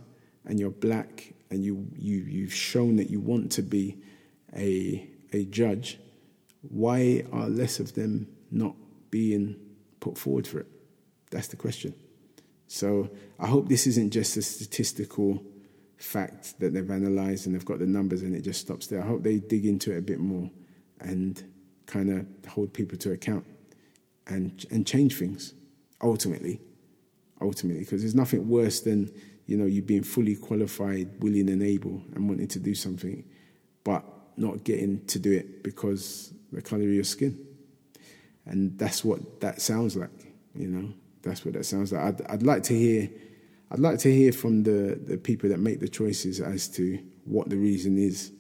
and 0.46 0.60
you're 0.60 0.72
black, 0.72 1.34
and 1.52 1.64
you 1.64 1.88
you 1.96 2.18
you've 2.20 2.54
shown 2.54 2.96
that 2.96 3.10
you 3.10 3.20
want 3.20 3.52
to 3.54 3.62
be 3.62 3.98
a 4.56 5.08
a 5.34 5.46
judge, 5.46 6.00
why 6.62 7.26
are 7.32 7.50
less 7.50 7.80
of 7.80 7.94
them 7.94 8.28
not 8.50 8.76
being 9.12 9.58
put 10.00 10.18
forward 10.18 10.48
for 10.48 10.60
it? 10.60 10.68
That's 11.30 11.48
the 11.48 11.58
question. 11.58 11.94
So 12.68 13.10
I 13.40 13.48
hope 13.48 13.68
this 13.68 13.88
isn't 13.88 14.12
just 14.12 14.36
a 14.38 14.42
statistical 14.42 15.42
fact 15.98 16.60
that 16.60 16.74
they've 16.74 16.90
analysed 16.90 17.46
and 17.46 17.56
they've 17.56 17.66
got 17.66 17.80
the 17.80 17.86
numbers 17.86 18.22
and 18.22 18.36
it 18.36 18.42
just 18.42 18.62
stops 18.62 18.88
there. 18.88 19.02
I 19.02 19.08
hope 19.08 19.24
they 19.24 19.40
dig 19.40 19.66
into 19.66 19.94
it 19.94 19.98
a 19.98 20.02
bit 20.02 20.20
more 20.20 20.50
and 21.00 21.44
kind 21.86 22.10
of 22.10 22.52
hold 22.52 22.74
people 22.74 22.98
to 22.98 23.12
account 23.12 23.46
and 24.28 24.66
and 24.72 24.86
change 24.86 25.16
things 25.18 25.54
ultimately. 26.02 26.62
Ultimately, 27.40 27.82
because 27.82 28.02
there's 28.02 28.16
nothing 28.16 28.50
worse 28.50 28.82
than 28.82 29.12
you 29.46 29.58
know 29.58 29.66
you 29.66 29.84
being 29.84 30.04
fully 30.04 30.36
qualified, 30.36 31.22
willing, 31.22 31.50
and 31.50 31.62
able, 31.62 32.02
and 32.16 32.28
wanting 32.28 32.48
to 32.48 32.60
do 32.60 32.74
something, 32.74 33.24
but 33.84 34.04
not 34.38 34.64
getting 34.64 35.06
to 35.06 35.20
do 35.20 35.32
it 35.32 35.64
because 35.64 36.34
the 36.52 36.62
color 36.62 36.84
of 36.84 36.90
your 36.90 37.04
skin. 37.04 37.38
And 38.46 38.78
that's 38.80 39.04
what 39.04 39.42
that 39.42 39.62
sounds 39.62 39.96
like, 39.96 40.34
you 40.56 40.68
know. 40.68 40.94
That's 41.22 41.44
what 41.44 41.56
that 41.56 41.66
sounds 41.66 41.92
like. 41.92 42.02
I'd, 42.02 42.22
I'd 42.28 42.44
like 42.44 42.64
to 42.64 42.74
hear, 42.78 43.10
I'd 43.70 43.80
like 43.80 44.00
to 44.00 44.14
hear 44.14 44.32
from 44.32 44.64
the, 44.64 44.98
the 45.04 45.18
people 45.18 45.50
that 45.50 45.60
make 45.60 45.80
the 45.80 45.90
choices 45.90 46.40
as 46.40 46.70
to 46.70 47.04
what 47.26 47.50
the 47.50 47.58
reason 47.58 47.98
is. 47.98 48.32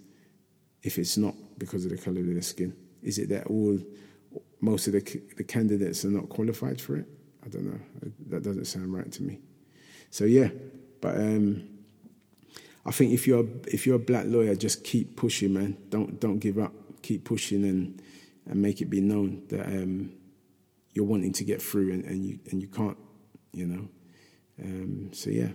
If 0.83 0.97
it's 0.97 1.17
not 1.17 1.35
because 1.57 1.85
of 1.85 1.91
the 1.91 1.97
color 1.97 2.19
of 2.19 2.27
their 2.27 2.41
skin, 2.41 2.75
is 3.01 3.17
it 3.17 3.29
that 3.29 3.47
all 3.47 3.79
most 4.61 4.87
of 4.87 4.93
the 4.93 5.21
the 5.37 5.43
candidates 5.43 6.05
are 6.05 6.11
not 6.11 6.29
qualified 6.29 6.81
for 6.81 6.97
it? 6.97 7.05
I 7.45 7.49
don't 7.49 7.65
know. 7.65 7.79
That 8.29 8.43
doesn't 8.43 8.65
sound 8.65 8.93
right 8.93 9.11
to 9.13 9.23
me. 9.23 9.39
So 10.09 10.25
yeah, 10.25 10.49
but 11.01 11.15
um, 11.15 11.67
I 12.85 12.91
think 12.91 13.13
if 13.13 13.27
you're 13.27 13.45
if 13.67 13.85
you're 13.85 13.97
a 13.97 13.99
black 13.99 14.25
lawyer, 14.27 14.55
just 14.55 14.83
keep 14.83 15.15
pushing, 15.15 15.53
man. 15.53 15.77
Don't 15.89 16.19
don't 16.19 16.39
give 16.39 16.57
up 16.57 16.73
keep 17.01 17.23
pushing 17.23 17.63
and 17.63 18.01
and 18.45 18.61
make 18.61 18.81
it 18.81 18.89
be 18.89 19.01
known 19.01 19.43
that 19.49 19.65
um, 19.65 20.11
you're 20.93 21.05
wanting 21.05 21.33
to 21.33 21.43
get 21.43 21.61
through 21.61 21.91
and, 21.91 22.03
and 22.05 22.25
you 22.25 22.39
and 22.49 22.61
you 22.61 22.67
can't, 22.67 22.97
you 23.51 23.65
know. 23.65 23.87
Um, 24.61 25.09
so 25.13 25.29
yeah. 25.29 25.49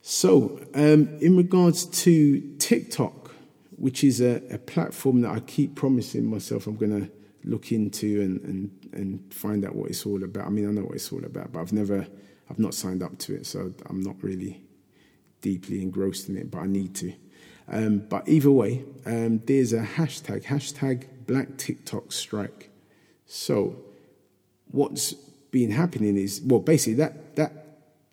So 0.00 0.60
um, 0.74 1.18
in 1.20 1.36
regards 1.36 1.86
to 2.02 2.56
TikTok, 2.58 3.23
which 3.76 4.04
is 4.04 4.20
a, 4.20 4.42
a, 4.50 4.58
platform 4.58 5.20
that 5.22 5.30
I 5.30 5.40
keep 5.40 5.74
promising 5.74 6.26
myself 6.26 6.66
I'm 6.66 6.76
going 6.76 7.02
to 7.02 7.10
look 7.44 7.72
into 7.72 8.20
and, 8.22 8.40
and 8.42 8.84
and 8.94 9.34
find 9.34 9.64
out 9.64 9.74
what 9.74 9.90
it's 9.90 10.06
all 10.06 10.22
about. 10.22 10.46
I 10.46 10.50
mean, 10.50 10.68
I 10.68 10.72
know 10.72 10.82
what 10.82 10.94
it's 10.94 11.12
all 11.12 11.24
about, 11.24 11.52
but 11.52 11.60
I've 11.60 11.72
never, 11.72 12.06
I've 12.50 12.58
not 12.58 12.74
signed 12.74 13.02
up 13.02 13.18
to 13.18 13.34
it, 13.34 13.46
so 13.46 13.72
I'm 13.86 14.00
not 14.00 14.16
really 14.22 14.62
deeply 15.40 15.82
engrossed 15.82 16.28
in 16.28 16.36
it, 16.36 16.50
but 16.50 16.60
I 16.60 16.66
need 16.66 16.94
to. 16.96 17.12
Um, 17.68 17.98
but 17.98 18.28
either 18.28 18.50
way, 18.50 18.84
um, 19.06 19.40
there's 19.46 19.72
a 19.72 19.82
hashtag, 19.82 20.44
hashtag 20.44 21.06
Black 21.26 21.56
TikTok 21.56 22.12
Strike. 22.12 22.70
So 23.26 23.76
what's 24.70 25.14
been 25.50 25.70
happening 25.70 26.16
is, 26.16 26.40
well, 26.44 26.60
basically 26.60 26.94
that, 26.94 27.36
that 27.36 27.52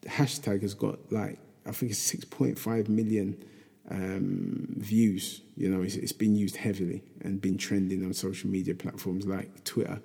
hashtag 0.04 0.62
has 0.62 0.74
got 0.74 1.12
like, 1.12 1.38
I 1.66 1.72
think 1.72 1.92
it's 1.92 2.14
6.5 2.14 2.90
million 2.90 3.44
um, 3.92 4.68
views. 4.78 5.42
You 5.58 5.70
know, 5.70 5.82
it's, 5.84 5.96
it's 5.96 6.14
been 6.14 6.36
used 6.36 6.56
heavily 6.56 7.04
and 7.22 7.42
been 7.42 7.58
trending 7.58 8.06
on 8.06 8.14
social 8.14 8.50
media 8.50 8.74
platforms 8.74 9.26
like 9.26 9.64
Twitter. 9.64 10.02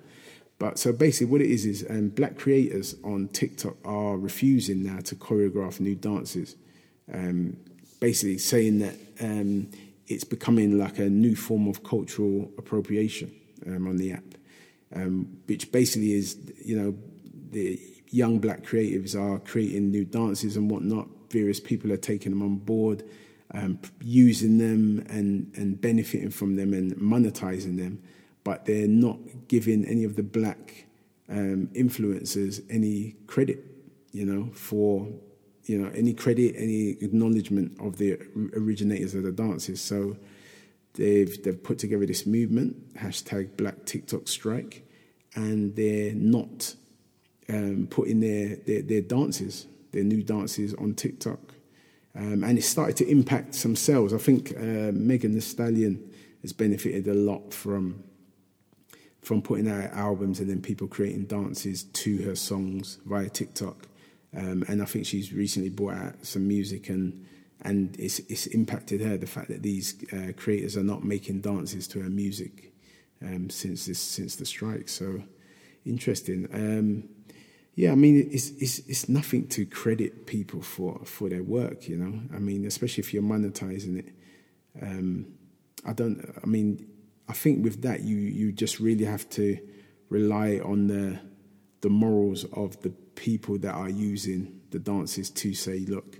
But 0.59 0.79
so 0.79 0.91
basically, 0.91 1.31
what 1.31 1.41
it 1.41 1.49
is 1.49 1.65
is 1.65 1.85
um, 1.89 2.09
black 2.09 2.37
creators 2.37 2.95
on 3.03 3.29
TikTok 3.29 3.75
are 3.85 4.17
refusing 4.17 4.83
now 4.83 4.99
to 5.01 5.15
choreograph 5.15 5.79
new 5.79 5.95
dances. 5.95 6.55
Um, 7.13 7.57
basically 7.99 8.37
saying 8.37 8.79
that 8.79 8.95
um, 9.21 9.69
it's 10.07 10.23
becoming 10.23 10.77
like 10.77 10.99
a 10.99 11.09
new 11.09 11.35
form 11.35 11.67
of 11.67 11.83
cultural 11.83 12.51
appropriation 12.57 13.31
um, 13.65 13.87
on 13.87 13.97
the 13.97 14.13
app, 14.13 14.23
um, 14.95 15.37
which 15.45 15.71
basically 15.71 16.13
is, 16.13 16.37
you 16.63 16.79
know, 16.79 16.95
the 17.51 17.79
young 18.09 18.39
black 18.39 18.63
creatives 18.63 19.15
are 19.15 19.39
creating 19.39 19.91
new 19.91 20.05
dances 20.05 20.57
and 20.57 20.69
whatnot. 20.71 21.07
Various 21.29 21.59
people 21.59 21.91
are 21.91 21.97
taking 21.97 22.31
them 22.31 22.41
on 22.41 22.57
board, 22.57 23.03
um, 23.53 23.79
using 24.01 24.57
them 24.57 25.05
and, 25.09 25.51
and 25.55 25.79
benefiting 25.79 26.29
from 26.29 26.55
them 26.55 26.73
and 26.73 26.95
monetizing 26.95 27.77
them, 27.77 28.01
but 28.43 28.65
they're 28.65 28.87
not 28.87 29.17
giving 29.47 29.85
any 29.85 30.03
of 30.03 30.15
the 30.15 30.23
black 30.23 30.85
um, 31.29 31.69
influencers 31.73 32.61
any 32.69 33.15
credit, 33.27 33.63
you 34.11 34.25
know, 34.25 34.49
for 34.53 35.07
you 35.67 35.77
know, 35.77 35.91
any 35.93 36.13
credit, 36.13 36.55
any 36.57 36.91
acknowledgement 37.01 37.77
of 37.79 37.97
the 37.97 38.17
originators 38.55 39.13
of 39.13 39.23
the 39.23 39.31
dances. 39.31 39.81
So 39.81 40.17
they've 40.93 41.41
they've 41.43 41.61
put 41.61 41.77
together 41.77 42.05
this 42.05 42.25
movement, 42.25 42.95
hashtag 42.95 43.57
Black 43.57 43.85
TikTok 43.85 44.27
Strike, 44.27 44.87
and 45.35 45.75
they're 45.75 46.13
not 46.13 46.75
um, 47.49 47.87
putting 47.89 48.19
their, 48.19 48.55
their, 48.55 48.81
their 48.81 49.01
dances, 49.01 49.67
their 49.91 50.03
new 50.03 50.23
dances 50.23 50.73
on 50.73 50.93
TikTok. 50.95 51.39
Um, 52.17 52.43
and 52.43 52.57
it 52.57 52.63
started 52.63 52.97
to 52.97 53.07
impact 53.07 53.53
some 53.53 53.75
sales. 53.75 54.11
I 54.11 54.17
think 54.17 54.51
uh, 54.57 54.91
Megan 54.91 55.33
Thee 55.33 55.39
Stallion 55.39 56.11
has 56.41 56.51
benefited 56.51 57.07
a 57.07 57.13
lot 57.13 57.53
from 57.53 58.03
from 59.21 59.41
putting 59.41 59.69
out 59.69 59.91
albums 59.91 60.39
and 60.39 60.49
then 60.49 60.61
people 60.61 60.87
creating 60.87 61.25
dances 61.25 61.83
to 61.83 62.23
her 62.23 62.33
songs 62.33 62.97
via 63.05 63.27
TikTok. 63.27 63.85
Um, 64.33 64.63
and 64.69 64.81
I 64.81 64.85
think 64.85 65.05
she's 65.05 65.33
recently 65.33 65.69
brought 65.69 65.95
out 65.95 66.25
some 66.25 66.47
music 66.47 66.89
and 66.89 67.25
and 67.61 67.95
it's, 67.99 68.19
it's 68.19 68.45
impacted 68.47 69.01
her 69.01 69.17
the 69.17 69.27
fact 69.27 69.49
that 69.49 69.63
these 69.63 69.95
uh, 70.13 70.31
creators 70.37 70.77
are 70.77 70.83
not 70.83 71.03
making 71.03 71.41
dances 71.41 71.87
to 71.89 71.99
her 72.01 72.09
music 72.09 72.71
um, 73.21 73.49
since 73.49 73.85
this 73.85 73.99
since 73.99 74.35
the 74.35 74.45
strike. 74.45 74.89
So 74.89 75.21
interesting. 75.85 76.47
Yeah, 77.77 77.91
I 77.91 77.95
mean, 77.95 78.27
it's, 78.31 78.49
it's 78.57 78.79
it's 78.79 79.07
nothing 79.07 79.47
to 79.49 79.63
credit 79.67 80.25
people 80.25 80.63
for 80.63 80.99
for 81.05 81.29
their 81.29 81.43
work. 81.43 81.87
You 81.87 81.97
know, 81.97 82.21
I 82.35 82.39
mean, 82.39 82.65
especially 82.65 83.03
if 83.03 83.13
you're 83.13 83.21
monetizing 83.21 83.99
it. 83.99 84.09
Um, 84.81 85.27
I 85.85 85.93
don't. 85.93 86.27
I 86.43 86.47
mean, 86.47 86.89
I 87.29 87.33
think 87.33 87.63
with 87.63 87.83
that, 87.83 88.01
you 88.01 88.17
you 88.17 88.51
just 88.51 88.79
really 88.79 89.05
have 89.05 89.29
to 89.29 89.59
rely 90.09 90.57
on 90.57 90.87
the 90.87 91.19
the 91.81 91.89
morals 91.89 92.45
of 92.45 92.81
the 92.81 92.89
people 93.13 93.59
that 93.59 93.75
are 93.75 93.89
using 93.89 94.59
the 94.71 94.79
dances 94.79 95.29
to 95.29 95.53
say, 95.53 95.77
look, 95.81 96.17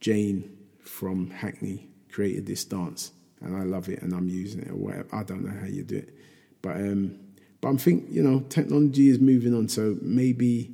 Jane 0.00 0.54
from 0.82 1.30
Hackney 1.30 1.88
created 2.12 2.44
this 2.44 2.62
dance, 2.66 3.10
and 3.40 3.56
I 3.56 3.62
love 3.62 3.88
it, 3.88 4.02
and 4.02 4.12
I'm 4.12 4.28
using 4.28 4.60
it, 4.60 4.70
or 4.70 4.76
whatever. 4.76 5.08
I 5.14 5.22
don't 5.22 5.46
know 5.46 5.58
how 5.58 5.66
you 5.66 5.82
do 5.82 5.96
it, 5.96 6.14
but 6.60 6.76
um, 6.76 7.20
but 7.64 7.70
I'm 7.70 7.78
think 7.78 8.04
you 8.10 8.22
know 8.22 8.40
technology 8.50 9.08
is 9.08 9.18
moving 9.18 9.54
on, 9.54 9.68
so 9.68 9.96
maybe 10.02 10.70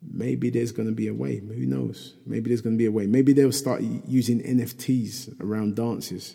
maybe 0.00 0.48
there's 0.48 0.72
going 0.72 0.88
to 0.88 0.94
be 0.94 1.06
a 1.06 1.12
way. 1.12 1.36
Who 1.36 1.66
knows? 1.66 2.14
Maybe 2.24 2.48
there's 2.48 2.62
going 2.62 2.76
to 2.76 2.78
be 2.78 2.86
a 2.86 2.90
way. 2.90 3.06
Maybe 3.06 3.34
they'll 3.34 3.52
start 3.52 3.82
using 3.82 4.40
NFTs 4.40 5.38
around 5.42 5.76
dances. 5.76 6.34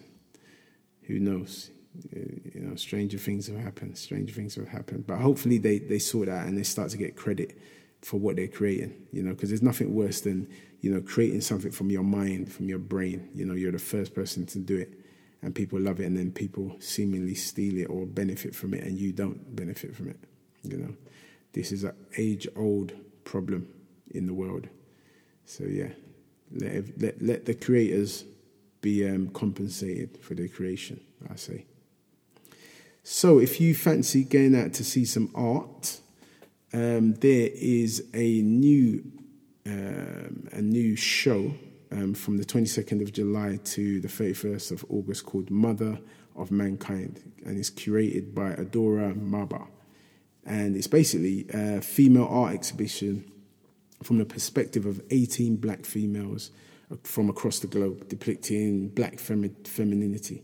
Who 1.08 1.18
knows? 1.18 1.72
Uh, 2.16 2.20
you 2.54 2.62
know, 2.62 2.76
stranger 2.76 3.18
things 3.18 3.48
have 3.48 3.58
happened. 3.58 3.98
Stranger 3.98 4.32
things 4.32 4.54
have 4.54 4.68
happened. 4.68 5.08
But 5.08 5.18
hopefully 5.18 5.58
they, 5.58 5.80
they 5.80 5.98
sort 5.98 6.30
out 6.30 6.46
and 6.46 6.56
they 6.56 6.62
start 6.62 6.92
to 6.92 6.98
get 6.98 7.16
credit 7.16 7.60
for 8.04 8.20
what 8.20 8.36
they're 8.36 8.48
creating, 8.48 9.08
you 9.12 9.24
know, 9.24 9.32
because 9.32 9.50
there's 9.50 9.64
nothing 9.64 9.96
worse 9.96 10.22
than, 10.22 10.48
you 10.82 10.94
know, 10.94 11.02
creating 11.02 11.42
something 11.42 11.72
from 11.72 11.90
your 11.90 12.04
mind, 12.04 12.54
from 12.54 12.70
your 12.70 12.78
brain. 12.78 13.28
You 13.34 13.46
know, 13.46 13.56
you're 13.56 13.72
the 13.72 13.80
first 13.80 14.14
person 14.14 14.46
to 14.46 14.60
do 14.60 14.78
it 14.78 15.07
and 15.42 15.54
people 15.54 15.80
love 15.80 16.00
it 16.00 16.06
and 16.06 16.18
then 16.18 16.32
people 16.32 16.76
seemingly 16.80 17.36
steal 17.36 17.78
it 17.78 17.86
or 17.86 18.06
benefit 18.06 18.56
from 18.56 18.74
it 18.74 18.84
and 18.84 18.98
you 18.98 19.12
don't 19.12 19.56
benefit 19.56 19.96
from 19.96 20.10
it 20.10 20.20
you 20.64 20.78
know? 20.78 20.94
This 21.54 21.72
is 21.72 21.84
an 21.84 21.96
age 22.18 22.48
old 22.56 22.94
problem 23.24 23.68
in 24.12 24.28
the 24.28 24.34
world. 24.34 24.68
So 25.46 25.64
yeah 25.64 25.90
let, 26.52 27.02
let, 27.02 27.22
let 27.22 27.46
the 27.46 27.54
creators 27.54 28.24
be 28.82 29.08
um, 29.08 29.30
compensated 29.30 30.18
for 30.22 30.34
their 30.36 30.48
creation 30.48 31.00
i 31.30 31.36
say. 31.36 31.66
So 33.04 33.40
if 33.40 33.62
you 33.62 33.74
fancy 33.74 34.24
going 34.24 34.56
out 34.56 34.74
to 34.74 34.84
see 34.84 35.06
some 35.06 35.32
art 35.36 36.00
um, 36.74 37.14
there 37.16 37.50
is 37.54 38.06
a 38.14 38.42
new 38.42 39.04
um, 39.66 40.48
a 40.52 40.62
new 40.62 40.96
show 40.96 41.54
um, 41.92 42.14
from 42.14 42.38
the 42.38 42.46
22nd 42.46 43.02
of 43.02 43.14
July 43.14 43.60
to 43.64 44.00
the 44.02 44.08
31st 44.08 44.72
of 44.72 44.86
August 44.90 45.26
called 45.26 45.50
Mother 45.50 46.00
of 46.36 46.52
Mankind, 46.52 47.32
and 47.46 47.58
it's 47.58 47.70
curated 47.70 48.34
by 48.34 48.52
Adora 48.54 49.16
Maba. 49.16 49.68
And 50.46 50.76
it's 50.76 50.88
basically 50.88 51.46
a 51.54 51.82
female 51.82 52.28
art 52.30 52.54
exhibition 52.54 53.30
from 54.04 54.18
the 54.18 54.26
perspective 54.26 54.86
of 54.86 55.02
18 55.10 55.58
black 55.58 55.86
females 55.86 56.52
from 57.04 57.30
across 57.30 57.60
the 57.60 57.68
globe, 57.68 58.08
depicting 58.08 58.90
black 58.90 59.18
femi- 59.18 59.68
femininity. 59.68 60.44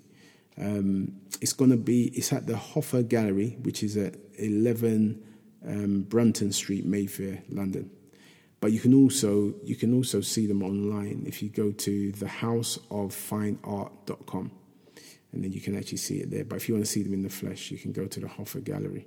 Um, 0.57 1.13
it's 1.41 1.53
going 1.53 1.71
to 1.71 1.77
be, 1.77 2.07
it's 2.07 2.33
at 2.33 2.47
the 2.47 2.53
HOFA 2.53 3.07
Gallery, 3.07 3.57
which 3.61 3.83
is 3.83 3.97
at 3.97 4.15
11 4.37 5.23
um, 5.65 6.01
Brunton 6.01 6.51
Street, 6.51 6.85
Mayfair, 6.85 7.43
London. 7.49 7.89
But 8.63 8.71
you 8.71 8.79
can 8.79 8.93
also 8.93 9.53
you 9.65 9.75
can 9.75 9.93
also 9.93 10.21
see 10.21 10.47
them 10.47 10.63
online 10.63 11.25
if 11.27 11.43
you 11.43 11.49
go 11.49 11.73
to 11.73 12.13
thehouseoffineart.com 12.13 14.51
and 15.33 15.43
then 15.43 15.51
you 15.51 15.59
can 15.59 15.77
actually 15.77 15.97
see 15.97 16.21
it 16.21 16.31
there. 16.31 16.45
But 16.45 16.55
if 16.55 16.69
you 16.69 16.75
want 16.75 16.85
to 16.85 16.89
see 16.89 17.03
them 17.03 17.13
in 17.13 17.23
the 17.23 17.29
flesh, 17.29 17.71
you 17.71 17.77
can 17.77 17.91
go 17.91 18.05
to 18.05 18.21
the 18.21 18.27
HOFA 18.27 18.63
Gallery. 18.63 19.05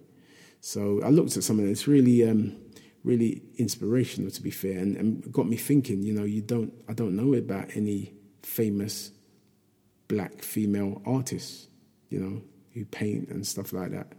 So 0.60 1.00
I 1.02 1.08
looked 1.08 1.38
at 1.38 1.42
some 1.42 1.58
of 1.58 1.62
them. 1.62 1.72
It's 1.72 1.88
really 1.88 2.28
um, 2.28 2.58
really 3.02 3.44
inspirational 3.56 4.30
to 4.32 4.42
be 4.42 4.50
fair 4.50 4.78
and, 4.78 4.94
and 4.94 5.32
got 5.32 5.48
me 5.48 5.56
thinking, 5.56 6.02
you 6.02 6.12
know, 6.12 6.24
you 6.24 6.42
don't 6.42 6.74
I 6.86 6.92
don't 6.92 7.16
know 7.16 7.32
about 7.32 7.74
any 7.74 8.12
famous 8.42 9.10
black 10.06 10.42
female 10.42 11.00
artists, 11.06 11.68
you 12.10 12.20
know, 12.20 12.42
who 12.74 12.84
paint 12.84 13.30
and 13.30 13.46
stuff 13.46 13.72
like 13.72 13.92
that. 13.92 14.12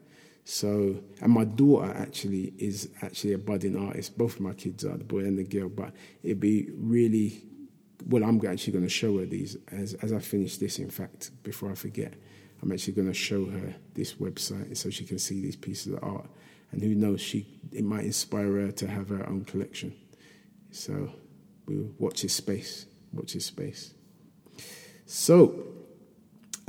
So, 0.50 1.04
and 1.20 1.34
my 1.34 1.44
daughter 1.44 1.92
actually 1.94 2.54
is 2.58 2.88
actually 3.02 3.34
a 3.34 3.38
budding 3.38 3.76
artist. 3.76 4.18
Both 4.18 4.36
of 4.36 4.40
my 4.40 4.54
kids 4.54 4.86
are, 4.86 4.96
the 4.96 5.04
boy 5.04 5.26
and 5.26 5.38
the 5.38 5.44
girl. 5.44 5.68
But 5.68 5.94
it'd 6.24 6.40
be 6.40 6.70
really, 6.74 7.44
well, 8.06 8.24
I'm 8.24 8.40
actually 8.48 8.72
going 8.72 8.86
to 8.86 8.90
show 8.90 9.18
her 9.18 9.26
these 9.26 9.58
as, 9.74 9.96
as 9.96 10.14
I 10.14 10.20
finish 10.20 10.56
this, 10.56 10.80
in 10.80 10.90
fact, 10.90 11.32
before 11.44 11.70
I 11.70 11.76
forget. 11.76 12.14
I'm 12.62 12.72
actually 12.72 12.94
going 12.94 13.10
to 13.10 13.14
show 13.14 13.44
her 13.44 13.76
this 13.94 14.14
website 14.14 14.78
so 14.78 14.90
she 14.90 15.04
can 15.04 15.20
see 15.20 15.42
these 15.42 15.58
pieces 15.58 15.92
of 15.92 16.02
art. 16.02 16.30
And 16.72 16.82
who 16.82 16.96
knows, 16.96 17.20
she 17.20 17.60
it 17.74 17.84
might 17.84 18.06
inspire 18.06 18.54
her 18.54 18.72
to 18.72 18.88
have 18.88 19.10
her 19.10 19.28
own 19.28 19.44
collection. 19.44 19.94
So 20.72 21.12
we'll 21.66 21.92
watch 22.00 22.22
his 22.22 22.32
space. 22.32 22.86
Watch 23.12 23.34
his 23.34 23.44
space. 23.44 23.94
So, 25.06 25.66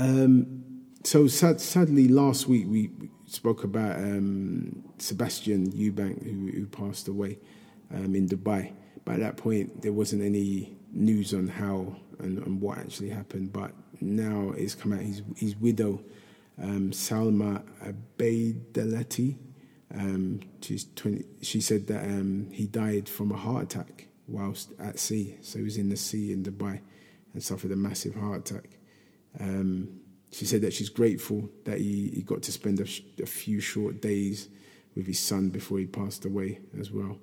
um, 0.01 0.65
so 1.05 1.29
sad, 1.29 1.61
sadly, 1.61 2.09
last 2.09 2.49
week 2.49 2.67
we 2.69 2.91
spoke 3.29 3.65
about 3.65 3.97
um, 3.97 4.85
Sebastian 4.99 5.71
Eubank, 5.73 6.23
who, 6.25 6.59
who 6.59 6.67
passed 6.67 7.09
away 7.09 7.39
um, 7.95 8.15
in 8.15 8.29
Dubai. 8.29 8.73
By 9.05 9.17
that 9.19 9.37
point, 9.37 9.83
there 9.83 9.93
wasn't 9.93 10.23
any 10.23 10.77
news 10.93 11.35
on 11.35 11.49
how 11.49 11.97
and, 12.19 12.39
and 12.39 12.61
what 12.61 12.79
actually 12.79 13.11
happened. 13.11 13.53
But 13.53 13.73
now 14.01 14.53
it's 14.57 14.75
come 14.75 14.93
out 14.93 15.01
his, 15.01 15.23
his 15.37 15.57
widow, 15.57 16.03
um, 16.61 16.91
Salma 16.91 17.63
Abeidalati, 17.83 19.37
um, 19.95 20.41
she's 20.61 20.87
20, 20.97 21.25
she 21.41 21.61
said 21.61 21.87
that 21.87 22.05
um, 22.05 22.49
he 22.53 22.67
died 22.67 23.09
from 23.09 23.33
a 23.33 23.37
heart 23.37 23.65
attack 23.65 24.09
whilst 24.27 24.73
at 24.79 24.99
sea. 24.99 25.37
So 25.41 25.59
he 25.59 25.65
was 25.65 25.77
in 25.77 25.89
the 25.89 25.97
sea 25.97 26.33
in 26.33 26.43
Dubai 26.43 26.81
and 27.33 27.43
suffered 27.43 27.73
a 27.73 27.77
massive 27.77 28.15
heart 28.15 28.51
attack. 28.51 28.79
Um, 29.41 29.98
she 30.31 30.45
said 30.45 30.61
that 30.63 30.73
she's 30.73 30.89
grateful 30.89 31.49
that 31.65 31.79
he, 31.79 32.11
he 32.15 32.23
got 32.23 32.43
to 32.43 32.53
spend 32.53 32.81
a, 32.81 32.87
sh- 32.87 33.03
a, 33.23 33.27
few 33.27 33.61
short 33.61 34.03
days 34.03 34.49
with 34.95 35.07
his 35.07 35.19
son 35.19 35.49
before 35.49 35.79
he 35.79 35.87
passed 35.87 36.25
away 36.25 36.61
as 36.79 36.91
well. 36.91 37.19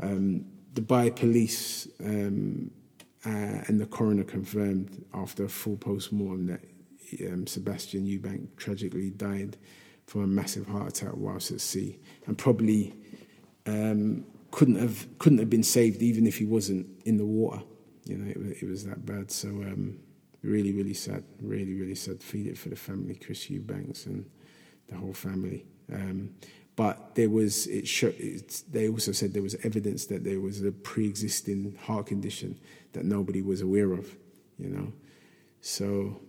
Um, 0.00 0.46
Dubai 0.72 1.14
police 1.14 1.86
um, 2.04 2.70
uh, 3.24 3.62
and 3.68 3.80
the 3.80 3.86
coroner 3.86 4.24
confirmed 4.24 5.04
after 5.14 5.44
a 5.44 5.48
full 5.48 5.76
post-mortem 5.76 6.46
that 6.46 6.60
um, 7.26 7.46
Sebastian 7.46 8.06
Eubank 8.06 8.48
tragically 8.56 9.10
died 9.10 9.56
from 10.06 10.22
a 10.22 10.26
massive 10.26 10.66
heart 10.66 10.88
attack 10.88 11.12
whilst 11.14 11.50
at 11.50 11.60
sea, 11.60 11.98
and 12.26 12.36
probably 12.36 12.94
um, 13.66 14.24
couldn't 14.50 14.78
have 14.78 15.06
couldn't 15.18 15.38
have 15.38 15.50
been 15.50 15.62
saved 15.62 16.02
even 16.02 16.26
if 16.26 16.38
he 16.38 16.44
wasn't 16.44 16.86
in 17.04 17.16
the 17.16 17.24
water. 17.24 17.62
You 18.04 18.18
know, 18.18 18.30
it, 18.30 18.62
it 18.62 18.68
was 18.68 18.84
that 18.84 19.06
bad. 19.06 19.30
So 19.30 19.48
um, 19.48 19.98
really, 20.44 20.72
really 20.72 20.94
sad. 20.94 21.24
Really, 21.40 21.74
really 21.74 21.94
sad. 21.94 22.22
Feed 22.22 22.46
it 22.46 22.58
for 22.58 22.68
the 22.68 22.76
family, 22.76 23.14
Chris 23.14 23.50
Eubanks 23.50 24.06
and 24.06 24.24
the 24.88 24.96
whole 24.96 25.14
family. 25.14 25.64
Um, 25.92 26.34
but 26.76 27.14
there 27.14 27.30
was 27.30 27.66
it, 27.66 28.02
it, 28.02 28.62
they 28.70 28.88
also 28.88 29.12
said 29.12 29.32
there 29.32 29.42
was 29.42 29.54
evidence 29.64 30.06
that 30.06 30.24
there 30.24 30.40
was 30.40 30.62
a 30.64 30.72
pre-existing 30.72 31.76
heart 31.82 32.06
condition 32.06 32.58
that 32.92 33.04
nobody 33.04 33.42
was 33.42 33.60
aware 33.60 33.92
of 33.92 34.16
you 34.58 34.68
know 34.68 34.92
so 35.60 36.20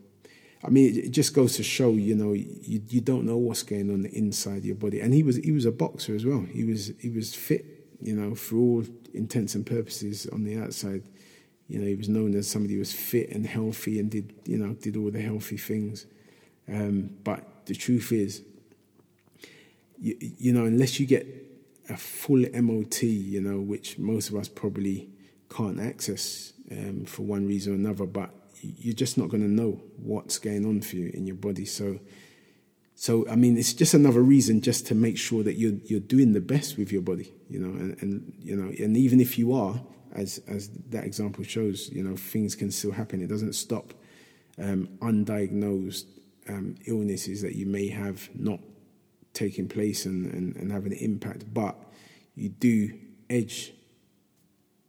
i 0.64 0.70
mean 0.70 0.96
it, 0.98 1.10
just 1.10 1.34
goes 1.34 1.56
to 1.56 1.64
show 1.64 1.92
you 1.92 2.16
know 2.16 2.34
you, 2.34 2.82
you 2.88 3.02
don't 3.02 3.26
know 3.26 3.38
what's 3.38 3.64
going 3.64 3.90
on 3.90 4.06
inside 4.08 4.64
your 4.64 4.76
body 4.76 5.00
and 5.00 5.14
he 5.14 5.24
was 5.24 5.38
he 5.38 5.52
was 5.52 5.66
a 5.66 5.72
boxer 5.72 6.16
as 6.16 6.26
well 6.26 6.46
he 6.52 6.64
was 6.64 6.92
he 7.00 7.10
was 7.10 7.34
fit 7.34 7.66
you 8.02 8.16
know 8.16 8.36
for 8.36 8.58
all 8.58 8.84
intents 9.14 9.56
and 9.56 9.66
purposes 9.66 10.28
on 10.28 10.44
the 10.44 10.58
outside 10.58 11.04
you 11.68 11.80
know, 11.80 11.86
he 11.86 11.96
was 11.96 12.10
known 12.10 12.36
as 12.36 12.50
somebody 12.50 12.76
who 12.76 12.80
was 12.80 12.94
fit 12.94 13.30
and 13.32 13.46
healthy 13.46 14.00
and 14.00 14.12
did, 14.12 14.34
you 14.46 14.58
know, 14.58 14.74
did 14.74 14.96
all 14.96 15.10
the 15.10 15.22
healthy 15.22 15.58
things. 15.58 16.06
Um, 16.68 17.10
but 17.24 17.66
the 17.66 17.76
truth 17.76 18.12
is, 18.12 18.44
you, 20.00 20.16
you, 20.20 20.54
know, 20.54 20.66
unless 20.66 21.00
you 21.00 21.08
get 21.08 21.26
a 21.90 21.98
full 21.98 22.46
MOT, 22.54 23.04
you 23.04 23.42
know, 23.42 23.60
which 23.60 23.98
most 23.98 24.30
of 24.30 24.36
us 24.36 24.48
probably 24.48 25.10
can't 25.50 25.80
access 25.80 26.54
um, 26.72 27.06
for 27.06 27.24
one 27.24 27.48
reason 27.48 27.74
or 27.74 27.76
another, 27.76 28.06
but 28.06 28.30
you're 28.62 28.94
just 28.94 29.18
not 29.18 29.30
going 29.30 29.44
to 29.44 29.50
know 29.50 29.82
what's 29.98 30.38
going 30.38 30.66
on 30.66 30.82
for 30.82 30.96
you 30.96 31.12
in 31.14 31.26
your 31.26 31.36
body. 31.36 31.66
So, 31.66 32.00
so 32.96 33.28
I 33.30 33.36
mean, 33.36 33.58
it's 33.58 33.74
just 33.74 33.94
another 33.94 34.22
reason 34.22 34.62
just 34.62 34.88
to 34.88 34.96
make 34.96 35.18
sure 35.18 35.44
that 35.44 35.56
you're 35.56 35.78
you're 35.86 36.00
doing 36.00 36.34
the 36.34 36.42
best 36.42 36.78
with 36.78 36.92
your 36.92 37.02
body, 37.02 37.34
you 37.50 37.60
know, 37.60 37.78
and, 37.78 38.02
and 38.02 38.34
you 38.40 38.56
know, 38.56 38.72
and 38.80 38.96
even 38.98 39.20
if 39.20 39.38
you 39.38 39.54
are, 39.54 39.82
as 40.16 40.40
as 40.48 40.70
that 40.90 41.06
example 41.06 41.44
shows, 41.44 41.90
you 41.92 42.04
know, 42.04 42.16
things 42.16 42.56
can 42.56 42.72
still 42.72 42.92
happen. 42.92 43.22
It 43.22 43.28
doesn't 43.28 43.54
stop 43.54 43.94
um, 44.62 44.88
undiagnosed 45.02 46.06
um, 46.50 46.76
illnesses 46.86 47.42
that 47.42 47.56
you 47.56 47.66
may 47.66 47.88
have 47.90 48.30
not 48.34 48.60
taking 49.34 49.68
place 49.68 50.06
and, 50.06 50.32
and, 50.34 50.56
and 50.56 50.72
having 50.72 50.94
an 50.94 51.00
impact, 51.00 51.54
but 51.54 51.76
you 52.36 52.50
do 52.50 52.92
edge 53.30 53.74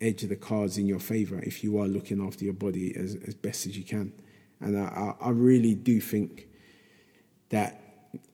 edge 0.01 0.23
the 0.23 0.37
cards 0.37 0.77
in 0.77 0.87
your 0.87 0.99
favor 0.99 1.41
if 1.41 1.65
you 1.65 1.79
are 1.79 1.87
looking 1.87 2.25
after 2.25 2.45
your 2.45 2.53
body 2.55 2.95
as, 2.97 3.17
as 3.27 3.35
best 3.35 3.67
as 3.67 3.79
you 3.79 3.85
can. 3.85 4.13
And 4.61 4.79
I, 4.79 5.15
I 5.21 5.31
really 5.31 5.75
do 5.75 6.01
think 6.01 6.49
that 7.49 7.81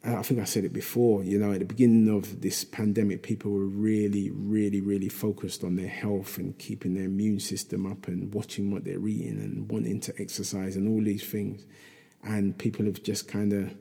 I 0.04 0.22
think 0.22 0.40
I 0.40 0.44
said 0.44 0.64
it 0.64 0.72
before, 0.72 1.22
you 1.22 1.38
know, 1.38 1.52
at 1.52 1.60
the 1.60 1.64
beginning 1.64 2.08
of 2.14 2.40
this 2.40 2.64
pandemic, 2.64 3.22
people 3.22 3.52
were 3.52 3.66
really, 3.66 4.30
really, 4.30 4.80
really 4.80 5.08
focused 5.08 5.62
on 5.64 5.76
their 5.76 5.88
health 5.88 6.38
and 6.38 6.58
keeping 6.58 6.94
their 6.94 7.04
immune 7.04 7.40
system 7.40 7.86
up 7.86 8.08
and 8.08 8.34
watching 8.34 8.70
what 8.70 8.84
they're 8.84 9.06
eating 9.06 9.38
and 9.38 9.70
wanting 9.70 10.00
to 10.00 10.14
exercise 10.18 10.76
and 10.76 10.88
all 10.88 11.04
these 11.04 11.24
things. 11.24 11.64
And 12.24 12.56
people 12.56 12.84
have 12.86 13.02
just 13.02 13.28
kind 13.28 13.52
of 13.52 13.74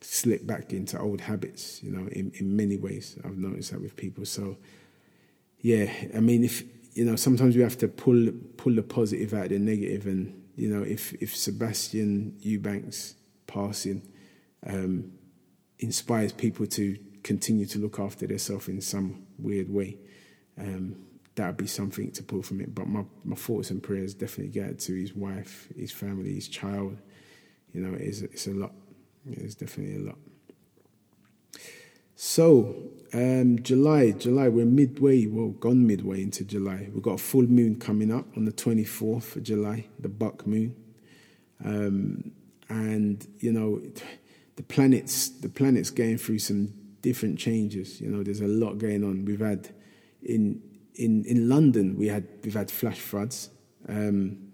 slipped 0.00 0.46
back 0.46 0.72
into 0.72 0.98
old 0.98 1.20
habits, 1.20 1.82
you 1.82 1.92
know, 1.92 2.08
in, 2.08 2.32
in 2.34 2.56
many 2.56 2.76
ways. 2.76 3.18
I've 3.24 3.38
noticed 3.38 3.70
that 3.72 3.80
with 3.80 3.96
people. 3.96 4.24
So, 4.24 4.56
yeah, 5.60 5.92
I 6.14 6.20
mean, 6.20 6.42
if, 6.44 6.64
you 6.94 7.04
know, 7.04 7.16
sometimes 7.16 7.56
we 7.56 7.62
have 7.62 7.78
to 7.78 7.88
pull, 7.88 8.30
pull 8.56 8.74
the 8.74 8.82
positive 8.82 9.34
out 9.34 9.44
of 9.44 9.50
the 9.50 9.58
negative. 9.58 10.06
And, 10.06 10.42
you 10.56 10.68
know, 10.68 10.82
if, 10.82 11.12
if 11.14 11.36
Sebastian 11.36 12.36
Eubanks 12.40 13.14
passing, 13.46 14.02
um, 14.66 15.12
inspires 15.80 16.32
people 16.32 16.66
to 16.66 16.98
continue 17.22 17.66
to 17.66 17.78
look 17.78 17.98
after 17.98 18.26
themselves 18.26 18.68
in 18.68 18.80
some 18.80 19.26
weird 19.38 19.68
way. 19.68 19.98
Um, 20.58 20.96
that 21.34 21.46
would 21.46 21.56
be 21.56 21.66
something 21.66 22.10
to 22.12 22.22
pull 22.22 22.42
from 22.42 22.60
it. 22.60 22.74
But 22.74 22.88
my, 22.88 23.04
my 23.24 23.36
thoughts 23.36 23.70
and 23.70 23.82
prayers 23.82 24.14
definitely 24.14 24.52
get 24.52 24.78
to 24.80 24.94
his 24.94 25.14
wife, 25.14 25.68
his 25.76 25.92
family, 25.92 26.34
his 26.34 26.48
child. 26.48 26.98
You 27.72 27.82
know, 27.82 27.96
it's, 27.98 28.20
it's 28.20 28.46
a 28.46 28.52
lot. 28.52 28.72
It's 29.30 29.54
definitely 29.54 29.96
a 29.96 30.06
lot. 30.08 30.18
So, 32.14 32.76
um, 33.14 33.62
July, 33.62 34.10
July, 34.10 34.48
we're 34.48 34.66
midway, 34.66 35.26
well, 35.26 35.48
gone 35.48 35.86
midway 35.86 36.22
into 36.22 36.44
July. 36.44 36.90
We've 36.92 37.02
got 37.02 37.14
a 37.14 37.18
full 37.18 37.46
moon 37.46 37.76
coming 37.76 38.12
up 38.12 38.26
on 38.36 38.44
the 38.44 38.52
24th 38.52 39.36
of 39.36 39.42
July, 39.42 39.86
the 39.98 40.10
buck 40.10 40.46
moon. 40.46 40.76
Um, 41.64 42.32
and, 42.68 43.26
you 43.38 43.52
know, 43.52 43.80
the 44.60 44.74
planet's 44.74 45.30
the 45.30 45.48
planet's 45.48 45.88
going 45.88 46.18
through 46.18 46.38
some 46.38 46.74
different 47.00 47.38
changes. 47.38 47.98
You 47.98 48.10
know, 48.10 48.22
there's 48.22 48.42
a 48.42 48.46
lot 48.46 48.76
going 48.76 49.02
on. 49.02 49.24
We've 49.24 49.40
had 49.40 49.70
in 50.22 50.60
in 50.96 51.24
in 51.24 51.48
London 51.48 51.96
we 51.96 52.08
had 52.08 52.28
we've 52.44 52.52
had 52.54 52.70
flash 52.70 52.98
floods, 52.98 53.48
um, 53.88 54.52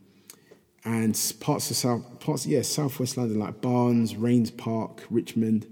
and 0.85 1.35
parts 1.41 1.73
of 1.73 1.77
south 1.77 2.21
parts 2.21 2.47
yeah 2.47 2.63
southwest 2.63 3.17
London 3.17 3.41
like 3.41 3.61
Barnes, 3.61 4.15
Raynes 4.15 4.57
Park, 4.57 5.03
Richmond, 5.11 5.67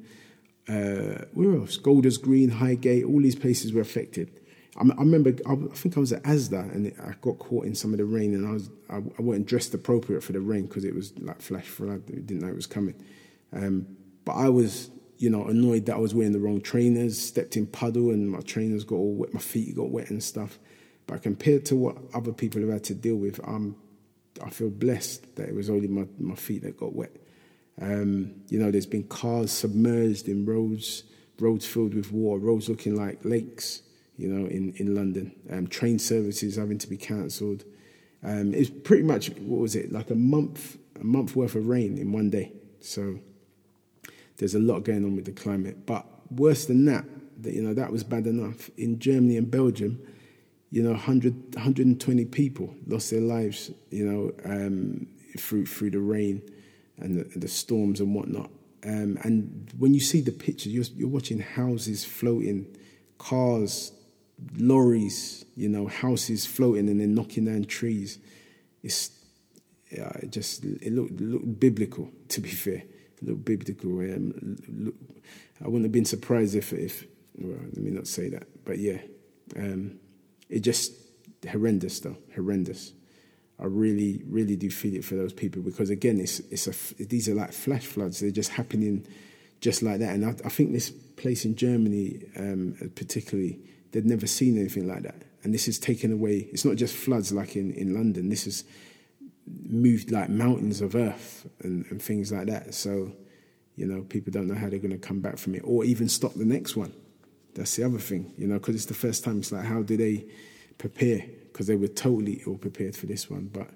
uh, 0.69 1.27
where 1.33 1.55
else? 1.55 1.77
Golders 1.77 2.19
Green, 2.19 2.51
Highgate, 2.51 3.05
all 3.05 3.21
these 3.21 3.37
places 3.37 3.73
were 3.73 3.83
affected. 3.83 4.41
I, 4.77 4.81
I 4.81 4.99
remember 4.99 5.33
I, 5.49 5.55
think 5.77 5.97
I 5.97 6.01
was 6.01 6.13
at 6.13 6.25
ASDA 6.25 6.75
and 6.75 6.93
I 7.01 7.15
got 7.21 7.39
caught 7.39 7.67
in 7.67 7.77
some 7.77 7.93
of 7.93 7.99
the 7.99 8.05
rain 8.05 8.35
and 8.35 8.49
I 8.49 8.51
was 8.51 8.69
I, 8.91 8.97
I 8.97 9.23
wasn't 9.23 9.47
dressed 9.47 9.75
appropriate 9.75 10.25
for 10.25 10.33
the 10.33 10.41
rain 10.41 10.67
because 10.67 10.85
it 10.85 10.93
was 10.93 11.17
like 11.21 11.41
flash 11.41 11.69
flood. 11.69 12.03
I 12.09 12.15
didn't 12.17 12.41
know 12.41 12.49
it 12.49 12.57
was 12.57 12.67
coming. 12.67 12.97
Um, 13.53 13.87
but 14.25 14.33
I 14.33 14.49
was, 14.49 14.91
you 15.19 15.31
know, 15.31 15.45
annoyed 15.47 15.87
that 15.87 15.97
I 15.97 15.99
was 15.99 16.15
wearing 16.15 16.33
the 16.33 16.41
wrong 16.41 16.61
trainers, 16.61 17.21
stepped 17.21 17.57
in 17.57 17.67
puddle 17.67 18.11
and 18.11 18.31
my 18.31 18.41
trainers 18.41 18.85
got 18.85 18.97
all 18.97 19.15
wet, 19.15 19.35
my 19.35 19.41
feet 19.41 19.77
got 19.77 19.91
wet 19.91 20.11
and 20.11 20.23
stuff. 20.23 20.59
But 21.07 21.23
compared 21.23 21.65
to 21.67 21.77
what 21.77 21.97
other 22.15 22.33
people 22.33 22.61
have 22.63 22.71
had 22.71 22.85
to 22.85 22.95
deal 22.95 23.17
with, 23.17 23.39
I'm, 23.47 23.77
I 24.43 24.51
feel 24.51 24.71
blessed 24.71 25.37
that 25.37 25.49
it 25.49 25.55
was 25.55 25.69
only 25.69 25.89
my, 25.89 26.07
my 26.19 26.35
feet 26.35 26.63
that 26.63 26.77
got 26.77 26.95
wet. 26.95 27.15
Um, 27.81 28.35
you 28.49 28.59
know, 28.59 28.71
there's 28.71 28.87
been 28.87 29.05
cars 29.05 29.51
submerged 29.51 30.29
in 30.29 30.47
roads, 30.47 31.05
roads 31.39 31.67
filled 31.67 31.95
with 31.95 32.13
water, 32.13 32.39
roads 32.41 32.69
looking 32.69 32.97
like 32.97 33.25
lakes, 33.25 33.83
you 34.17 34.29
know, 34.29 34.47
in, 34.47 34.73
in 34.77 34.95
London. 34.95 35.35
Um, 35.51 35.67
train 35.67 35.99
services 35.99 36.57
having 36.57 36.79
to 36.79 36.89
be 36.89 36.97
cancelled. 36.97 37.65
Um, 38.23 38.55
it's 38.55 38.71
pretty 38.71 39.03
much, 39.03 39.31
what 39.31 39.61
was 39.61 39.77
it, 39.77 39.93
like 39.93 40.11
a 40.11 40.15
month, 40.15 40.79
a 40.99 41.05
month 41.05 41.37
worth 41.37 41.55
of 41.55 41.67
rain 41.67 41.99
in 41.99 42.13
one 42.13 42.31
day. 42.31 42.53
So 42.81 43.19
there's 44.37 44.55
a 44.55 44.59
lot 44.59 44.85
going 44.85 45.05
on 45.05 45.17
with 45.17 45.25
the 45.25 45.33
climate. 45.33 45.87
But 45.87 46.07
worse 46.31 46.67
than 46.67 46.85
that, 46.87 47.05
that 47.43 47.55
you 47.55 47.63
know 47.63 47.75
that 47.75 47.91
was 47.93 48.05
bad 48.05 48.27
enough. 48.27 48.71
In 48.77 48.99
Germany 48.99 49.37
and 49.37 49.51
Belgium, 49.51 50.01
you 50.71 50.83
know, 50.83 50.91
100, 50.91 51.55
120 51.55 52.25
people 52.27 52.75
lost 52.87 53.11
their 53.11 53.21
lives, 53.21 53.71
you 53.91 54.05
know, 54.05 54.33
um, 54.45 55.07
through 55.39 55.67
through 55.67 55.91
the 55.91 56.01
rain 56.01 56.43
and 56.99 57.19
the, 57.19 57.39
the 57.39 57.49
storms 57.49 58.01
and 58.01 58.15
whatnot. 58.15 58.51
Um, 58.85 59.19
and 59.23 59.73
when 59.79 59.95
you 59.95 60.01
see 60.01 60.21
the 60.21 60.31
pictures, 60.33 60.73
you're, 60.73 60.85
you're 60.95 61.09
watching 61.09 61.39
houses 61.39 62.05
floating, 62.05 62.67
cars, 63.19 63.93
lorries, 64.59 65.45
you 65.57 65.69
know, 65.69 65.87
houses 65.87 66.45
floating 66.45 66.89
and 66.89 67.01
then 67.01 67.15
knocking 67.15 67.47
down 67.47 67.65
trees. 67.65 68.19
It's 68.83 69.11
yeah, 69.91 70.11
it 70.17 70.31
just 70.31 70.65
it 70.65 70.93
looked, 70.93 71.21
looked 71.21 71.61
biblical, 71.61 72.11
to 72.29 72.41
be 72.41 72.51
fair 72.51 72.83
little 73.25 73.37
biblical. 73.37 74.01
Um, 74.01 74.93
I 75.63 75.67
wouldn't 75.67 75.85
have 75.85 75.93
been 75.93 76.05
surprised 76.05 76.55
if, 76.55 76.73
if 76.73 77.07
well, 77.39 77.59
let 77.59 77.79
me 77.79 77.91
not 77.91 78.07
say 78.07 78.29
that, 78.31 78.47
but 78.65 78.79
yeah, 78.79 78.99
um, 79.57 79.99
it 80.49 80.61
just 80.61 80.93
horrendous 81.49 82.01
though, 82.01 82.17
horrendous. 82.35 82.93
I 83.59 83.67
really, 83.67 84.23
really 84.27 84.57
do 84.57 84.71
feel 84.71 84.95
it 84.97 85.05
for 85.05 85.15
those 85.15 85.33
people 85.33 85.63
because 85.63 85.91
again, 85.91 86.21
it's 86.21 86.41
it's 86.51 86.67
a 86.67 87.05
these 87.05 87.29
are 87.29 87.35
like 87.35 87.53
flash 87.53 87.87
floods. 87.87 88.21
They're 88.21 88.31
just 88.31 88.51
happening 88.51 89.07
just 89.61 89.83
like 89.83 90.01
that, 90.01 90.15
and 90.15 90.25
I, 90.27 90.35
I 90.45 90.49
think 90.49 90.73
this 90.73 90.91
place 90.91 91.45
in 91.45 91.55
Germany, 91.55 92.23
um, 92.37 92.77
particularly, 92.95 93.61
they'd 93.93 94.05
never 94.05 94.27
seen 94.27 94.59
anything 94.59 94.87
like 94.89 95.03
that. 95.03 95.23
And 95.43 95.55
this 95.55 95.69
is 95.69 95.79
taken 95.79 96.13
away. 96.13 96.49
It's 96.53 96.65
not 96.65 96.77
just 96.77 96.95
floods 96.95 97.33
like 97.33 97.55
in, 97.55 97.73
in 97.73 97.95
London. 97.95 98.29
This 98.29 98.47
is 98.47 98.65
moved 99.47 100.11
like 100.11 100.29
mountains 100.29 100.81
of 100.81 100.95
earth 100.95 101.47
and, 101.61 101.85
and 101.91 102.01
things 102.01 102.33
like 102.33 102.47
that. 102.47 102.75
So, 102.75 103.13
you 103.77 103.87
know, 103.87 104.03
people 104.03 104.33
don't 104.33 104.47
know 104.47 104.55
how 104.55 104.69
they're 104.69 104.79
going 104.79 104.91
to 104.93 104.99
come 104.99 105.21
back 105.21 105.39
from 105.39 105.55
it 105.55 105.63
or 105.65 105.85
even 105.85 106.09
stop 106.09 106.35
the 106.35 106.45
next 106.45 106.77
one. 106.77 106.93
That's 107.55 107.77
the 107.77 107.85
other 107.85 107.99
thing, 107.99 108.33
you 108.37 108.47
know, 108.47 108.59
because 108.59 108.75
it's 108.75 108.87
the 108.87 108.95
first 108.95 109.25
time. 109.25 109.39
It's 109.39 109.53
like, 109.53 109.65
how 109.65 109.83
do 109.83 109.97
they 109.97 110.27
prepare? 110.79 111.25
Because 111.53 111.67
they 111.67 111.77
were 111.77 111.89
totally 111.89 112.43
ill 112.47 112.57
prepared 112.57 112.97
for 112.97 113.07
this 113.07 113.31
one. 113.31 113.49
But 113.53 113.69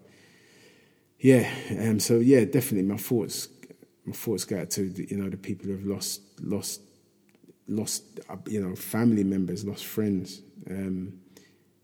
yeah, 1.20 1.48
um, 1.70 2.00
so 2.00 2.18
yeah, 2.18 2.44
definitely 2.44 2.88
my 2.88 2.96
thoughts, 2.96 3.48
my 4.04 4.14
thoughts 4.14 4.44
go 4.44 4.60
out 4.60 4.70
to 4.70 4.82
you 4.82 5.16
know 5.16 5.28
the 5.28 5.36
people 5.36 5.66
who 5.66 5.72
have 5.72 5.84
lost, 5.84 6.22
lost, 6.40 6.80
lost, 7.68 8.02
uh, 8.28 8.36
you 8.48 8.60
know, 8.60 8.74
family 8.74 9.22
members, 9.22 9.64
lost 9.64 9.84
friends. 9.84 10.42
Um, 10.68 11.12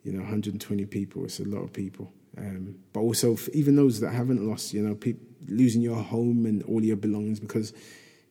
you 0.05 0.13
know, 0.13 0.21
120 0.21 0.85
people. 0.87 1.25
It's 1.25 1.41
a 1.41 1.45
lot 1.45 1.63
of 1.63 1.73
people. 1.73 2.13
Um, 2.37 2.77
but 2.93 3.01
also, 3.01 3.37
even 3.53 3.77
those 3.77 4.01
that 4.01 4.11
haven't 4.11 4.47
lost, 4.47 4.75
you 4.75 4.83
know, 4.83 4.95
pe- 4.95 5.15
losing 5.49 5.83
your 5.83 6.03
home 6.03 6.47
and 6.47 6.63
all 6.65 6.83
your 6.83 6.97
belongings 6.97 7.41
because, 7.41 7.73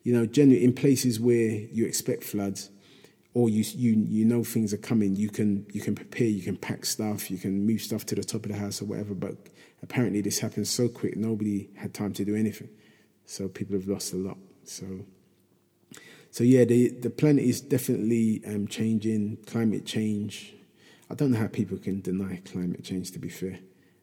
you 0.04 0.14
know, 0.14 0.26
generally 0.26 0.64
in 0.64 0.74
places 0.74 1.20
where 1.20 1.52
you 1.52 1.86
expect 1.86 2.24
floods 2.24 2.70
or 3.34 3.50
you, 3.50 3.64
you, 3.76 4.06
you 4.10 4.26
know 4.26 4.44
things 4.44 4.74
are 4.74 4.78
coming, 4.78 5.16
you 5.16 5.30
can, 5.30 5.66
you 5.72 5.82
can 5.82 5.96
prepare, 5.96 6.28
you 6.28 6.44
can 6.44 6.58
pack 6.58 6.86
stuff, 6.86 7.32
you 7.32 7.38
can 7.38 7.66
move 7.66 7.82
stuff 7.82 8.06
to 8.08 8.16
the 8.16 8.24
top 8.24 8.46
of 8.46 8.52
the 8.52 8.58
house 8.58 8.82
or 8.82 8.86
whatever. 8.86 9.14
But 9.14 9.36
apparently, 9.82 10.22
this 10.22 10.40
happened 10.40 10.68
so 10.68 10.88
quick, 10.88 11.16
nobody 11.16 11.70
had 11.76 11.94
time 11.94 12.14
to 12.14 12.26
do 12.26 12.36
anything. 12.36 12.70
So 13.26 13.48
people 13.48 13.76
have 13.76 13.88
lost 13.88 14.14
a 14.14 14.18
lot. 14.18 14.38
So, 14.66 14.86
so 16.30 16.44
yeah, 16.44 16.66
the, 16.66 16.90
the 16.90 17.10
planet 17.10 17.44
is 17.44 17.62
definitely 17.62 18.42
um, 18.46 18.68
changing, 18.68 19.38
climate 19.46 19.86
change. 19.86 20.54
I 21.10 21.16
don't 21.16 21.32
know 21.32 21.40
how 21.40 21.48
people 21.48 21.78
can 21.78 22.02
deny 22.02 22.42
climate 22.46 22.84
change, 22.84 23.12
to 23.12 23.20
be 23.20 23.30
fair. 23.30 23.60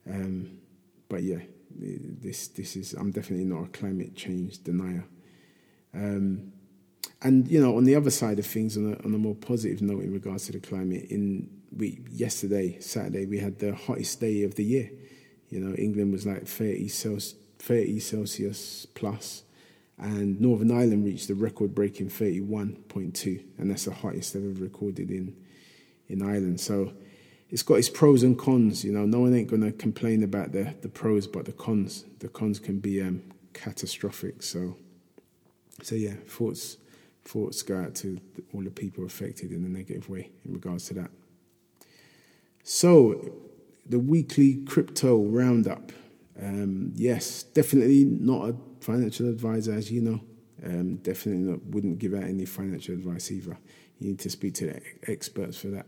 Um, 0.09 0.59
but 1.09 1.23
yeah, 1.23 1.41
this 1.77 2.49
this 2.49 2.77
is 2.77 2.95
I'm 2.95 3.11
definitely 3.11 3.47
not 3.47 3.65
a 3.65 3.69
climate 3.69 4.15
change 4.15 4.63
denier. 4.63 5.05
Um, 5.95 6.53
and 7.23 7.49
you 7.49 7.61
know, 7.61 7.77
on 7.77 7.85
the 7.85 7.95
other 7.95 8.11
side 8.11 8.39
of 8.39 8.47
things, 8.47 8.77
on 8.77 8.95
a, 8.95 9.05
on 9.05 9.15
a 9.15 9.19
more 9.19 9.35
positive 9.35 9.83
note 9.83 10.03
in 10.03 10.13
regards 10.13 10.47
to 10.47 10.53
the 10.53 10.61
climate, 10.61 11.07
in 11.11 11.49
we 11.77 12.03
yesterday 12.11 12.79
Saturday 12.81 13.27
we 13.27 13.39
had 13.39 13.59
the 13.59 13.75
hottest 13.75 14.21
day 14.21 14.43
of 14.45 14.55
the 14.55 14.65
year. 14.65 14.91
You 15.49 15.61
know, 15.61 15.75
England 15.75 16.13
was 16.13 16.27
like 16.27 16.47
30 16.47 16.89
Celsius, 16.89 17.35
30 17.59 17.99
Celsius 18.01 18.87
plus, 18.95 19.43
and 19.99 20.41
Northern 20.41 20.71
Ireland 20.71 21.05
reached 21.05 21.29
the 21.29 21.35
record-breaking 21.35 22.09
31.2, 22.09 23.45
and 23.59 23.71
that's 23.71 23.85
the 23.85 23.93
hottest 23.93 24.37
ever 24.37 24.47
recorded 24.47 25.11
in 25.11 25.37
in 26.09 26.23
Ireland. 26.23 26.61
So 26.61 26.93
it's 27.51 27.63
got 27.63 27.75
its 27.75 27.91
pros 27.91 28.23
and 28.23 28.39
cons. 28.39 28.85
You 28.85 28.93
know, 28.93 29.05
no 29.05 29.21
one 29.21 29.35
ain't 29.35 29.49
gonna 29.49 29.73
complain 29.73 30.23
about 30.23 30.53
the 30.53 30.75
the 30.83 30.89
pros, 30.89 31.27
but 31.27 31.45
the 31.45 31.53
cons, 31.53 32.05
the 32.21 32.29
cons 32.29 32.59
can 32.59 32.79
be 32.79 33.03
um, 33.03 33.23
catastrophic. 33.53 34.43
So, 34.43 34.77
so 35.83 35.95
yeah, 35.95 36.15
thoughts 36.27 36.77
thoughts 37.25 37.63
go 37.63 37.79
out 37.81 37.95
to 37.95 38.19
all 38.55 38.63
the 38.63 38.71
people 38.71 39.05
affected 39.05 39.53
in 39.53 39.65
a 39.65 39.69
negative 39.69 40.09
way 40.09 40.31
in 40.45 40.55
regards 40.55 40.87
to 40.87 40.95
that. 40.95 41.11
So, 42.63 43.33
the 43.87 43.99
weekly 43.99 44.63
crypto 44.65 45.23
roundup. 45.25 45.93
Um, 46.41 46.93
yes, 46.95 47.43
definitely 47.43 48.05
not 48.05 48.51
a 48.51 48.57
financial 48.81 49.29
advisor, 49.29 49.75
as 49.75 49.91
you 49.91 50.01
know. 50.01 50.21
Um, 50.65 50.97
definitely 50.97 51.43
not, 51.43 51.65
wouldn't 51.67 51.99
give 51.99 52.15
out 52.15 52.25
any 52.25 52.47
financial 52.47 52.95
advice 52.95 53.31
either. 53.31 53.59
You 53.99 54.09
need 54.09 54.19
to 54.21 54.31
speak 54.31 54.55
to 54.55 54.67
the 54.67 55.11
experts 55.11 55.59
for 55.59 55.69
that. 55.69 55.87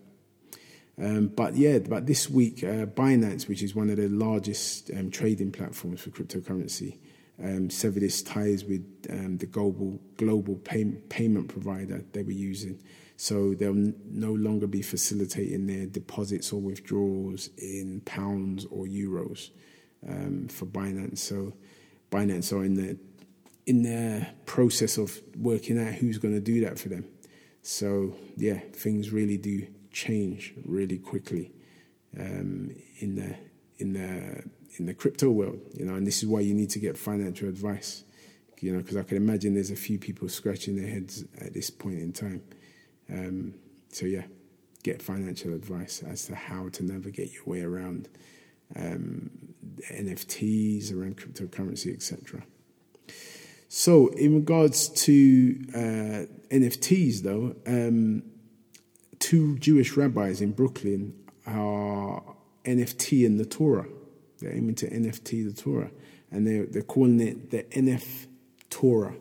Um, 1.00 1.28
but 1.28 1.56
yeah, 1.56 1.78
but 1.78 2.06
this 2.06 2.28
week, 2.28 2.62
uh, 2.62 2.86
Binance, 2.86 3.48
which 3.48 3.62
is 3.62 3.74
one 3.74 3.90
of 3.90 3.96
the 3.96 4.08
largest 4.08 4.90
um, 4.90 5.10
trading 5.10 5.50
platforms 5.50 6.00
for 6.00 6.10
cryptocurrency, 6.10 6.98
um, 7.42 7.70
severed 7.70 8.02
its 8.02 8.22
ties 8.22 8.64
with 8.64 8.84
um, 9.10 9.38
the 9.38 9.46
global 9.46 9.98
global 10.16 10.56
pay, 10.56 10.84
payment 10.84 11.48
provider 11.48 12.04
they 12.12 12.22
were 12.22 12.30
using. 12.30 12.82
So 13.16 13.54
they'll 13.54 13.70
n- 13.70 13.94
no 14.10 14.32
longer 14.32 14.66
be 14.66 14.82
facilitating 14.82 15.66
their 15.66 15.86
deposits 15.86 16.52
or 16.52 16.60
withdrawals 16.60 17.48
in 17.56 18.02
pounds 18.04 18.66
or 18.66 18.84
euros 18.84 19.50
um, 20.06 20.48
for 20.48 20.66
Binance. 20.66 21.18
So 21.18 21.54
Binance 22.10 22.52
are 22.52 22.64
in 22.64 22.74
the 22.74 22.98
in 23.64 23.82
the 23.82 24.26
process 24.44 24.98
of 24.98 25.20
working 25.38 25.80
out 25.80 25.94
who's 25.94 26.18
going 26.18 26.34
to 26.34 26.40
do 26.40 26.60
that 26.64 26.78
for 26.78 26.88
them. 26.88 27.06
So 27.62 28.14
yeah, 28.36 28.58
things 28.72 29.10
really 29.10 29.38
do 29.38 29.66
change 29.92 30.54
really 30.64 30.98
quickly 30.98 31.52
um, 32.18 32.70
in 32.98 33.16
the 33.16 33.36
in 33.78 33.92
the 33.92 34.42
in 34.78 34.86
the 34.86 34.94
crypto 34.94 35.30
world, 35.30 35.60
you 35.74 35.84
know, 35.84 35.94
and 35.94 36.06
this 36.06 36.22
is 36.22 36.28
why 36.28 36.40
you 36.40 36.54
need 36.54 36.70
to 36.70 36.78
get 36.78 36.96
financial 36.96 37.48
advice, 37.48 38.04
you 38.60 38.72
know, 38.72 38.78
because 38.78 38.96
I 38.96 39.02
can 39.02 39.16
imagine 39.16 39.54
there's 39.54 39.70
a 39.70 39.76
few 39.76 39.98
people 39.98 40.28
scratching 40.28 40.76
their 40.76 40.88
heads 40.88 41.24
at 41.40 41.52
this 41.52 41.68
point 41.68 41.98
in 41.98 42.12
time. 42.12 42.42
Um, 43.10 43.54
so 43.90 44.06
yeah, 44.06 44.24
get 44.82 45.02
financial 45.02 45.52
advice 45.52 46.02
as 46.02 46.26
to 46.26 46.34
how 46.34 46.68
to 46.70 46.84
navigate 46.84 47.32
your 47.34 47.44
way 47.44 47.62
around 47.62 48.08
um, 48.74 49.30
NFTs, 49.90 50.94
around 50.94 51.18
cryptocurrency, 51.18 51.92
etc. 51.92 52.42
So, 53.68 54.08
in 54.08 54.34
regards 54.34 54.88
to 55.06 55.56
uh, 55.74 56.26
NFTs, 56.54 57.22
though, 57.22 57.56
um, 57.66 58.22
two 59.22 59.56
Jewish 59.58 59.96
rabbis 59.96 60.40
in 60.40 60.50
Brooklyn 60.50 61.14
are 61.46 62.22
NFT 62.64 63.24
in 63.24 63.36
the 63.36 63.44
Torah. 63.44 63.86
They're 64.38 64.54
aiming 64.54 64.74
to 64.76 64.90
NFT 64.90 65.54
the 65.54 65.62
Torah, 65.62 65.92
and 66.32 66.44
they're 66.46 66.66
they're 66.66 66.82
calling 66.82 67.20
it 67.20 67.50
the 67.50 67.62
NF 67.62 68.26
Torah. 68.68 69.14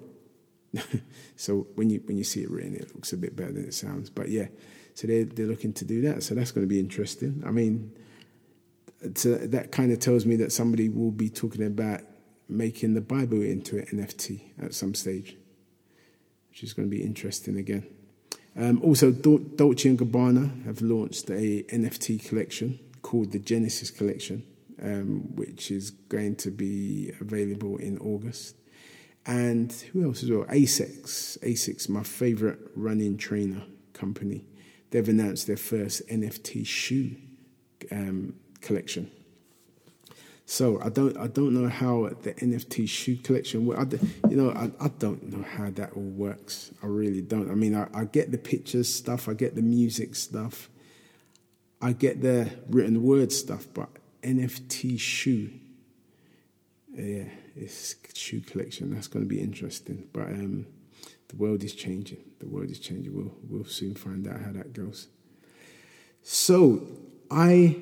so 1.36 1.68
when 1.76 1.92
you 1.92 2.02
when 2.06 2.18
you 2.18 2.24
see 2.24 2.42
it 2.42 2.50
written, 2.50 2.76
it 2.76 2.94
looks 2.96 3.14
a 3.14 3.18
bit 3.18 3.36
better 3.36 3.52
than 3.52 3.66
it 3.66 3.76
sounds. 3.76 4.10
But 4.10 4.30
yeah, 4.30 4.48
so 4.96 5.06
they're 5.06 5.26
they're 5.26 5.46
looking 5.46 5.74
to 5.74 5.86
do 5.86 6.02
that. 6.02 6.24
So 6.24 6.34
that's 6.34 6.52
going 6.52 6.66
to 6.66 6.70
be 6.70 6.80
interesting. 6.80 7.44
I 7.46 7.52
mean, 7.52 7.94
so 9.14 9.36
that 9.36 9.72
kind 9.72 9.92
of 9.92 10.00
tells 10.00 10.26
me 10.26 10.36
that 10.38 10.52
somebody 10.52 10.90
will 10.90 11.12
be 11.12 11.30
talking 11.30 11.64
about 11.64 12.02
making 12.50 12.96
the 12.96 13.02
Bible 13.02 13.42
into 13.44 13.78
an 13.78 13.86
NFT 13.86 14.42
at 14.64 14.74
some 14.74 14.96
stage, 14.96 15.38
which 16.50 16.64
is 16.64 16.74
going 16.74 16.90
to 16.90 16.96
be 16.96 17.04
interesting 17.04 17.56
again. 17.56 17.86
Um, 18.58 18.82
also, 18.84 19.12
Dolce 19.12 19.90
and 19.90 19.98
Gabbana 19.98 20.66
have 20.66 20.82
launched 20.82 21.30
a 21.30 21.64
NFT 21.64 22.28
collection 22.28 22.80
called 23.02 23.32
the 23.32 23.40
Genesis 23.40 23.90
Collection, 23.90 24.44
um, 24.82 25.36
which 25.36 25.72
is 25.72 25.92
going 25.92 26.36
to 26.38 26.52
be 26.52 27.12
available 27.22 27.78
in 27.78 27.98
August. 28.00 28.56
And 29.26 29.72
who 29.94 30.04
else 30.04 30.24
as 30.24 30.32
well? 30.32 30.44
Asics. 30.46 31.38
Asics, 31.40 31.88
my 31.88 32.04
favorite 32.04 32.60
running 32.76 33.18
trainer 33.18 33.64
company. 33.94 34.46
They've 34.90 35.08
announced 35.08 35.48
their 35.48 35.58
first 35.58 36.08
NFT 36.10 36.66
shoe 36.66 37.16
um, 37.92 38.34
collection. 38.60 39.12
So 40.52 40.82
I 40.82 40.90
don't 40.90 41.16
I 41.16 41.28
don't 41.28 41.54
know 41.54 41.70
how 41.70 42.10
the 42.24 42.34
NFT 42.34 42.86
shoe 42.90 43.16
collection 43.16 43.66
works. 43.66 44.04
You 44.30 44.36
know 44.36 44.52
I, 44.52 44.70
I 44.84 44.90
don't 44.90 45.32
know 45.32 45.44
how 45.44 45.70
that 45.70 45.94
all 45.94 46.02
works. 46.02 46.72
I 46.84 46.88
really 46.88 47.22
don't. 47.22 47.50
I 47.50 47.54
mean 47.54 47.74
I, 47.74 47.88
I 47.94 48.04
get 48.04 48.32
the 48.34 48.38
pictures 48.38 48.94
stuff. 48.94 49.30
I 49.30 49.34
get 49.34 49.56
the 49.56 49.62
music 49.62 50.14
stuff. 50.14 50.70
I 51.82 51.94
get 51.94 52.22
the 52.22 52.52
written 52.68 53.02
word 53.02 53.32
stuff. 53.32 53.66
But 53.74 53.92
NFT 54.24 55.00
shoe, 55.00 55.52
yeah, 56.96 57.30
it's 57.56 57.96
shoe 58.14 58.42
collection. 58.42 58.94
That's 58.94 59.08
going 59.08 59.24
to 59.24 59.30
be 59.30 59.40
interesting. 59.40 60.10
But 60.12 60.28
um, 60.28 60.68
the 61.30 61.38
world 61.38 61.64
is 61.64 61.74
changing. 61.74 62.26
The 62.40 62.50
world 62.50 62.70
is 62.70 62.80
changing. 62.82 63.16
We'll 63.16 63.34
we'll 63.50 63.64
soon 63.64 63.96
find 63.96 64.28
out 64.28 64.42
how 64.42 64.52
that 64.52 64.74
goes. 64.74 65.08
So 66.24 66.86
I 67.32 67.78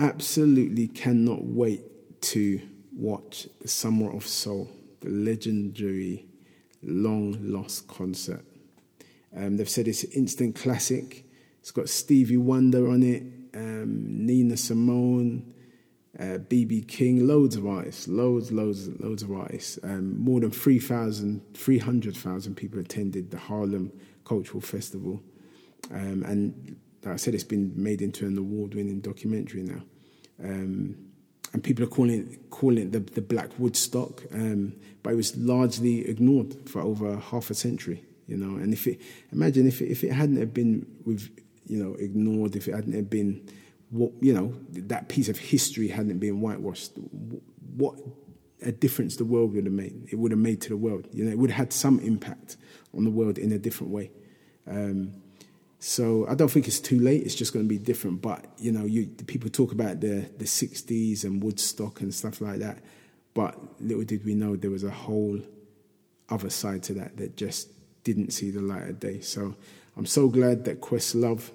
absolutely 0.00 0.88
cannot 0.88 1.44
wait 1.44 1.82
to 2.20 2.60
watch 2.92 3.48
the 3.60 3.68
Summer 3.68 4.14
of 4.14 4.26
Soul, 4.26 4.68
the 5.00 5.10
legendary 5.10 6.26
long 6.82 7.36
lost 7.40 7.88
concert. 7.88 8.44
Um, 9.36 9.56
they've 9.56 9.68
said 9.68 9.88
it's 9.88 10.04
an 10.04 10.10
instant 10.12 10.56
classic. 10.56 11.24
It's 11.60 11.70
got 11.70 11.88
Stevie 11.88 12.36
Wonder 12.36 12.88
on 12.88 13.02
it, 13.02 13.22
um, 13.54 14.26
Nina 14.26 14.56
Simone, 14.56 15.54
BB 16.18 16.82
uh, 16.82 16.86
King, 16.88 17.26
loads 17.26 17.56
of 17.56 17.66
artists, 17.66 18.08
loads, 18.08 18.50
loads, 18.50 18.88
loads 19.00 19.22
of 19.22 19.30
artists. 19.32 19.78
Um, 19.82 20.18
more 20.18 20.40
than 20.40 20.50
3,000, 20.50 21.42
300,000 21.54 22.54
people 22.54 22.80
attended 22.80 23.30
the 23.30 23.38
Harlem 23.38 23.92
Cultural 24.24 24.60
Festival. 24.60 25.22
Um, 25.92 26.24
and 26.24 26.76
like 27.04 27.14
I 27.14 27.16
said, 27.16 27.34
it's 27.34 27.44
been 27.44 27.72
made 27.76 28.02
into 28.02 28.26
an 28.26 28.36
award 28.36 28.74
winning 28.74 29.00
documentary 29.00 29.62
now. 29.62 29.82
Um, 30.42 31.07
and 31.52 31.64
people 31.64 31.84
are 31.84 31.88
calling 31.88 32.28
it, 32.28 32.50
calling 32.50 32.78
it 32.78 32.92
the, 32.92 33.00
the 33.00 33.20
Black 33.20 33.50
Woodstock, 33.58 34.22
um, 34.32 34.74
but 35.02 35.12
it 35.12 35.16
was 35.16 35.36
largely 35.36 36.06
ignored 36.08 36.68
for 36.68 36.82
over 36.82 37.16
half 37.16 37.50
a 37.50 37.54
century, 37.54 38.04
you 38.26 38.36
know. 38.36 38.56
And 38.56 38.72
if 38.72 38.86
it, 38.86 39.00
imagine 39.32 39.66
if 39.66 39.80
it, 39.80 39.90
if 39.90 40.04
it 40.04 40.12
hadn't 40.12 40.36
have 40.36 40.52
been 40.52 40.86
with, 41.04 41.30
you 41.66 41.82
know, 41.82 41.94
ignored, 41.94 42.56
if 42.56 42.68
it 42.68 42.74
hadn't 42.74 42.94
have 42.94 43.08
been, 43.08 43.48
what 43.90 44.12
you 44.20 44.34
know, 44.34 44.54
that 44.70 45.08
piece 45.08 45.28
of 45.28 45.38
history 45.38 45.88
hadn't 45.88 46.18
been 46.18 46.40
whitewashed, 46.40 46.92
what 47.76 47.98
a 48.62 48.72
difference 48.72 49.16
the 49.16 49.24
world 49.24 49.54
would 49.54 49.64
have 49.64 49.72
made. 49.72 50.08
It 50.10 50.16
would 50.16 50.32
have 50.32 50.40
made 50.40 50.60
to 50.62 50.68
the 50.68 50.76
world, 50.76 51.08
you 51.12 51.24
know. 51.24 51.30
It 51.30 51.38
would 51.38 51.50
have 51.50 51.58
had 51.58 51.72
some 51.72 52.00
impact 52.00 52.56
on 52.94 53.04
the 53.04 53.10
world 53.10 53.38
in 53.38 53.52
a 53.52 53.58
different 53.58 53.92
way. 53.92 54.10
Um, 54.66 55.14
so 55.80 56.26
I 56.28 56.34
don't 56.34 56.50
think 56.50 56.66
it's 56.66 56.80
too 56.80 56.98
late. 56.98 57.22
It's 57.22 57.34
just 57.34 57.52
going 57.52 57.64
to 57.64 57.68
be 57.68 57.78
different. 57.78 58.20
But 58.20 58.44
you 58.58 58.72
know, 58.72 58.84
you 58.84 59.06
people 59.26 59.48
talk 59.48 59.72
about 59.72 60.00
the 60.00 60.28
the 60.38 60.44
'60s 60.44 61.24
and 61.24 61.42
Woodstock 61.42 62.00
and 62.00 62.12
stuff 62.12 62.40
like 62.40 62.58
that. 62.58 62.78
But 63.34 63.56
little 63.80 64.04
did 64.04 64.24
we 64.24 64.34
know 64.34 64.56
there 64.56 64.70
was 64.70 64.84
a 64.84 64.90
whole 64.90 65.40
other 66.28 66.50
side 66.50 66.82
to 66.84 66.94
that 66.94 67.16
that 67.18 67.36
just 67.36 67.68
didn't 68.02 68.32
see 68.32 68.50
the 68.50 68.60
light 68.60 68.88
of 68.88 68.98
day. 68.98 69.20
So 69.20 69.54
I'm 69.96 70.06
so 70.06 70.28
glad 70.28 70.64
that 70.64 70.80
Questlove 70.80 71.50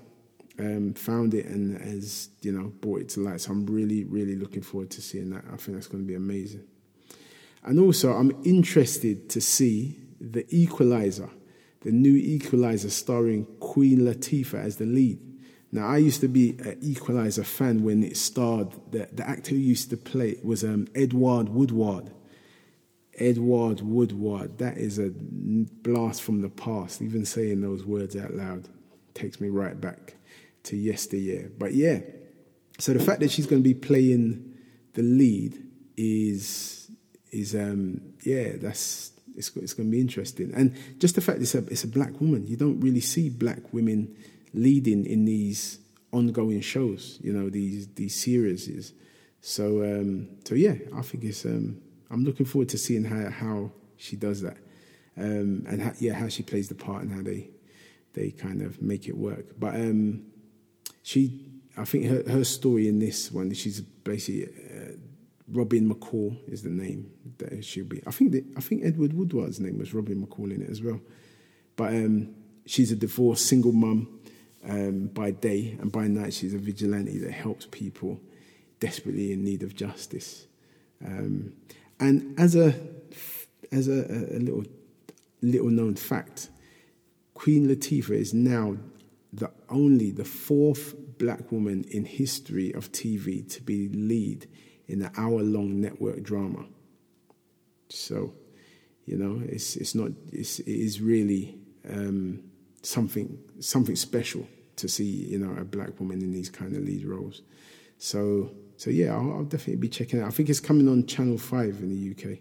um, 0.59 0.93
found 0.93 1.33
it 1.33 1.45
and 1.45 1.77
has 1.81 2.29
you 2.41 2.53
know 2.53 2.71
brought 2.79 3.01
it 3.01 3.09
to 3.09 3.19
light. 3.19 3.41
So 3.41 3.51
I'm 3.51 3.65
really 3.65 4.05
really 4.05 4.35
looking 4.35 4.61
forward 4.61 4.89
to 4.91 5.01
seeing 5.01 5.31
that. 5.31 5.43
I 5.51 5.57
think 5.57 5.75
that's 5.75 5.87
going 5.87 6.03
to 6.03 6.07
be 6.07 6.15
amazing. 6.15 6.63
And 7.65 7.79
also, 7.79 8.13
I'm 8.13 8.31
interested 8.43 9.29
to 9.29 9.41
see 9.41 9.99
the 10.19 10.45
Equalizer 10.49 11.29
the 11.83 11.91
new 11.91 12.15
Equalizer 12.15 12.89
starring 12.89 13.45
Queen 13.59 13.99
Latifah 13.99 14.63
as 14.63 14.77
the 14.77 14.85
lead. 14.85 15.19
Now, 15.71 15.87
I 15.87 15.97
used 15.97 16.21
to 16.21 16.27
be 16.27 16.51
an 16.59 16.77
Equalizer 16.81 17.43
fan 17.43 17.83
when 17.83 18.03
it 18.03 18.15
starred, 18.15 18.71
the, 18.91 19.09
the 19.11 19.27
actor 19.27 19.51
who 19.51 19.57
used 19.57 19.89
to 19.89 19.97
play 19.97 20.29
it 20.29 20.45
was 20.45 20.63
um, 20.63 20.87
Edward 20.95 21.49
Woodward. 21.49 22.11
Edward 23.17 23.81
Woodward, 23.81 24.57
that 24.59 24.77
is 24.77 24.97
a 24.97 25.11
blast 25.11 26.21
from 26.21 26.41
the 26.41 26.49
past. 26.49 27.01
Even 27.01 27.25
saying 27.25 27.61
those 27.61 27.85
words 27.85 28.15
out 28.15 28.33
loud 28.33 28.69
takes 29.13 29.41
me 29.41 29.49
right 29.49 29.79
back 29.79 30.15
to 30.63 30.77
yesteryear. 30.77 31.51
But 31.57 31.73
yeah, 31.73 31.99
so 32.79 32.93
the 32.93 33.03
fact 33.03 33.19
that 33.19 33.31
she's 33.31 33.45
going 33.45 33.61
to 33.61 33.67
be 33.67 33.73
playing 33.73 34.55
the 34.93 35.01
lead 35.01 35.61
is, 35.97 36.91
is 37.31 37.55
um, 37.55 38.13
yeah, 38.23 38.53
that's 38.57 39.12
it's, 39.35 39.55
it's 39.55 39.73
going 39.73 39.89
to 39.89 39.91
be 39.91 39.99
interesting. 39.99 40.53
And 40.55 40.75
just 40.99 41.15
the 41.15 41.21
fact 41.21 41.41
it's 41.41 41.55
a, 41.55 41.59
it's 41.67 41.83
a 41.83 41.87
black 41.87 42.19
woman, 42.21 42.47
you 42.47 42.57
don't 42.57 42.79
really 42.79 43.01
see 43.01 43.29
black 43.29 43.73
women 43.73 44.15
leading 44.53 45.05
in 45.05 45.25
these 45.25 45.79
ongoing 46.11 46.61
shows, 46.61 47.19
you 47.21 47.33
know, 47.33 47.49
these 47.49 47.87
these 47.95 48.15
series. 48.15 48.93
So 49.41 49.83
um, 49.83 50.29
so 50.45 50.55
yeah, 50.55 50.75
I 50.95 51.01
think 51.01 51.23
it's. 51.23 51.45
Um, 51.45 51.81
I'm 52.09 52.23
looking 52.23 52.45
forward 52.45 52.69
to 52.69 52.77
seeing 52.77 53.05
how 53.05 53.29
how 53.29 53.71
she 53.97 54.15
does 54.15 54.41
that, 54.41 54.57
um, 55.17 55.65
and 55.67 55.81
how, 55.81 55.93
yeah, 55.99 56.13
how 56.13 56.27
she 56.27 56.43
plays 56.43 56.69
the 56.69 56.75
part 56.75 57.01
and 57.01 57.11
how 57.11 57.23
they 57.23 57.49
they 58.13 58.29
kind 58.31 58.61
of 58.61 58.81
make 58.81 59.07
it 59.07 59.17
work. 59.17 59.59
But 59.59 59.75
um, 59.75 60.27
she, 61.01 61.49
I 61.75 61.85
think 61.85 62.05
her 62.05 62.23
her 62.31 62.43
story 62.43 62.87
in 62.87 62.99
this 62.99 63.31
one, 63.31 63.51
she's 63.53 63.81
basically 63.81 64.45
uh, 64.45 64.91
Robyn 65.51 65.93
McCall 65.93 66.37
is 66.47 66.63
the 66.63 66.69
name 66.69 67.11
that 67.37 67.63
she'll 67.65 67.85
be. 67.85 68.01
I 68.07 68.11
think 68.11 68.31
that, 68.31 68.45
I 68.55 68.61
think 68.61 68.83
Edward 68.83 69.13
Woodward's 69.13 69.59
name 69.59 69.77
was 69.77 69.93
Robin 69.93 70.25
McCall 70.25 70.53
in 70.53 70.61
it 70.61 70.69
as 70.69 70.81
well. 70.81 71.01
But 71.75 71.93
um, 71.93 72.33
she's 72.65 72.91
a 72.91 72.95
divorced 72.95 73.45
single 73.45 73.71
mum 73.71 74.19
um, 74.67 75.07
by 75.07 75.31
day, 75.31 75.77
and 75.79 75.91
by 75.91 76.07
night 76.07 76.33
she's 76.33 76.53
a 76.53 76.57
vigilante 76.57 77.17
that 77.19 77.31
helps 77.31 77.67
people 77.71 78.19
desperately 78.79 79.31
in 79.31 79.43
need 79.43 79.63
of 79.63 79.75
justice. 79.75 80.47
Um, 81.05 81.53
and 81.99 82.39
as 82.39 82.55
a 82.55 82.73
as 83.71 83.87
a, 83.87 84.35
a, 84.35 84.39
little 84.39 84.63
little 85.41 85.69
known 85.69 85.95
fact, 85.95 86.49
Queen 87.33 87.67
Latifah 87.67 88.11
is 88.11 88.33
now 88.33 88.77
the 89.31 89.51
only 89.69 90.11
the 90.11 90.25
fourth 90.25 90.95
black 91.17 91.51
woman 91.51 91.83
in 91.89 92.05
history 92.05 92.73
of 92.73 92.91
TV 92.91 93.47
to 93.53 93.61
be 93.61 93.89
lead 93.89 94.47
in 94.87 95.01
an 95.01 95.11
hour 95.17 95.41
long 95.41 95.79
network 95.79 96.23
drama. 96.23 96.65
So, 97.89 98.33
you 99.05 99.17
know, 99.17 99.41
it's 99.45 99.75
it's 99.75 99.95
not 99.95 100.11
it's, 100.31 100.59
it 100.59 100.67
is 100.67 101.01
really 101.01 101.57
um, 101.89 102.43
something 102.81 103.37
something 103.59 103.95
special 103.95 104.47
to 104.75 104.87
see 104.87 105.03
you 105.03 105.37
know 105.37 105.59
a 105.59 105.63
black 105.63 105.99
woman 105.99 106.21
in 106.21 106.31
these 106.31 106.49
kind 106.49 106.75
of 106.75 106.83
lead 106.83 107.05
roles. 107.05 107.41
So 107.97 108.51
so 108.77 108.89
yeah, 108.89 109.13
I'll, 109.13 109.31
I'll 109.33 109.43
definitely 109.43 109.77
be 109.77 109.89
checking 109.89 110.21
out. 110.21 110.27
I 110.27 110.31
think 110.31 110.49
it's 110.49 110.59
coming 110.59 110.87
on 110.87 111.05
Channel 111.05 111.37
Five 111.37 111.79
in 111.81 111.89
the 111.89 112.11
UK. 112.11 112.39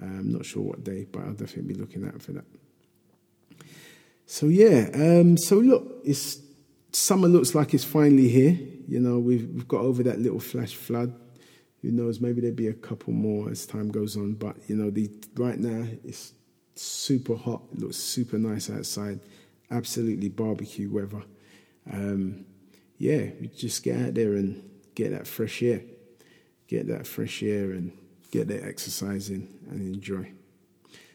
I'm 0.00 0.32
not 0.32 0.44
sure 0.44 0.62
what 0.62 0.84
day, 0.84 1.06
but 1.10 1.22
I'll 1.22 1.32
definitely 1.32 1.74
be 1.74 1.80
looking 1.80 2.06
out 2.06 2.22
for 2.22 2.32
that. 2.32 2.44
So 4.26 4.46
yeah, 4.46 4.90
um, 4.94 5.36
so 5.36 5.56
look, 5.56 6.02
it's 6.04 6.38
summer 6.92 7.28
looks 7.28 7.54
like 7.54 7.74
it's 7.74 7.84
finally 7.84 8.28
here. 8.28 8.58
You 8.86 9.00
know, 9.00 9.18
we've 9.18 9.48
we've 9.48 9.68
got 9.68 9.80
over 9.80 10.02
that 10.04 10.18
little 10.18 10.40
flash 10.40 10.74
flood. 10.74 11.14
Who 11.82 11.92
knows? 11.92 12.20
Maybe 12.20 12.40
there'll 12.40 12.56
be 12.56 12.68
a 12.68 12.74
couple 12.74 13.12
more 13.12 13.50
as 13.50 13.66
time 13.66 13.90
goes 13.90 14.16
on. 14.16 14.34
But 14.34 14.56
you 14.66 14.76
know, 14.76 14.90
the 14.90 15.10
right 15.36 15.58
now 15.58 15.86
it's 16.04 16.32
super 16.74 17.36
hot. 17.36 17.62
It 17.72 17.80
looks 17.80 17.96
super 17.96 18.38
nice 18.38 18.70
outside. 18.70 19.20
Absolutely 19.70 20.28
barbecue 20.28 20.90
weather. 20.90 21.22
Um, 21.90 22.46
yeah, 22.98 23.26
just 23.56 23.82
get 23.82 24.00
out 24.00 24.14
there 24.14 24.34
and 24.34 24.68
get 24.94 25.12
that 25.12 25.26
fresh 25.26 25.62
air, 25.62 25.82
get 26.66 26.88
that 26.88 27.06
fresh 27.06 27.42
air, 27.42 27.70
and 27.70 27.96
get 28.32 28.48
that 28.48 28.64
exercise 28.64 29.30
in 29.30 29.48
and 29.70 29.94
enjoy. 29.94 30.32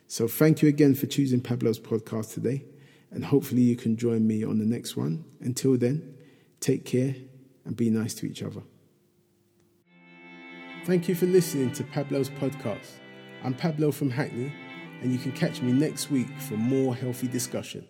So, 0.08 0.28
thank 0.28 0.62
you 0.62 0.70
again 0.70 0.96
for 0.96 1.08
choosing 1.08 1.42
Pablo's 1.42 1.80
podcast 1.80 2.34
today, 2.34 2.64
and 3.12 3.26
hopefully, 3.26 3.62
you 3.64 3.76
can 3.76 3.98
join 3.98 4.26
me 4.26 4.44
on 4.44 4.60
the 4.60 4.66
next 4.66 4.96
one. 4.96 5.26
Until 5.42 5.78
then, 5.78 6.16
take 6.60 6.86
care 6.86 7.16
and 7.66 7.76
be 7.76 7.90
nice 7.90 8.14
to 8.16 8.26
each 8.26 8.42
other. 8.42 8.62
Thank 10.86 11.08
you 11.08 11.16
for 11.16 11.28
listening 11.28 11.72
to 11.76 11.84
Pablo's 11.86 12.30
podcast. 12.30 13.00
I'm 13.46 13.54
Pablo 13.54 13.90
from 13.94 14.10
Hackney 14.10 14.52
and 15.02 15.14
you 15.14 15.18
can 15.18 15.32
catch 15.32 15.62
me 15.62 15.72
next 15.72 16.12
week 16.12 16.28
for 16.40 16.58
more 16.58 16.94
healthy 16.94 17.30
discussion. 17.30 17.88